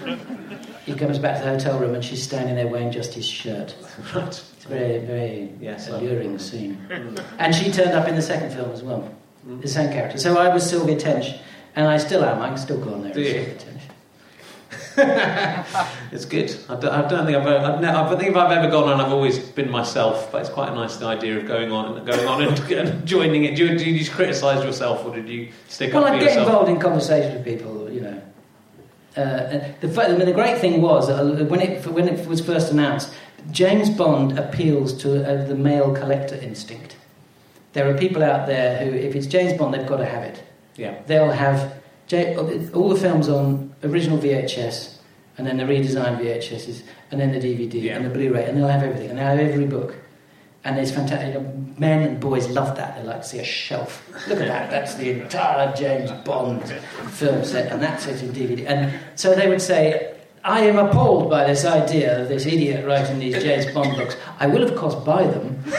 [0.85, 3.75] He comes back to the hotel room and she's standing there wearing just his shirt.
[4.15, 4.43] Right.
[4.63, 6.79] It's a very very Yes, alluring scene.
[7.39, 9.13] And she turned up in the second film as well,
[9.61, 10.19] the same character.
[10.19, 11.35] So I was Sylvia Trench,
[11.75, 12.41] and I still am.
[12.41, 13.13] I can still go on there.
[13.13, 13.33] Do as you?
[13.33, 13.79] Sylvia Trench.
[16.13, 16.55] It's good.
[16.69, 18.89] I don't, I don't think I've, ever, I've ne- I think if I've ever gone
[18.93, 20.31] on, I've always been myself.
[20.31, 23.45] But it's quite a nice idea of going on and going on and, and joining
[23.45, 23.57] it.
[23.57, 26.19] Do you, do you just criticise yourself, or did you stick Well, up I for
[26.21, 26.47] get yourself?
[26.47, 28.23] involved in conversations with people, you know.
[29.17, 32.71] Uh, the, I mean, the great thing was uh, when it when it was first
[32.73, 33.13] announced,
[33.51, 36.97] James Bond appeals to uh, the male collector instinct.
[37.73, 40.43] There are people out there who, if it's James Bond, they've got to have it.
[40.77, 41.01] Yeah.
[41.07, 41.75] They'll have
[42.07, 44.97] J- all the films on original VHS,
[45.39, 47.97] and then the redesigned VHSs, and then the DVD Yeah.
[47.97, 49.95] and the Blu-ray, and they'll have everything, and they'll have every book.
[50.65, 51.35] And it's fantastic.
[51.35, 52.97] You know, men and boys love that.
[52.97, 54.07] They like to see a shelf.
[54.29, 54.71] Look at that.
[54.71, 56.63] That's the entire James Bond
[57.11, 58.67] film set, and that's it in DVD.
[58.69, 60.12] And so they would say,
[60.45, 64.17] I am appalled by this idea of this idiot writing these James Bond books.
[64.41, 65.73] I will, of course, buy them so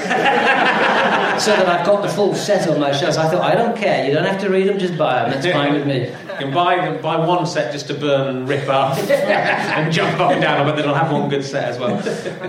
[1.53, 3.17] that I've got the full set on my shelves.
[3.17, 4.07] I thought, I don't care.
[4.07, 5.31] You don't have to read them, just buy them.
[5.31, 6.03] That's fine with me.
[6.07, 10.17] You can buy them, buy one set just to burn and rip up and jump
[10.21, 11.95] up and down, but then I'll have one good set as well.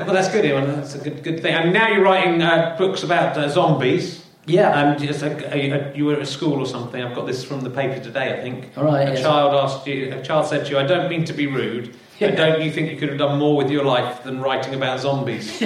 [0.06, 0.66] Well, that's good, Ian.
[0.66, 1.52] That's a good, good thing.
[1.54, 4.24] And now you're writing uh, books about uh, zombies.
[4.46, 4.70] Yeah.
[4.70, 7.02] Um, just, uh, uh, you were at school or something.
[7.02, 8.70] I've got this from the paper today, I think.
[8.76, 9.22] All right, A yes.
[9.22, 10.14] child asked you.
[10.14, 11.96] A child said to you, "I don't mean to be rude.
[12.30, 15.00] But don't you think you could have done more with your life than writing about
[15.00, 15.62] zombies?"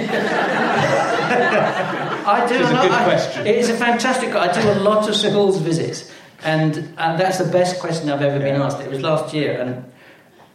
[2.31, 2.55] I do.
[2.55, 3.47] Which is a good I- question.
[3.47, 4.35] It is a fantastic.
[4.35, 6.11] I do a lot of schools visits,
[6.43, 8.79] and uh, that's the best question I've ever been asked.
[8.81, 9.85] It was last year, and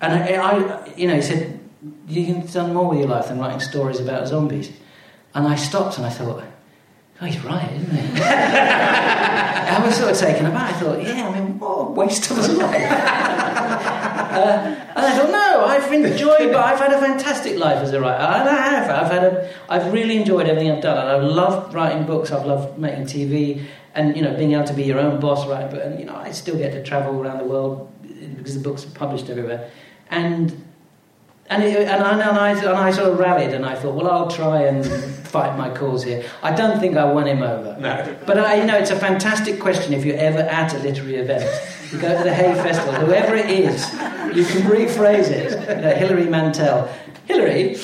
[0.00, 1.60] and I, I, you know, he said,
[2.08, 4.70] you can done more with your life than writing stories about zombies.
[5.34, 6.44] And I stopped and I thought,
[7.20, 8.22] oh, he's right, isn't he?
[8.22, 10.74] I was sort of taken aback.
[10.74, 13.40] I thought, yeah, I mean, what a waste of a life.
[14.34, 18.00] uh, and I thought, no, I've enjoyed, but I've had a fantastic life as a
[18.00, 18.22] writer.
[18.22, 18.90] And I have.
[18.90, 22.30] I've had a, I've really enjoyed everything I've done, and I've loved writing books.
[22.30, 25.70] I've loved making TV, and you know, being able to be your own boss, right?
[25.70, 27.90] But and you know, I still get to travel around the world
[28.36, 29.70] because the books are published everywhere,
[30.10, 30.60] and.
[31.50, 34.10] And, it, and, I, and, I, and I sort of rallied and I thought, well,
[34.10, 34.82] I'll try and
[35.26, 36.24] fight my cause here.
[36.42, 37.76] I don't think I won him over.
[37.78, 38.16] No.
[38.24, 41.44] But I, you know, it's a fantastic question if you're ever at a literary event.
[41.94, 43.88] You go to the Hay Festival, whoever it is,
[44.36, 45.52] you can rephrase it.
[45.76, 46.88] You know, Hilary Mantel.
[47.26, 47.78] Hilary,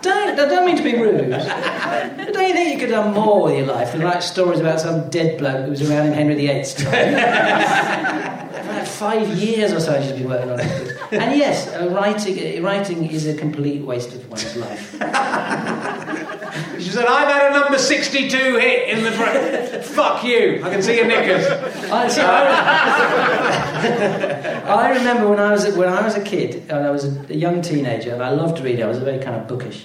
[0.00, 3.44] don't, I don't mean to be rude, don't you think you could have done more
[3.44, 6.34] with your life than write stories about some dead bloke who was around in Henry
[6.34, 7.14] VIII's time?
[7.14, 10.96] About five years or so I should be working on it.
[11.12, 14.94] And yes, writing, writing is a complete waste of one's life.
[16.86, 19.10] She said, I've had a number 62 hit in the.
[19.10, 20.62] Br- Fuck you.
[20.62, 21.44] I can see your knickers.
[21.90, 22.62] I, see, I,
[24.68, 27.34] I remember when I was when I was a kid and I was a, a
[27.34, 28.84] young teenager and I loved reading.
[28.84, 29.84] I was a very kind of bookish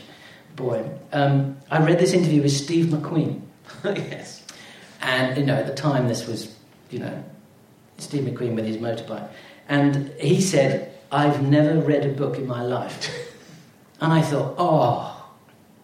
[0.55, 0.87] boy.
[1.11, 3.41] Um, I read this interview with Steve McQueen.
[3.83, 4.45] yes.
[5.01, 6.55] And you know, at the time, this was
[6.91, 7.23] you know
[7.97, 9.27] Steve McQueen with his motorbike,
[9.67, 13.09] and he said, "I've never read a book in my life,"
[13.99, 15.10] and I thought, "Oh."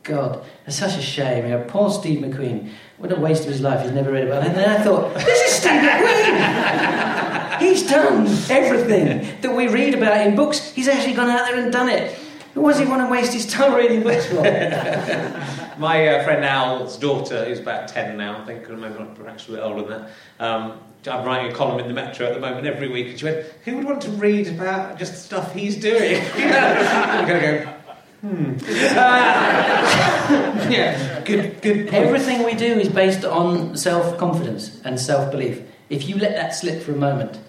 [0.08, 1.44] God, it's such a shame.
[1.44, 2.72] You know, poor Steve McQueen.
[2.98, 3.84] What a waste of his life.
[3.84, 4.50] He's never read about book.
[4.50, 7.60] And then I thought, this is Steve McQueen.
[7.60, 10.72] He's done everything that we read about in books.
[10.72, 12.18] He's actually gone out there and done it.
[12.54, 14.36] Who does he want to waste his time reading books for?
[15.78, 19.52] My uh, friend Al's daughter, who's about 10 now, I think, I remember, perhaps a
[19.52, 20.10] bit older than that.
[20.40, 23.26] Um, I'm writing a column in the Metro at the moment every week, and she
[23.26, 26.22] went, Who would want to read about just stuff he's doing?
[26.36, 27.77] I'm going to go,
[28.22, 28.54] Hmm.
[28.68, 28.70] Uh,
[30.70, 31.88] yeah, good, good.
[31.88, 31.94] Point.
[31.94, 35.62] Everything we do is based on self confidence and self belief.
[35.90, 37.40] If you let that slip for a moment,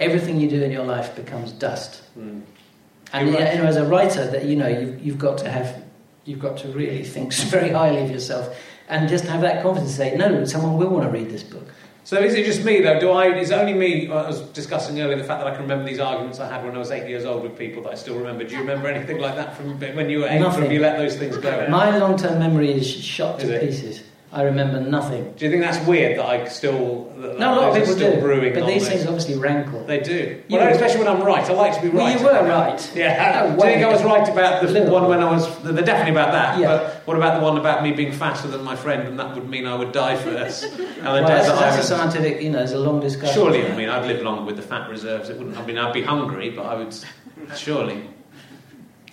[0.00, 2.02] everything you do in your life becomes dust.
[2.18, 2.42] Mm.
[3.12, 3.54] And right.
[3.54, 5.84] you know, as a writer, that you know you've, you've got to have,
[6.24, 8.58] you've got to really think very highly of yourself,
[8.88, 11.68] and just have that confidence to say, no, someone will want to read this book.
[12.08, 12.98] So is it just me though?
[12.98, 13.26] Do I?
[13.36, 14.08] Is only me?
[14.08, 16.64] Uh, I was discussing earlier the fact that I can remember these arguments I had
[16.64, 18.44] when I was eight years old with people that I still remember.
[18.44, 20.38] Do you remember anything like that from when you were eight?
[20.38, 20.60] Nothing.
[20.60, 21.68] Or have you let those things go?
[21.68, 23.60] My long-term memory is shot Is to it?
[23.60, 24.02] pieces.
[24.30, 25.32] I remember nothing.
[25.38, 27.04] Do you think that's weird that I still?
[27.16, 29.84] That No, a lot of are people still do, brewing but these things obviously rankle.
[29.86, 30.42] They do.
[30.50, 31.48] Well, were- especially when I'm right.
[31.48, 32.18] I like to be Well, right.
[32.20, 32.92] you were right.
[32.94, 33.46] Yeah.
[33.48, 34.92] No, Do you think I was right about the Little.
[34.92, 35.48] one when I was?
[35.62, 36.58] They're definitely about that.
[36.58, 36.66] Yeah.
[36.76, 39.48] But what about the one about me being faster than my friend, and that would
[39.48, 40.64] mean I would die first?
[40.98, 43.32] And the Well, that's, that's a scientific, you know, there's a long discussion.
[43.34, 45.30] Surely, I mean, I'd live longer with the fat reserves.
[45.30, 45.56] It wouldn't.
[45.56, 46.94] I mean, I'd be hungry, but I would.
[47.56, 48.02] Surely.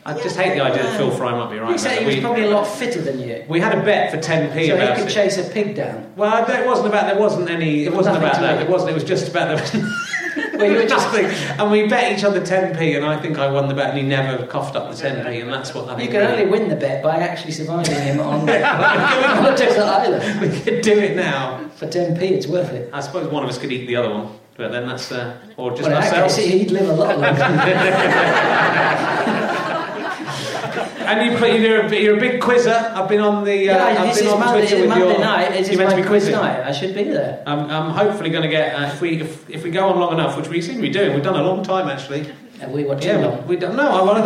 [0.07, 1.71] I just hate the idea that Phil Fry might be right.
[1.71, 2.21] He said he was that.
[2.21, 3.43] probably a lot fitter than you.
[3.49, 5.11] we, we had a bet for 10p So he about could it.
[5.11, 6.13] chase a pig down.
[6.15, 7.07] Well, it wasn't about.
[7.11, 7.85] There wasn't any.
[7.85, 8.61] It wasn't about that.
[8.61, 8.69] it.
[8.69, 8.91] Wasn't.
[8.91, 9.95] It was just about the.
[10.55, 11.25] Well, you were just nothing.
[11.59, 14.03] And we bet each other 10p, and I think I won the bet, and he
[14.05, 16.75] never coughed up the 10p, and that's what I You can really- only win the
[16.77, 20.39] bet by actually surviving him on, a island.
[20.41, 21.67] We could do it now.
[21.75, 22.89] For 10p, it's worth it.
[22.93, 25.71] I suppose one of us could eat the other one, but then that's uh, or
[25.71, 26.35] just Well, ourselves.
[26.37, 27.41] case, he'd live a lot longer.
[31.05, 32.73] And you play, you're, a, you're a big quizzer.
[32.95, 33.69] I've been on the.
[33.69, 35.19] Uh, yeah, I've this been is on Monday, Twitter with Monday your.
[35.19, 35.51] night.
[35.51, 36.35] This you're meant to be quiz quizzing.
[36.35, 36.61] night.
[36.63, 37.43] I should be there.
[37.45, 40.13] I'm, I'm hopefully going to get uh, if we if, if we go on long
[40.13, 41.13] enough, which we seem to be doing.
[41.13, 42.31] We've done a long time actually.
[42.61, 43.47] And we too Yeah, long.
[43.47, 43.89] we don't know.
[43.89, 44.23] I want.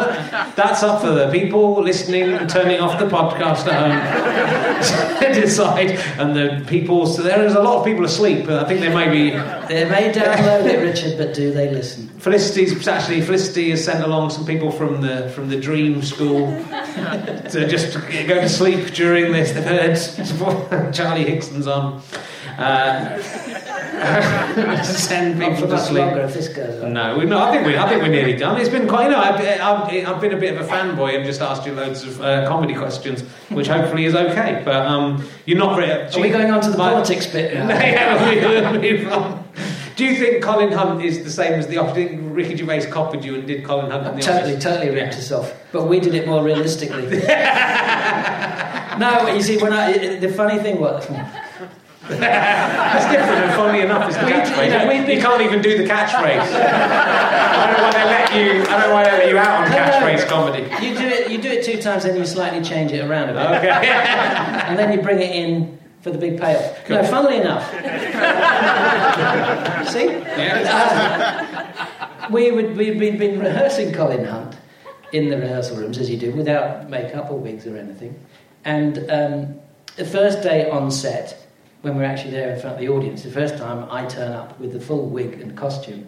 [0.56, 5.91] That's up for the people listening and turning off the podcast at home to decide.
[6.19, 7.07] And the people.
[7.07, 8.45] So there is a lot of people asleep.
[8.45, 9.31] But I think they may be.
[9.68, 12.07] They may download it, Richard, but do they listen?
[12.19, 16.47] Felicity's actually Felicity has sent along some people from the from the Dream School
[17.49, 19.53] to just go to sleep during this.
[19.53, 22.01] They've heard Charlie Higson's on.
[22.57, 23.18] Uh,
[24.84, 26.03] send people to sleep.
[26.06, 26.94] longer if this goes on.
[26.94, 28.60] No, we, no, I think we, I think we're nearly done.
[28.60, 31.26] It's been quite, you know, I've, I've, I've been a bit of a fanboy and
[31.26, 34.61] just asked you loads of uh, comedy questions, which hopefully is okay.
[34.64, 35.91] But um, you're not very.
[35.91, 37.68] Are we going on to the My- politics bit now?
[37.70, 39.45] Yeah, move on.
[39.95, 42.11] Do you think Colin Hunt is the same as the Office?
[42.22, 44.64] Ricky Gervais copied you and did Colin Hunt in the Totally, Office?
[44.64, 45.52] totally ripped us off.
[45.74, 47.02] But we did it more realistically.
[48.98, 51.06] no, you see, when I the funny thing was,
[52.18, 55.07] That's different, and funny enough, is the We- catchphrase.
[55.07, 56.41] you you can't even do the catchphrase.
[56.41, 58.61] I don't know why they let you.
[58.64, 60.64] I don't know why they let you out on catchphrase comedy.
[60.86, 63.34] you do it, you do it two times, then you slightly change it around a
[63.34, 63.69] bit, Okay.
[63.90, 66.90] and then you bring it in for the big payoff.
[66.90, 67.69] No, funnily enough,
[69.91, 71.45] see, Yeah.
[72.22, 74.56] uh, we would we'd been, been rehearsing Colin Hunt,
[75.11, 78.18] in the rehearsal rooms, as you do, without makeup or wigs or anything.
[78.65, 79.60] And um,
[79.95, 81.36] the first day on set,
[81.81, 84.60] when we're actually there in front of the audience, the first time I turn up
[84.60, 86.07] with the full wig and costume,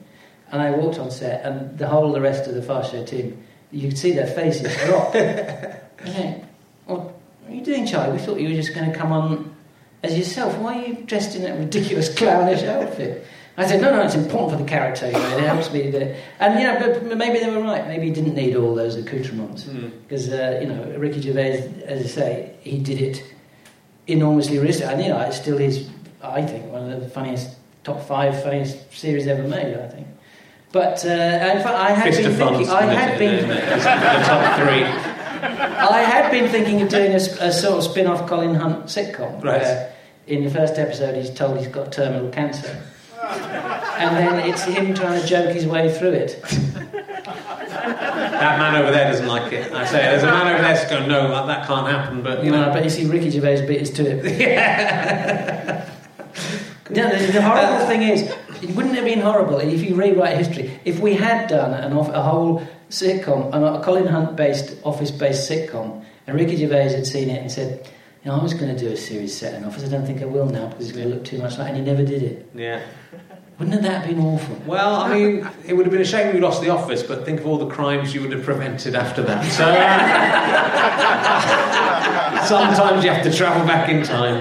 [0.52, 3.06] and I walked on set, and the whole of the rest of the Fast Show
[3.06, 3.42] team,
[3.72, 5.16] you could see their faces drop.
[5.16, 6.44] okay,
[6.86, 7.14] what
[7.48, 8.18] are you doing, Charlie?
[8.18, 9.56] We thought you were just going to come on
[10.04, 10.58] as yourself.
[10.58, 13.26] Why are you dressed in that ridiculous clownish outfit?
[13.58, 15.08] I said, no, no, it's important for the character.
[15.08, 15.92] You know, it helps me.
[15.92, 16.16] To...
[16.40, 17.86] And you know, but maybe they were right.
[17.86, 22.08] Maybe he didn't need all those accoutrements because uh, you know, Ricky Gervais, as I
[22.08, 23.24] say, he did it
[24.08, 24.84] enormously risky.
[24.84, 25.90] And you know, it's still is,
[26.22, 29.76] I think, one of the funniest, top five funniest series ever made.
[29.78, 30.08] I think.
[30.72, 32.70] But uh, in fact, I had Fist been thinking.
[32.70, 33.48] I had been.
[33.48, 33.76] the
[34.26, 34.84] top three.
[35.44, 37.20] I had been thinking of doing a
[37.52, 39.62] sort of spin-off Colin Hunt sitcom Right.
[39.62, 39.94] where
[40.28, 42.82] in the first episode he's told he's got terminal cancer.
[44.02, 46.42] and then it's him trying to joke his way through it.
[47.22, 49.72] That man over there doesn't like it.
[49.72, 52.22] I say, there's a man over there that's going, no, that, that can't happen.
[52.24, 54.40] But you know, know, but you see Ricky Gervais bit his to it.
[54.40, 55.88] yeah.
[56.92, 58.24] No, the, the horrible thing is,
[58.62, 60.78] it wouldn't have been horrible if you rewrite history.
[60.84, 66.38] If we had done an off, a whole sitcom, a Colin Hunt-based, office-based sitcom, and
[66.38, 67.90] Ricky Gervais had seen it and said,
[68.26, 69.86] "You know, I was going to do a series set in office.
[69.86, 71.78] I don't think I will now because it's going to look too much like." And
[71.78, 72.50] he never did it.
[72.54, 72.82] yeah.
[73.60, 74.56] Wouldn't that have been awful?
[74.66, 77.42] Well, I mean, it would have been a shame we lost the office, but think
[77.42, 79.46] of all the crimes you would have prevented after that.
[79.52, 80.02] So uh,
[82.48, 84.38] sometimes you have to travel back in time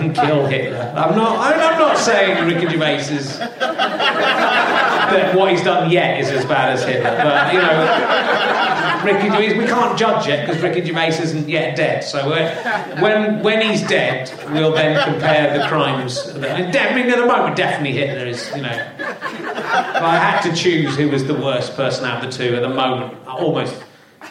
[0.00, 0.92] and kill Hitler.
[0.96, 1.38] I'm not.
[1.38, 6.84] I'm not saying Ricky Gervais is that what he's done yet is as bad as
[6.84, 7.66] Hitler, but you know,
[9.06, 9.56] Ricky Gervais.
[9.58, 12.02] We can't judge it because Ricky Gervais isn't yet dead.
[12.04, 16.28] So uh, when when he's dead, we'll then compare the crimes.
[16.34, 18.50] I mean, de- I mean, at the moment, definitely Hitler is.
[18.54, 22.36] You know, if I had to choose who was the worst person out of the
[22.36, 23.82] two at the moment, almost.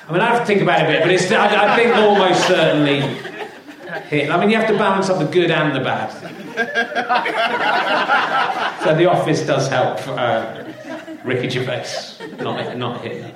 [0.07, 1.31] I mean, I have to think about it a bit, but it's.
[1.31, 2.99] I, I think almost certainly
[4.09, 4.35] Hitler.
[4.35, 6.11] I mean, you have to balance up the good and the bad.
[8.83, 10.63] So The Office does help uh,
[11.23, 13.31] Ricky Gervais, not not Hitler.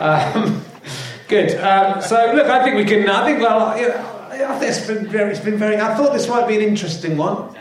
[0.00, 0.64] um,
[1.28, 1.58] good.
[1.58, 3.08] Um, so look, I think we can.
[3.08, 5.32] I think well, you know, I think it's been very.
[5.32, 5.80] It's been very.
[5.80, 7.57] I thought this might be an interesting one.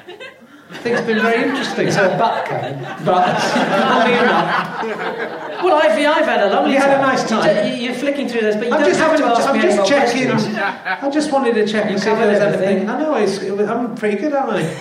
[0.70, 1.90] I think it's been very interesting.
[1.92, 2.78] So a butt coming.
[3.06, 7.46] But oddly enough, Well, I've, I've had a lovely You had a nice time.
[7.46, 9.26] don't- you- You're flicking through this, but you I'm don't just have having.
[9.26, 10.30] to ask I'm me just checking.
[10.32, 12.64] I just wanted to check and see if there was anything.
[12.64, 12.90] everything.
[12.90, 14.76] I know it's, it was- I'm pretty good, aren't I?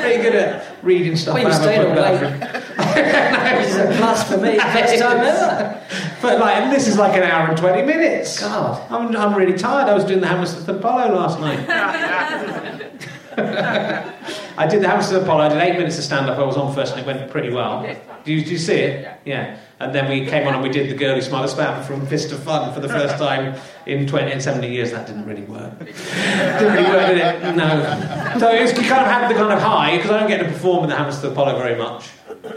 [0.00, 1.34] pretty good at reading stuff.
[1.34, 3.56] Well, you I haven't stayed put all down.
[3.58, 4.56] Which is a plus for me.
[4.56, 5.80] Best time ever.
[6.20, 8.40] But like, this is like an hour and twenty minutes.
[8.40, 8.82] God.
[8.90, 9.88] I'm, I'm really tired.
[9.88, 12.90] I was doing the Hammersmith Apollo last night.
[13.36, 15.44] I did the Hammersmith Apollo.
[15.44, 16.38] I did eight minutes of stand up.
[16.38, 17.82] I was on first, and it went pretty well.
[17.82, 19.20] Did you, you see it?
[19.24, 19.58] Yeah.
[19.80, 22.32] And then we came on and we did the girly Who Smiled Spam from Fist
[22.32, 24.90] of Fun for the first time in 20 and 70 years.
[24.90, 25.78] That didn't really work.
[25.78, 27.56] didn't really work, did it?
[27.56, 28.38] No.
[28.38, 30.38] So it was, we kind of had the kind of high because I don't get
[30.38, 32.10] to perform in the Hammersmith Apollo very much.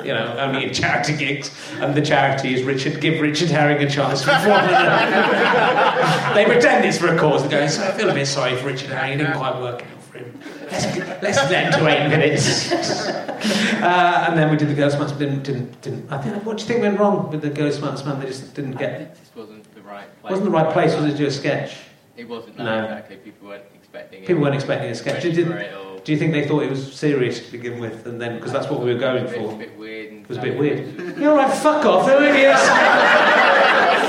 [0.04, 3.00] You know, only in charity gigs, and the charity is Richard.
[3.02, 4.66] Give Richard Herring a chance to perform.
[6.36, 7.44] they pretend it's for a cause.
[7.44, 9.14] They go, "So I feel a bit sorry for Richard Herring.
[9.14, 10.40] It didn't quite work out for him.
[10.74, 15.08] Let's, let's let to eight minutes." uh, and then we did the Ghost Man.
[15.18, 16.12] Didn't, didn't, didn't.
[16.12, 16.46] I think.
[16.46, 17.96] What do you think went wrong with the Ghost Man?
[18.20, 18.98] They just didn't get.
[18.98, 20.32] think this wasn't the right place.
[20.32, 20.96] Wasn't the right place.
[20.96, 21.78] Was it to do a sketch?
[22.16, 22.84] It wasn't that No.
[22.84, 23.18] exactly.
[23.18, 24.28] People weren't expecting it.
[24.28, 25.24] People weren't expecting a sketch.
[25.24, 27.80] Ready Did, for it or- do you think they thought it was serious to begin
[27.80, 29.58] with, and then because that's what we were going It was a for?
[29.58, 30.14] bit, weird.
[30.14, 31.18] It was a bit weird.
[31.18, 32.62] You're right, fuck off, who idiots?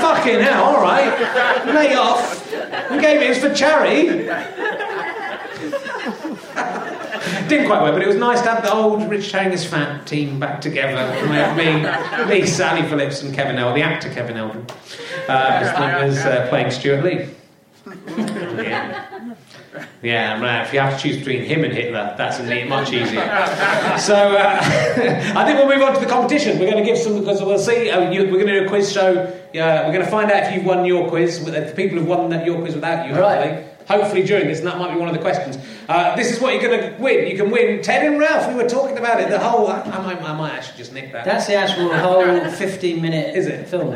[0.01, 1.17] Fucking hell, alright.
[1.73, 2.51] Lay off.
[2.91, 4.27] We gave it, it for charity.
[7.47, 10.39] Didn't quite work, but it was nice to have the old Rich Herring's fat team
[10.39, 11.05] back together.
[11.55, 14.65] Me, me, Sally Phillips, and Kevin Eldon, the actor Kevin Eldon,
[15.27, 17.27] uh, was, uh, playing Stewart Lee.
[18.63, 19.33] Yeah.
[20.01, 20.61] Yeah, right.
[20.65, 22.39] If you have to choose between him and Hitler, that's
[22.69, 23.21] much easier.
[23.99, 24.59] So uh,
[25.35, 26.59] I think we'll move on to the competition.
[26.59, 27.89] We're going to give some because we'll see.
[27.89, 29.31] Uh, you, we're going to do a quiz show.
[29.53, 31.41] Yeah, we're going to find out if you've won your quiz.
[31.45, 33.51] uh, The people who've won that, your quiz without you, Right.
[33.51, 33.74] hopefully.
[33.87, 35.57] Hopefully during this, and that might be one of the questions.
[35.87, 37.27] Uh, this is what you're going to win.
[37.27, 38.47] You can win Ted and Ralph.
[38.47, 39.29] We were talking about it.
[39.29, 39.67] The whole.
[39.67, 41.23] I, I might, I might actually just nick that.
[41.25, 43.67] That's the actual whole 15 minute Is it?
[43.67, 43.93] film.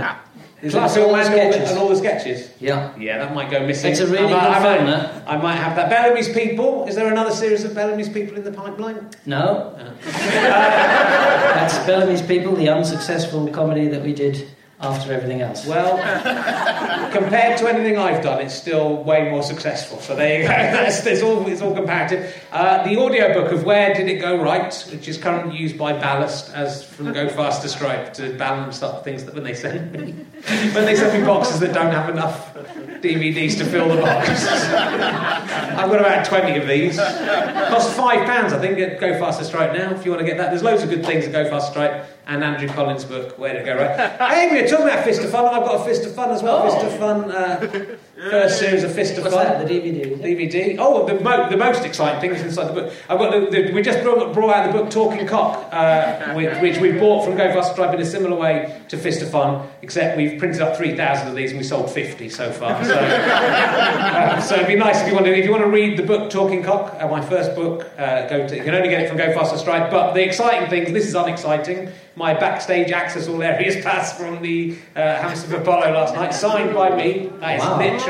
[0.61, 1.69] Is Plus that all film the all the- sketches.
[1.71, 2.51] and all the sketches.
[2.59, 2.93] Yeah.
[2.97, 3.91] Yeah, that might go missing.
[3.91, 5.23] It's a really I might, good I might, film.
[5.27, 5.89] I might have that.
[5.89, 6.85] Bellamy's People.
[6.85, 9.09] Is there another series of Bellamy's People in the pipeline?
[9.25, 9.73] No.
[10.03, 14.49] That's Bellamy's People, the unsuccessful comedy that we did
[14.81, 15.65] after everything else?
[15.65, 15.97] Well,
[17.11, 19.99] compared to anything I've done, it's still way more successful.
[19.99, 20.49] So there you go.
[20.53, 22.33] That's, it's, all, it's all comparative.
[22.51, 26.53] Uh, the audiobook of Where Did It Go Right, which is currently used by Ballast
[26.53, 30.25] as from Go Faster Stripe to balance up things that when they send me
[30.73, 32.53] when they send me boxes that don't have enough
[33.01, 34.27] DVDs to fill the box.
[34.45, 36.97] I've got about 20 of these.
[36.97, 40.37] Cost five pounds, I think, at Go Faster Stripe now, if you want to get
[40.37, 40.49] that.
[40.49, 43.65] There's loads of good things at Go Faster Stripe and Andrew Collins' book, Where It
[43.65, 43.97] Go Right?
[44.31, 45.45] hey, we were talking about Fist of Fun.
[45.45, 46.63] I've got a Fist of Fun as well.
[46.63, 46.69] Oh.
[46.71, 47.97] Fist of Fun, uh,
[48.29, 49.45] first series of Fist of What's Fun.
[49.45, 49.67] that?
[49.67, 50.17] The DVD?
[50.19, 50.75] DVD.
[50.79, 52.93] Oh, the, mo- the most exciting thing is inside the book.
[53.07, 56.57] I've got the, the, we just brought, brought out the book Talking Cock, uh, which,
[56.59, 59.67] which we bought from Go Faster Stripe in a similar way to Fist of Fun,
[59.81, 62.83] except we've printed up 3,000 of these and we sold 50 so far.
[62.83, 65.97] So, uh, so it'd be nice if you want to if you want to read
[65.97, 67.89] the book Talking Cock, uh, my first book.
[67.97, 69.89] Uh, go to, you can only get it from Go Faster Stripe.
[69.91, 71.89] But the exciting thing, this is unexciting.
[72.15, 76.93] My backstage access all areas pass from the uh, Hammersmith Apollo last night, signed by
[76.95, 77.29] me.
[77.39, 77.77] That is Wow.
[77.77, 78.08] literally.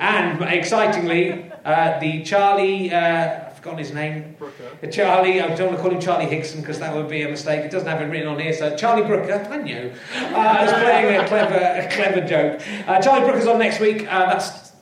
[0.00, 4.36] And excitingly, uh, the Charlie, uh, I've forgotten his name.
[4.80, 7.28] The Charlie, I don't want to call him Charlie Higson because that would be a
[7.28, 7.64] mistake.
[7.64, 8.52] It doesn't have it written on here.
[8.52, 9.92] So Charlie Brooker, I knew.
[10.16, 12.60] Uh, I was playing a clever, a clever joke.
[12.88, 14.06] Uh, Charlie Brooker's on next week.
[14.12, 14.72] Uh, that's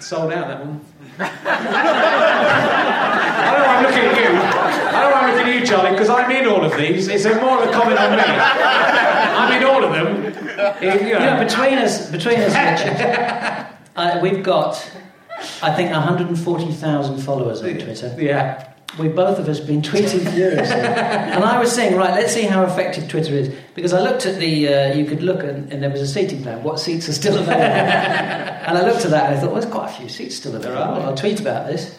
[0.00, 0.80] sold out, that one.
[1.24, 1.28] I
[3.44, 4.30] don't know why I'm looking at you.
[4.38, 7.08] I don't know why I'm looking at you, Charlie, because I'm in all of these.
[7.08, 8.22] It's a more of a comment on me.
[8.22, 10.24] I'm in all of them.
[10.82, 12.96] You You know, know, between us, between us, Richard,
[13.96, 14.76] uh, we've got,
[15.62, 18.14] I think, 140,000 followers on Twitter.
[18.18, 18.71] yeah.
[18.98, 22.64] We both of us been tweeting furiously, and I was saying, right, let's see how
[22.64, 25.88] effective Twitter is because I looked at the, uh, you could look and, and there
[25.88, 26.62] was a seating plan.
[26.62, 27.52] What seats are still available?
[27.62, 30.54] and I looked at that and I thought, well, there's quite a few seats still
[30.54, 31.02] available.
[31.02, 31.98] I'll tweet about this,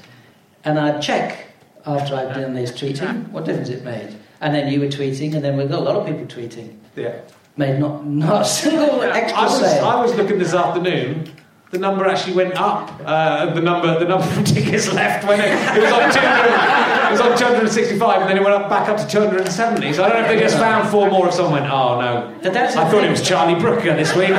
[0.64, 1.48] and I'd check
[1.86, 4.16] after I'd done this tweeting what difference it made.
[4.42, 6.78] And then you were tweeting, and then we got a lot of people tweeting.
[6.96, 7.22] Yeah.
[7.56, 9.86] Made not not a single extra I was, sale.
[9.86, 11.32] I was looking this afternoon.
[11.74, 13.02] The number actually went up.
[13.04, 17.12] Uh, the number, the number of tickets left when it, it was on 200, it
[17.12, 19.92] was on 265, and then it went up back up to 270.
[19.94, 22.32] So I don't know if they just found four more, or someone went, "Oh no."
[22.44, 23.06] I thought thing.
[23.06, 24.30] it was Charlie Brooker this week.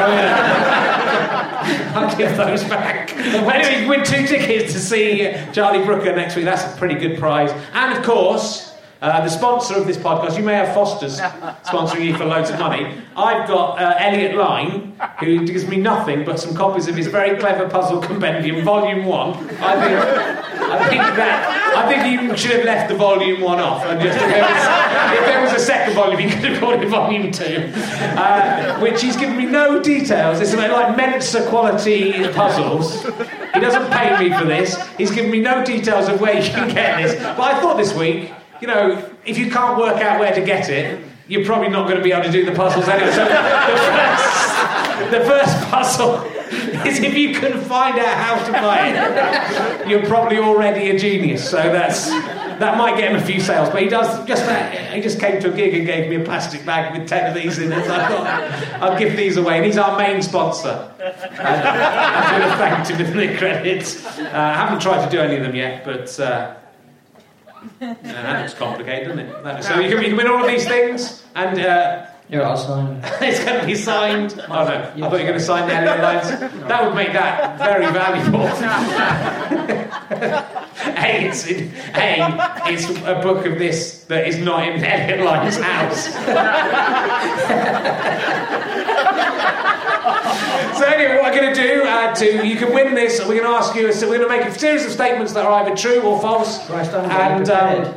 [1.97, 3.13] I'll give those back.
[3.17, 6.45] Anyway, you win two tickets to see Charlie Brooker next week.
[6.45, 7.51] That's a pretty good prize.
[7.73, 8.74] And of course.
[9.01, 11.21] Uh, the sponsor of this podcast, you may have Foster's
[11.65, 12.87] sponsoring you for loads of money.
[13.17, 17.37] I've got uh, Elliot Line, who gives me nothing but some copies of his very
[17.39, 19.35] clever puzzle compendium, Volume One.
[19.61, 19.99] I think,
[20.71, 24.17] I think that I think you should have left the Volume One off, and just
[24.17, 27.31] if there was, if there was a second volume, you could have called it Volume
[27.31, 27.73] Two,
[28.17, 30.41] uh, which he's given me no details.
[30.41, 33.03] It's about like Mensa quality puzzles.
[33.03, 34.77] He doesn't pay me for this.
[34.97, 37.23] He's given me no details of where you can get this.
[37.23, 40.69] But I thought this week, you know, if you can't work out where to get
[40.69, 43.11] it, you're probably not going to be able to do the puzzles anyway.
[43.11, 46.25] So the first, the first puzzle
[46.87, 51.49] is if you can find out how to buy it, you're probably already a genius.
[51.49, 53.71] So that's that might get him a few sales.
[53.71, 54.93] But he does just that.
[54.93, 57.35] He just came to a gig and gave me a plastic bag with ten of
[57.35, 57.85] these in it.
[57.87, 58.27] So I thought
[58.83, 59.57] I'll give these away.
[59.57, 60.93] And he's our main sponsor.
[61.01, 64.05] I should have thanked him in the credits.
[64.07, 66.21] Uh, I haven't tried to do any of them yet, but.
[66.21, 66.57] Uh,
[67.81, 69.63] yeah, that looks complicated, doesn't it?
[69.65, 73.01] So you can, you can win all of these things, and uh, Here, I'll sign.
[73.21, 74.41] it's going to be signed.
[74.49, 76.31] Oh no, I thought you were going to sign the Elliot lines.
[76.69, 78.47] That would make that very valuable.
[80.97, 85.59] a, it's in, a, it's a book of this that is not in Elliot Line's
[85.59, 86.09] house.
[90.75, 93.21] So anyway, what we're going to do uh, to you can win this.
[93.21, 93.93] We're going to ask you.
[93.93, 96.65] So we're going to make a series of statements that are either true or false,
[96.67, 97.51] Christ, and.
[97.51, 97.95] Um,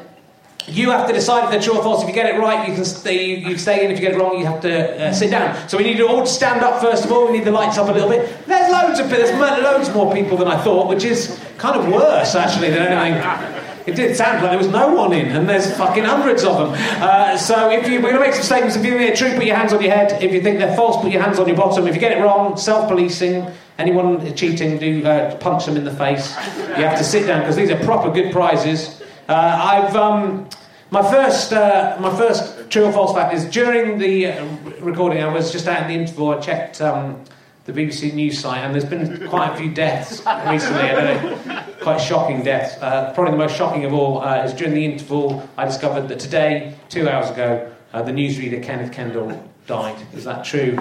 [0.70, 2.02] you have to decide if they're true or false.
[2.02, 3.24] If you get it right, you can stay.
[3.26, 3.92] You, you stay in.
[3.92, 5.70] If you get it wrong, you have to uh, sit down.
[5.70, 7.28] So we need you all to stand up first of all.
[7.28, 8.46] We need the lights up a little bit.
[8.46, 12.36] There's loads of there's loads more people than I thought, which is kind of worse
[12.36, 13.67] actually than anything.
[13.88, 16.76] It did sound like there was no one in, and there's fucking hundreds of them.
[17.02, 18.76] Uh, so if you, we're going to make some statements.
[18.76, 20.22] If you think they're true, put your hands on your head.
[20.22, 21.88] If you think they're false, put your hands on your bottom.
[21.88, 23.50] If you get it wrong, self-policing.
[23.78, 26.36] Anyone cheating, do uh, punch them in the face.
[26.58, 29.02] You have to sit down because these are proper good prizes.
[29.30, 30.50] Uh, I've um,
[30.90, 34.46] my first uh, my first true or false fact is during the uh,
[34.82, 35.24] recording.
[35.24, 36.32] I was just out in the interval.
[36.32, 37.24] I checked um,
[37.68, 40.20] the BBC News site, and there's been quite a few deaths
[40.50, 40.84] recently.
[40.84, 42.82] I don't know, quite shocking deaths.
[42.82, 45.48] Uh, probably the most shocking of all uh, is during the interval.
[45.58, 50.02] I discovered that today, two hours ago, uh, the newsreader Kenneth Kendall died.
[50.14, 50.80] Is that true?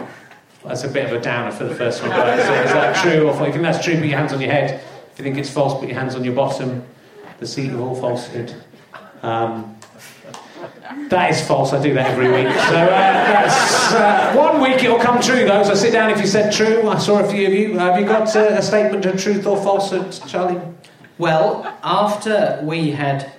[0.65, 2.11] That's a bit of a downer for the first one.
[2.11, 3.29] But is, that true?
[3.29, 4.81] Or if you think that's true, put your hands on your head.
[5.13, 6.85] If you think it's false, put your hands on your bottom.
[7.39, 8.55] The seat of all falsehood.
[9.23, 9.76] Um,
[11.09, 11.73] That is false.
[11.73, 12.53] I do that every week.
[12.53, 15.63] So uh, that's uh, one week it'll come true though.
[15.65, 16.89] So sit down if you said true.
[16.89, 17.79] I saw a few of you.
[17.79, 20.61] Have you got uh, a statement of truth or falsehood, Charlie?
[21.19, 23.33] Well, after we had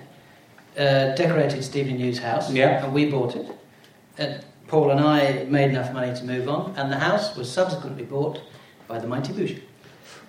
[0.76, 2.84] uh, decorated Stephen Hughes' house, Yeah.
[2.84, 3.46] and we bought it,
[4.18, 8.04] uh, Paul and I made enough money to move on, and the house was subsequently
[8.04, 8.40] bought
[8.86, 9.60] by the Mighty Boosh.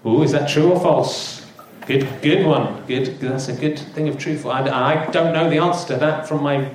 [0.06, 1.46] Ooh, is that true or false?
[1.86, 2.86] Good, good one.
[2.86, 3.20] Good.
[3.20, 4.46] That's a good thing of truth.
[4.46, 6.70] I, I don't know the answer to that from my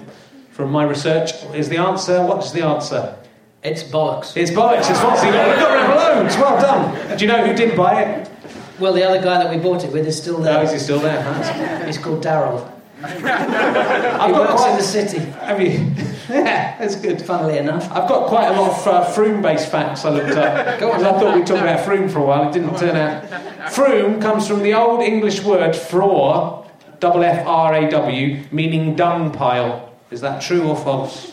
[0.54, 1.32] from my research.
[1.52, 2.24] Is the answer?
[2.24, 3.16] What's the answer?
[3.62, 4.36] It's bollocks.
[4.36, 4.88] It's bollocks.
[4.90, 5.22] It's false.
[5.24, 6.36] You got, rid of loads.
[6.36, 7.18] Well done.
[7.18, 8.30] Do you know who did buy it?
[8.78, 10.62] Well, the other guy that we bought it with is still there.
[10.62, 11.20] is he still there?
[11.22, 11.86] Hans?
[11.86, 12.70] He's called Daryl.
[13.02, 14.76] I've He got works in quite.
[14.78, 15.90] the city, Have you?
[16.28, 17.20] yeah, that's good.
[17.20, 17.90] funnily enough.
[17.90, 20.78] I've got quite a lot of uh, Frome-based facts I looked up.
[20.80, 21.00] Go on.
[21.00, 22.48] 'Cause I thought we'd talk about Frome for a while.
[22.48, 23.72] It didn't turn out.
[23.72, 26.66] Frome comes from the old English word froor,
[27.00, 29.90] double F R A W, meaning dung pile.
[30.10, 31.32] Is that true or false?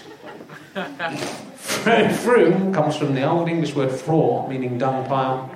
[1.55, 5.55] Fro- Frome comes from the old English word froor, meaning dung pile.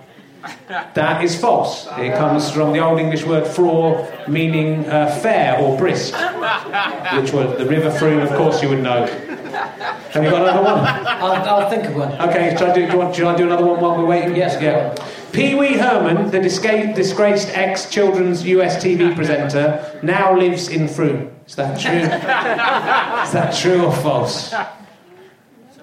[0.67, 1.87] That is false.
[1.97, 7.57] It comes from the old English word froor, meaning uh, fair or brisk, which was
[7.57, 9.07] the River Frome, of course, you would know.
[9.07, 10.79] Have you got another one?
[10.79, 12.11] I'll, I'll think of one.
[12.29, 14.35] Okay, shall I do, do you want, shall I do another one while we're waiting?
[14.35, 14.95] Yes, go yeah.
[15.31, 21.34] Pee Wee Herman, the disca- disgraced ex children's US TV presenter, now lives in Frome.
[21.47, 21.91] Is that true?
[21.91, 24.53] is that true or false?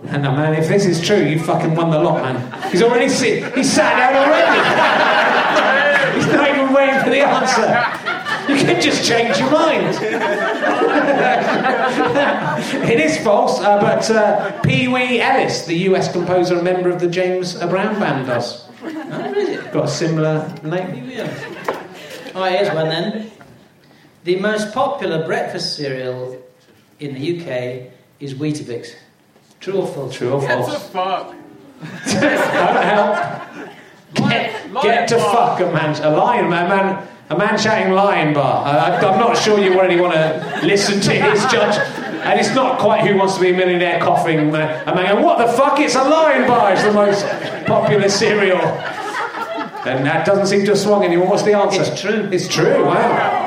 [0.09, 2.71] And man, if this is true, you fucking won the lot, man.
[2.73, 3.55] He's already sit.
[3.55, 4.59] He's sat down already.
[6.17, 7.69] He's not even waiting for the answer.
[8.53, 9.97] You can just change your mind.
[12.91, 16.99] it is false, uh, but uh, Pee Wee Ellis, the US composer and member of
[16.99, 18.65] the James Brown Band, does.
[19.73, 21.13] Got a similar name.
[22.35, 23.32] Oh, here's one then.
[24.25, 26.41] The most popular breakfast cereal
[27.01, 28.95] in the UK is Weetabix.
[29.59, 30.15] True or false?
[30.15, 30.69] True or false.
[30.69, 31.35] What the fuck?
[32.07, 33.69] Don't help.
[34.15, 35.59] Get, Lion get to bar.
[35.59, 38.65] fuck a man, a lion, a man, a man shouting lion bar.
[38.67, 41.77] Uh, I'm not sure you really want to listen to his judge.
[42.25, 44.55] And it's not quite who wants to be a millionaire coughing.
[44.55, 45.81] Uh, a man going, what the fuck?
[45.81, 46.73] It's a lion bar.
[46.73, 47.27] It's the most
[47.67, 48.61] popular cereal.
[49.85, 51.29] And that doesn't seem to have swung anyone.
[51.29, 51.83] What's the answer?
[51.83, 52.29] It's true.
[52.31, 52.85] It's true.
[52.85, 53.42] Wow.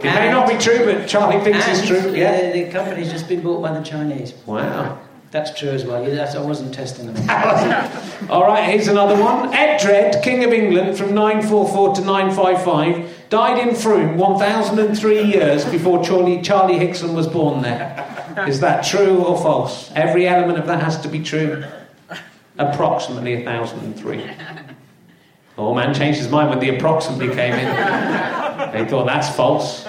[0.00, 2.14] It may not be true, but Charlie thinks and it's true.
[2.14, 2.52] Yeah.
[2.52, 4.32] the company's just been bought by the Chinese.
[4.46, 4.98] Wow.
[5.30, 6.02] That's true as well.
[6.04, 7.30] That's- I wasn't testing them.
[8.30, 9.54] All right, here's another one.
[9.54, 16.42] Edred, King of England from 944 to 955, died in Frome 1003 years before Charlie,
[16.42, 18.44] Charlie Higson was born there.
[18.48, 19.90] Is that true or false?
[19.94, 21.62] Every element of that has to be true.
[22.58, 24.30] Approximately 1003.
[25.58, 27.66] Oh, man changed his mind when the approximately came in.
[28.72, 29.84] They thought that's false.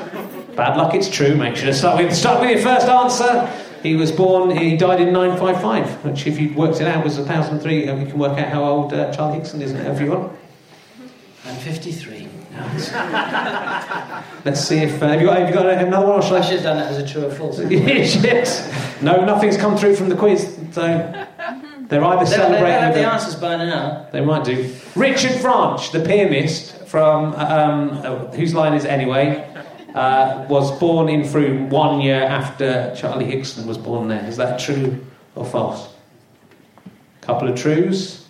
[0.56, 1.36] Bad luck, it's true.
[1.36, 3.48] Make sure to start with, start with your first answer.
[3.84, 7.88] He was born, he died in 955, which, if you worked it out, was 1003.
[7.88, 10.30] And you can work out how old uh, Charlie Higson is, you.
[11.46, 12.28] I'm 53.
[14.46, 15.02] Let's see if.
[15.02, 16.42] Uh, have, you got, have you got another one, or shall I I?
[16.42, 17.58] should have done that as a true or false.
[17.70, 19.02] Shit.
[19.02, 22.68] No, nothing's come through from the quiz, so they're either They, they, they celebrating.
[22.68, 24.08] have the answers by now.
[24.12, 24.72] They might do.
[24.96, 29.48] Richard Franch, the pianist from um, uh, whose line is anyway,
[29.96, 34.26] uh, was born in Frome one year after Charlie Higson was born there.
[34.26, 35.00] Is that true
[35.36, 35.88] or false?
[37.22, 38.28] Couple of trues,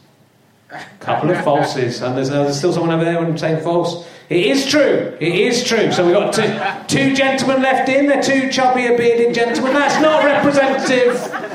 [0.99, 4.07] couple of falses, and there's, uh, there's still someone over there saying false.
[4.29, 5.17] It is true.
[5.19, 5.91] It is true.
[5.91, 8.05] So we've got two, two gentlemen left in.
[8.05, 9.73] They're two chubbier bearded gentlemen.
[9.73, 11.50] That's not representative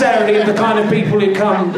[0.00, 1.72] necessarily of the kind of people who come.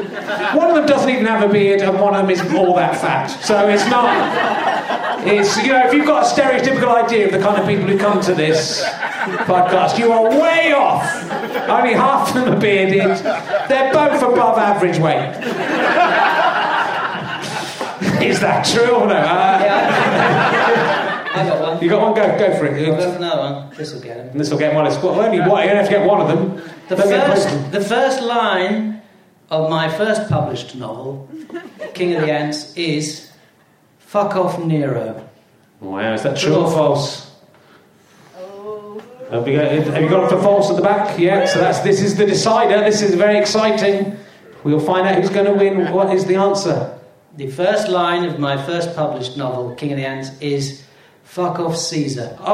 [0.57, 3.01] One of them doesn't even have a beard, and one of them isn't all that
[3.01, 3.27] fat.
[3.27, 5.27] So it's not.
[5.27, 7.99] It's you know, if you've got a stereotypical idea of the kind of people who
[7.99, 8.85] come to this
[9.47, 11.05] podcast, you are way off.
[11.69, 13.19] Only half of them are bearded.
[13.69, 15.35] They're both above average weight.
[18.23, 19.15] Is that true or no?
[19.17, 20.62] Uh, Yeah,
[21.35, 21.83] I, I got one.
[21.83, 22.15] you got one?
[22.15, 22.87] Go, go for I've it.
[22.87, 23.77] got another one.
[23.77, 24.29] This will get him.
[24.29, 24.87] And this will get him one.
[24.87, 25.49] It's well, only one.
[25.49, 26.63] You only have to get one of them.
[26.89, 27.61] The Don't get both of them.
[27.61, 29.03] first, the first line
[29.51, 31.29] of my first published novel,
[31.95, 33.31] King of the Ants, is
[33.99, 35.29] "Fuck off, Nero."
[35.81, 37.31] Oh, wow, is that true or false?
[38.39, 39.03] Oh.
[39.31, 41.19] Have you, got, have you got it for false at the back?
[41.19, 42.81] Yeah, so that's this is the decider.
[42.81, 44.17] This is very exciting.
[44.65, 45.91] We'll find out who's going to win.
[45.93, 46.99] What is the answer?
[47.37, 50.85] The first line of my first published novel, King of the Ants, is
[51.33, 52.53] "Fuck off, Caesar." Oh,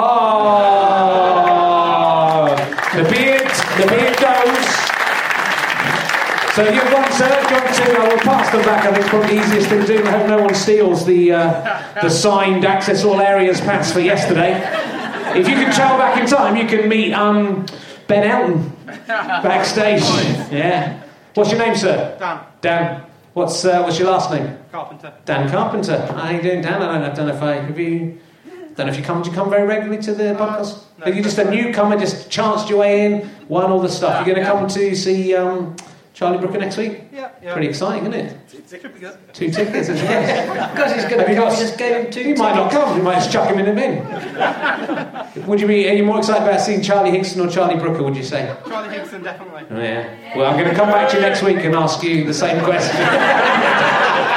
[2.94, 4.66] the beard, the beard goes.
[6.54, 7.82] So you've want sir, do you want to?
[7.98, 8.84] I will pass them back.
[8.84, 10.04] I think it's probably the easiest thing to do.
[10.04, 14.54] I hope no one steals the uh, the signed access all areas pass for yesterday.
[15.38, 17.66] If you can travel back in time, you can meet um,
[18.06, 18.72] Ben Elton,
[19.06, 20.02] backstage.
[20.52, 21.02] Yeah.
[21.34, 22.16] What's your name, sir?
[22.18, 22.40] Dan.
[22.60, 23.02] Dan.
[23.34, 24.56] What's uh, what's your last name?
[24.72, 25.12] Carpenter.
[25.24, 26.06] Dan Carpenter.
[26.06, 26.82] How you doing, Dan?
[26.82, 28.18] I don't, I don't know if I have you.
[28.78, 29.22] Don't know if you come.
[29.22, 30.84] Do you come very regularly to the podcast?
[31.00, 31.06] no.
[31.06, 31.98] Are you just a newcomer?
[31.98, 34.24] Just chanced your way in, won all the stuff.
[34.24, 35.74] You're going to come to see um,
[36.14, 37.02] Charlie Brooker next week.
[37.12, 37.54] Yeah, yeah.
[37.54, 38.72] Pretty exciting, isn't it?
[38.72, 39.18] It could be good.
[39.32, 39.88] Two tickets.
[39.88, 39.96] Isn't?
[39.96, 42.70] Because he's going to you come, got- we just gave him two He might not
[42.70, 42.96] come.
[42.96, 45.46] We might just chuck him in the bin.
[45.48, 45.88] would you be?
[45.90, 48.04] Are you more excited about seeing Charlie Higson or Charlie Brooker?
[48.04, 48.56] Would you say?
[48.68, 49.76] Charlie Higson, definitely.
[49.76, 50.36] Yeah.
[50.36, 52.64] Well, I'm going to come back to you next week and ask you the same
[52.64, 52.94] question.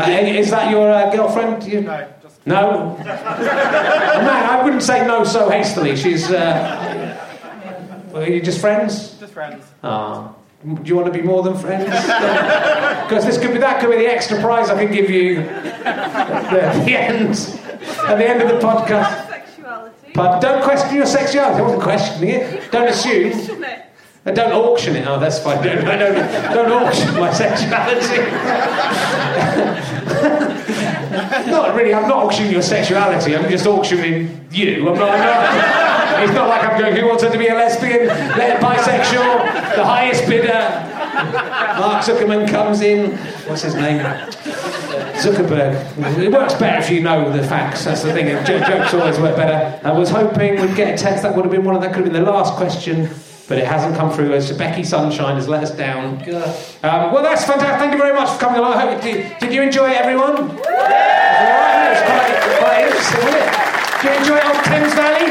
[0.00, 1.62] Uh, is that your uh, girlfriend?
[1.64, 2.96] You- No, just No.
[2.98, 5.96] Oh, man, I wouldn't say no so hastily.
[5.96, 6.30] She's.
[6.30, 7.16] Uh,
[8.12, 9.18] well, are you just friends?
[9.18, 9.64] just friends.
[9.84, 10.34] Ah.
[10.62, 11.84] Do you want to be more than friends?
[11.84, 16.50] Because this could be that could be the extra prize I can give you at
[16.50, 17.34] the, at the end
[18.06, 19.28] at the end of the podcast.
[19.28, 20.12] Sexuality.
[20.14, 21.60] But don't question your sexuality.
[21.60, 22.70] I wasn't questioning it.
[22.70, 23.64] Don't assume.
[24.26, 25.06] And don't auction it.
[25.06, 25.64] Oh, that's fine.
[25.64, 26.14] Don't, don't,
[26.52, 28.20] don't auction my sexuality.
[31.50, 31.92] not really.
[31.94, 33.36] I'm not auctioning your sexuality.
[33.36, 34.88] I'm just auctioning you.
[34.88, 35.10] I'm not.
[35.10, 35.90] I'm not
[36.22, 36.96] it's not like I'm going.
[36.96, 40.90] Who wants her to be a lesbian, le- bisexual, the highest bidder?
[41.80, 43.16] Mark Zuckerman comes in.
[43.48, 44.00] What's his name?
[45.16, 46.18] Zuckerberg.
[46.18, 47.84] It works better if you know the facts.
[47.84, 48.26] That's the thing.
[48.44, 49.80] Jokes always work better.
[49.86, 51.22] I was hoping we'd get a text.
[51.22, 51.94] That would have been one of that.
[51.94, 53.08] Could have been the last question,
[53.50, 54.32] but it hasn't come through.
[54.32, 56.22] As Becky Sunshine has let us down.
[56.84, 57.80] Um, well, that's fantastic.
[57.80, 58.74] Thank you very much for coming along.
[58.74, 60.30] I hope did, did you enjoy it, everyone?
[60.30, 60.76] It was all
[61.58, 63.50] right, it was quite, quite interesting, wasn't it?
[63.90, 65.26] Did you enjoy old Thames Valley?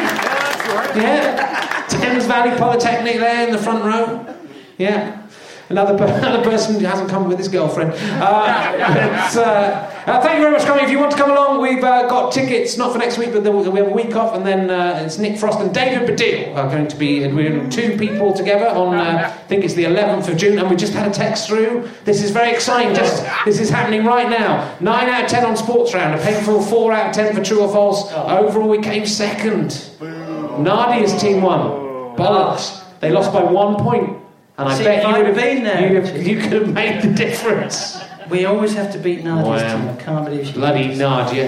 [1.00, 4.36] Yeah, Thames Valley Polytechnic there in the front row.
[4.78, 5.29] Yeah.
[5.70, 7.92] Another, per- another person who hasn't come with his girlfriend.
[7.94, 7.98] Uh,
[9.34, 10.84] but, uh, uh, thank you very much for coming.
[10.84, 13.44] If you want to come along, we've uh, got tickets, not for next week, but
[13.44, 16.56] then we have a week off, and then uh, it's Nick Frost and David Baddiel
[16.56, 19.84] are going to be, and we're two people together on, uh, I think it's the
[19.84, 21.88] 11th of June, and we just had a text through.
[22.06, 22.96] This is very exciting.
[22.96, 24.76] Just This is happening right now.
[24.80, 27.62] 9 out of 10 on Sports Round, a painful 4 out of 10 for true
[27.62, 28.12] or false.
[28.14, 29.90] Overall, we came second.
[30.02, 32.18] Nadia's team won.
[32.18, 32.84] Bollocks.
[33.00, 34.18] They lost by one point.
[34.60, 36.52] And I See, bet if you I'd would have been there, you'd have- you could
[36.54, 37.98] have made the difference.
[38.30, 39.78] We always have to beat Nadia's Wow.
[39.78, 39.90] team.
[39.90, 41.48] I can't believe she Bloody Nadia.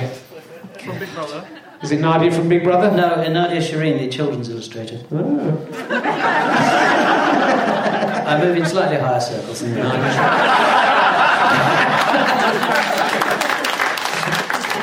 [0.79, 1.43] From Big Brother.
[1.83, 2.89] Is it Nadia from Big Brother?
[2.89, 4.97] No, and Nadia Shireen, the children's illustrator.
[8.31, 10.09] I move in slightly higher circles than Nadia.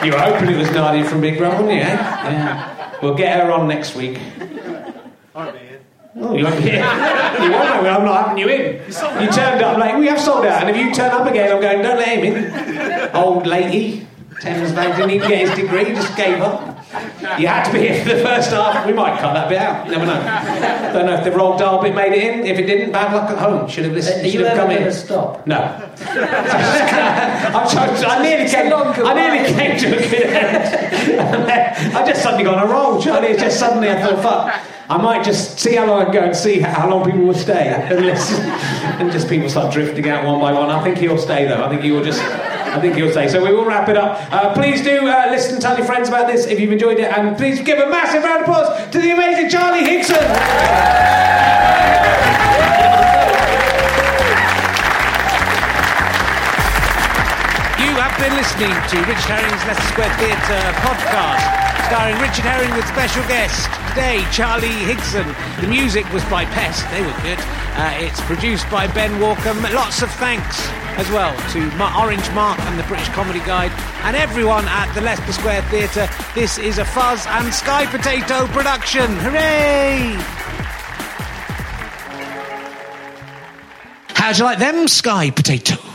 [0.05, 1.81] You were hoping it was Nadia from Big Brother, weren't you?
[1.81, 1.95] Eh?
[1.97, 2.95] Yeah.
[3.03, 4.21] We'll get her on next week.
[4.21, 4.23] I
[5.35, 5.68] won't be here.
[6.20, 6.81] Oh, you won't be here.
[6.81, 7.90] You won't know.
[7.90, 8.85] I'm not having you in.
[8.86, 11.61] You turned up like we have sold out, and if you turn up again, I'm
[11.61, 11.82] going.
[11.82, 13.16] Don't let him in.
[13.16, 14.07] Old lady,
[14.40, 15.85] Thames Bank didn't even get his degree.
[15.95, 16.78] Just gave up.
[17.39, 18.86] You had to be here for the first half.
[18.86, 19.85] We might cut that bit out.
[19.86, 20.93] You never know.
[20.93, 22.47] Don't know if the roll dial bit made it in.
[22.47, 23.69] If it didn't, bad luck at home.
[23.69, 24.27] Should have Are listened.
[24.27, 24.93] you have ever come in.
[24.93, 25.47] stop?
[25.47, 25.56] No.
[26.01, 28.73] I'm trying, I nearly came.
[28.73, 31.97] I nearly came to a good end.
[31.97, 33.28] I just suddenly got on a roll, Charlie.
[33.28, 34.60] It's just suddenly I thought, fuck.
[34.90, 37.69] I might just see how long I go and see how long people will stay,
[37.69, 40.70] and, listen, and just people start drifting out one by one.
[40.70, 41.62] I think he'll stay though.
[41.62, 42.23] I think he will just.
[42.74, 43.28] I think he'll say.
[43.28, 44.20] So we will wrap it up.
[44.32, 47.11] Uh, please do uh, listen and tell your friends about this if you've enjoyed it,
[47.11, 50.23] and please give a massive round of applause to the amazing Charlie Higson.
[57.78, 61.45] You have been listening to Richard Herring's Leicester Square Theatre podcast,
[61.86, 65.27] starring Richard Herring with special guest today, Charlie Higson.
[65.61, 67.39] The music was by Pest, they were good.
[67.78, 69.55] Uh, it's produced by Ben Walker.
[69.73, 70.69] Lots of thanks
[70.99, 71.61] as well to
[71.97, 73.70] Orange Mark and the British Comedy Guide
[74.03, 76.09] and everyone at the Leicester Square Theatre.
[76.35, 79.07] This is a Fuzz and Sky Potato production.
[79.19, 80.16] Hooray!
[84.09, 85.79] How'd you like them Sky Potatoes?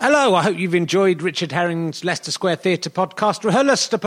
[0.00, 3.98] Hello, I hope you've enjoyed Richard Herring's Leicester Square Theatre podcast, Rehearsal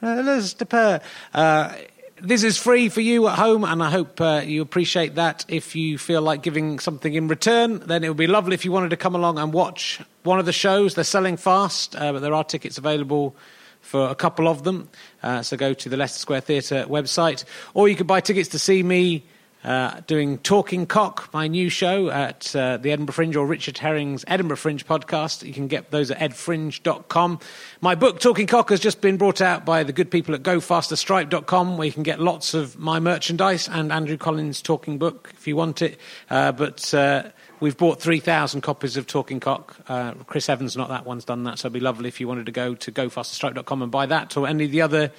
[0.00, 1.00] Rehearsal
[1.34, 1.74] uh,
[2.20, 5.44] This is free for you at home, and I hope uh, you appreciate that.
[5.46, 8.72] If you feel like giving something in return, then it would be lovely if you
[8.72, 10.94] wanted to come along and watch one of the shows.
[10.94, 13.36] They're selling fast, uh, but there are tickets available
[13.82, 14.88] for a couple of them.
[15.22, 18.58] Uh, so go to the Leicester Square Theatre website, or you could buy tickets to
[18.58, 19.24] see me
[19.68, 24.24] uh, doing Talking Cock, my new show at uh, the Edinburgh Fringe or Richard Herring's
[24.26, 25.46] Edinburgh Fringe podcast.
[25.46, 27.38] You can get those at edfringe.com.
[27.82, 31.76] My book, Talking Cock, has just been brought out by the good people at gofasterstripe.com,
[31.76, 35.54] where you can get lots of my merchandise and Andrew Collins' talking book if you
[35.54, 36.00] want it.
[36.30, 37.24] Uh, but uh,
[37.60, 39.76] we've bought 3,000 copies of Talking Cock.
[39.86, 42.46] Uh, Chris Evans, not that one's done that, so it'd be lovely if you wanted
[42.46, 45.12] to go to gofasterstripe.com and buy that or any of the other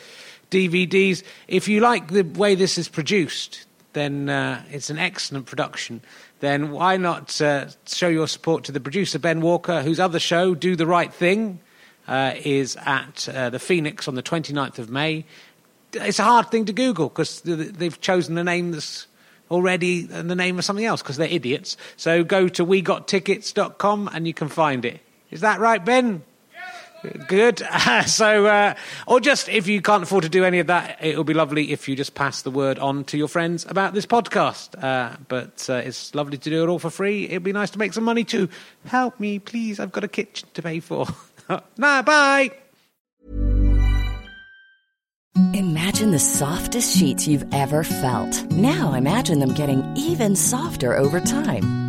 [0.49, 1.21] DVDs.
[1.47, 6.02] If you like the way this is produced, then uh, it's an excellent production.
[6.40, 10.56] Then why not uh, show your support to the producer, Ben Walker, whose other show,
[10.56, 11.60] Do the Right Thing,
[12.07, 15.26] uh, is at uh, the Phoenix on the 29th of May.
[15.94, 19.07] It's a hard thing to Google because they've chosen a name that's
[19.49, 21.78] already the name of something else because they're idiots.
[21.98, 24.99] So go to wegottickets.com and you can find it.
[25.32, 26.24] Is that right, Ben?
[27.27, 27.59] Good.
[28.05, 28.76] so, uh,
[29.07, 31.71] or just if you can't afford to do any of that, it would be lovely
[31.71, 34.81] if you just pass the word on to your friends about this podcast.
[34.81, 37.26] Uh, but uh, it's lovely to do it all for free.
[37.26, 38.49] It'd be nice to make some money too.
[38.85, 39.80] Help me, please.
[39.80, 41.07] I've got a kitchen to pay for.
[41.77, 42.51] nah, bye.
[45.53, 48.43] Imagine the softest sheets you've ever felt.
[48.51, 51.89] Now imagine them getting even softer over time.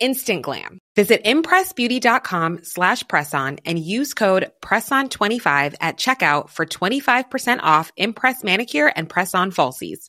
[0.00, 0.78] Instant glam.
[0.96, 8.92] Visit impressbeauty.com slash presson and use code PRESSON25 at checkout for 25% off Impress Manicure
[8.94, 10.08] and Press-On Falsies.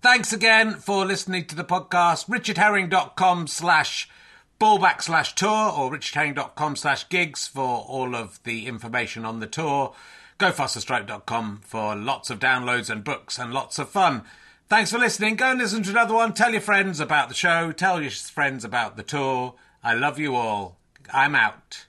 [0.00, 2.28] Thanks again for listening to the podcast.
[2.28, 4.08] richardherring.com slash
[4.60, 9.94] ballback slash tour or richardherring.com slash gigs for all of the information on the tour.
[10.38, 14.22] GoFasterStripe.com for lots of downloads and books and lots of fun.
[14.68, 15.36] Thanks for listening.
[15.36, 16.34] Go and listen to another one.
[16.34, 17.72] Tell your friends about the show.
[17.72, 19.54] Tell your friends about the tour.
[19.82, 20.76] I love you all.
[21.10, 21.86] I'm out.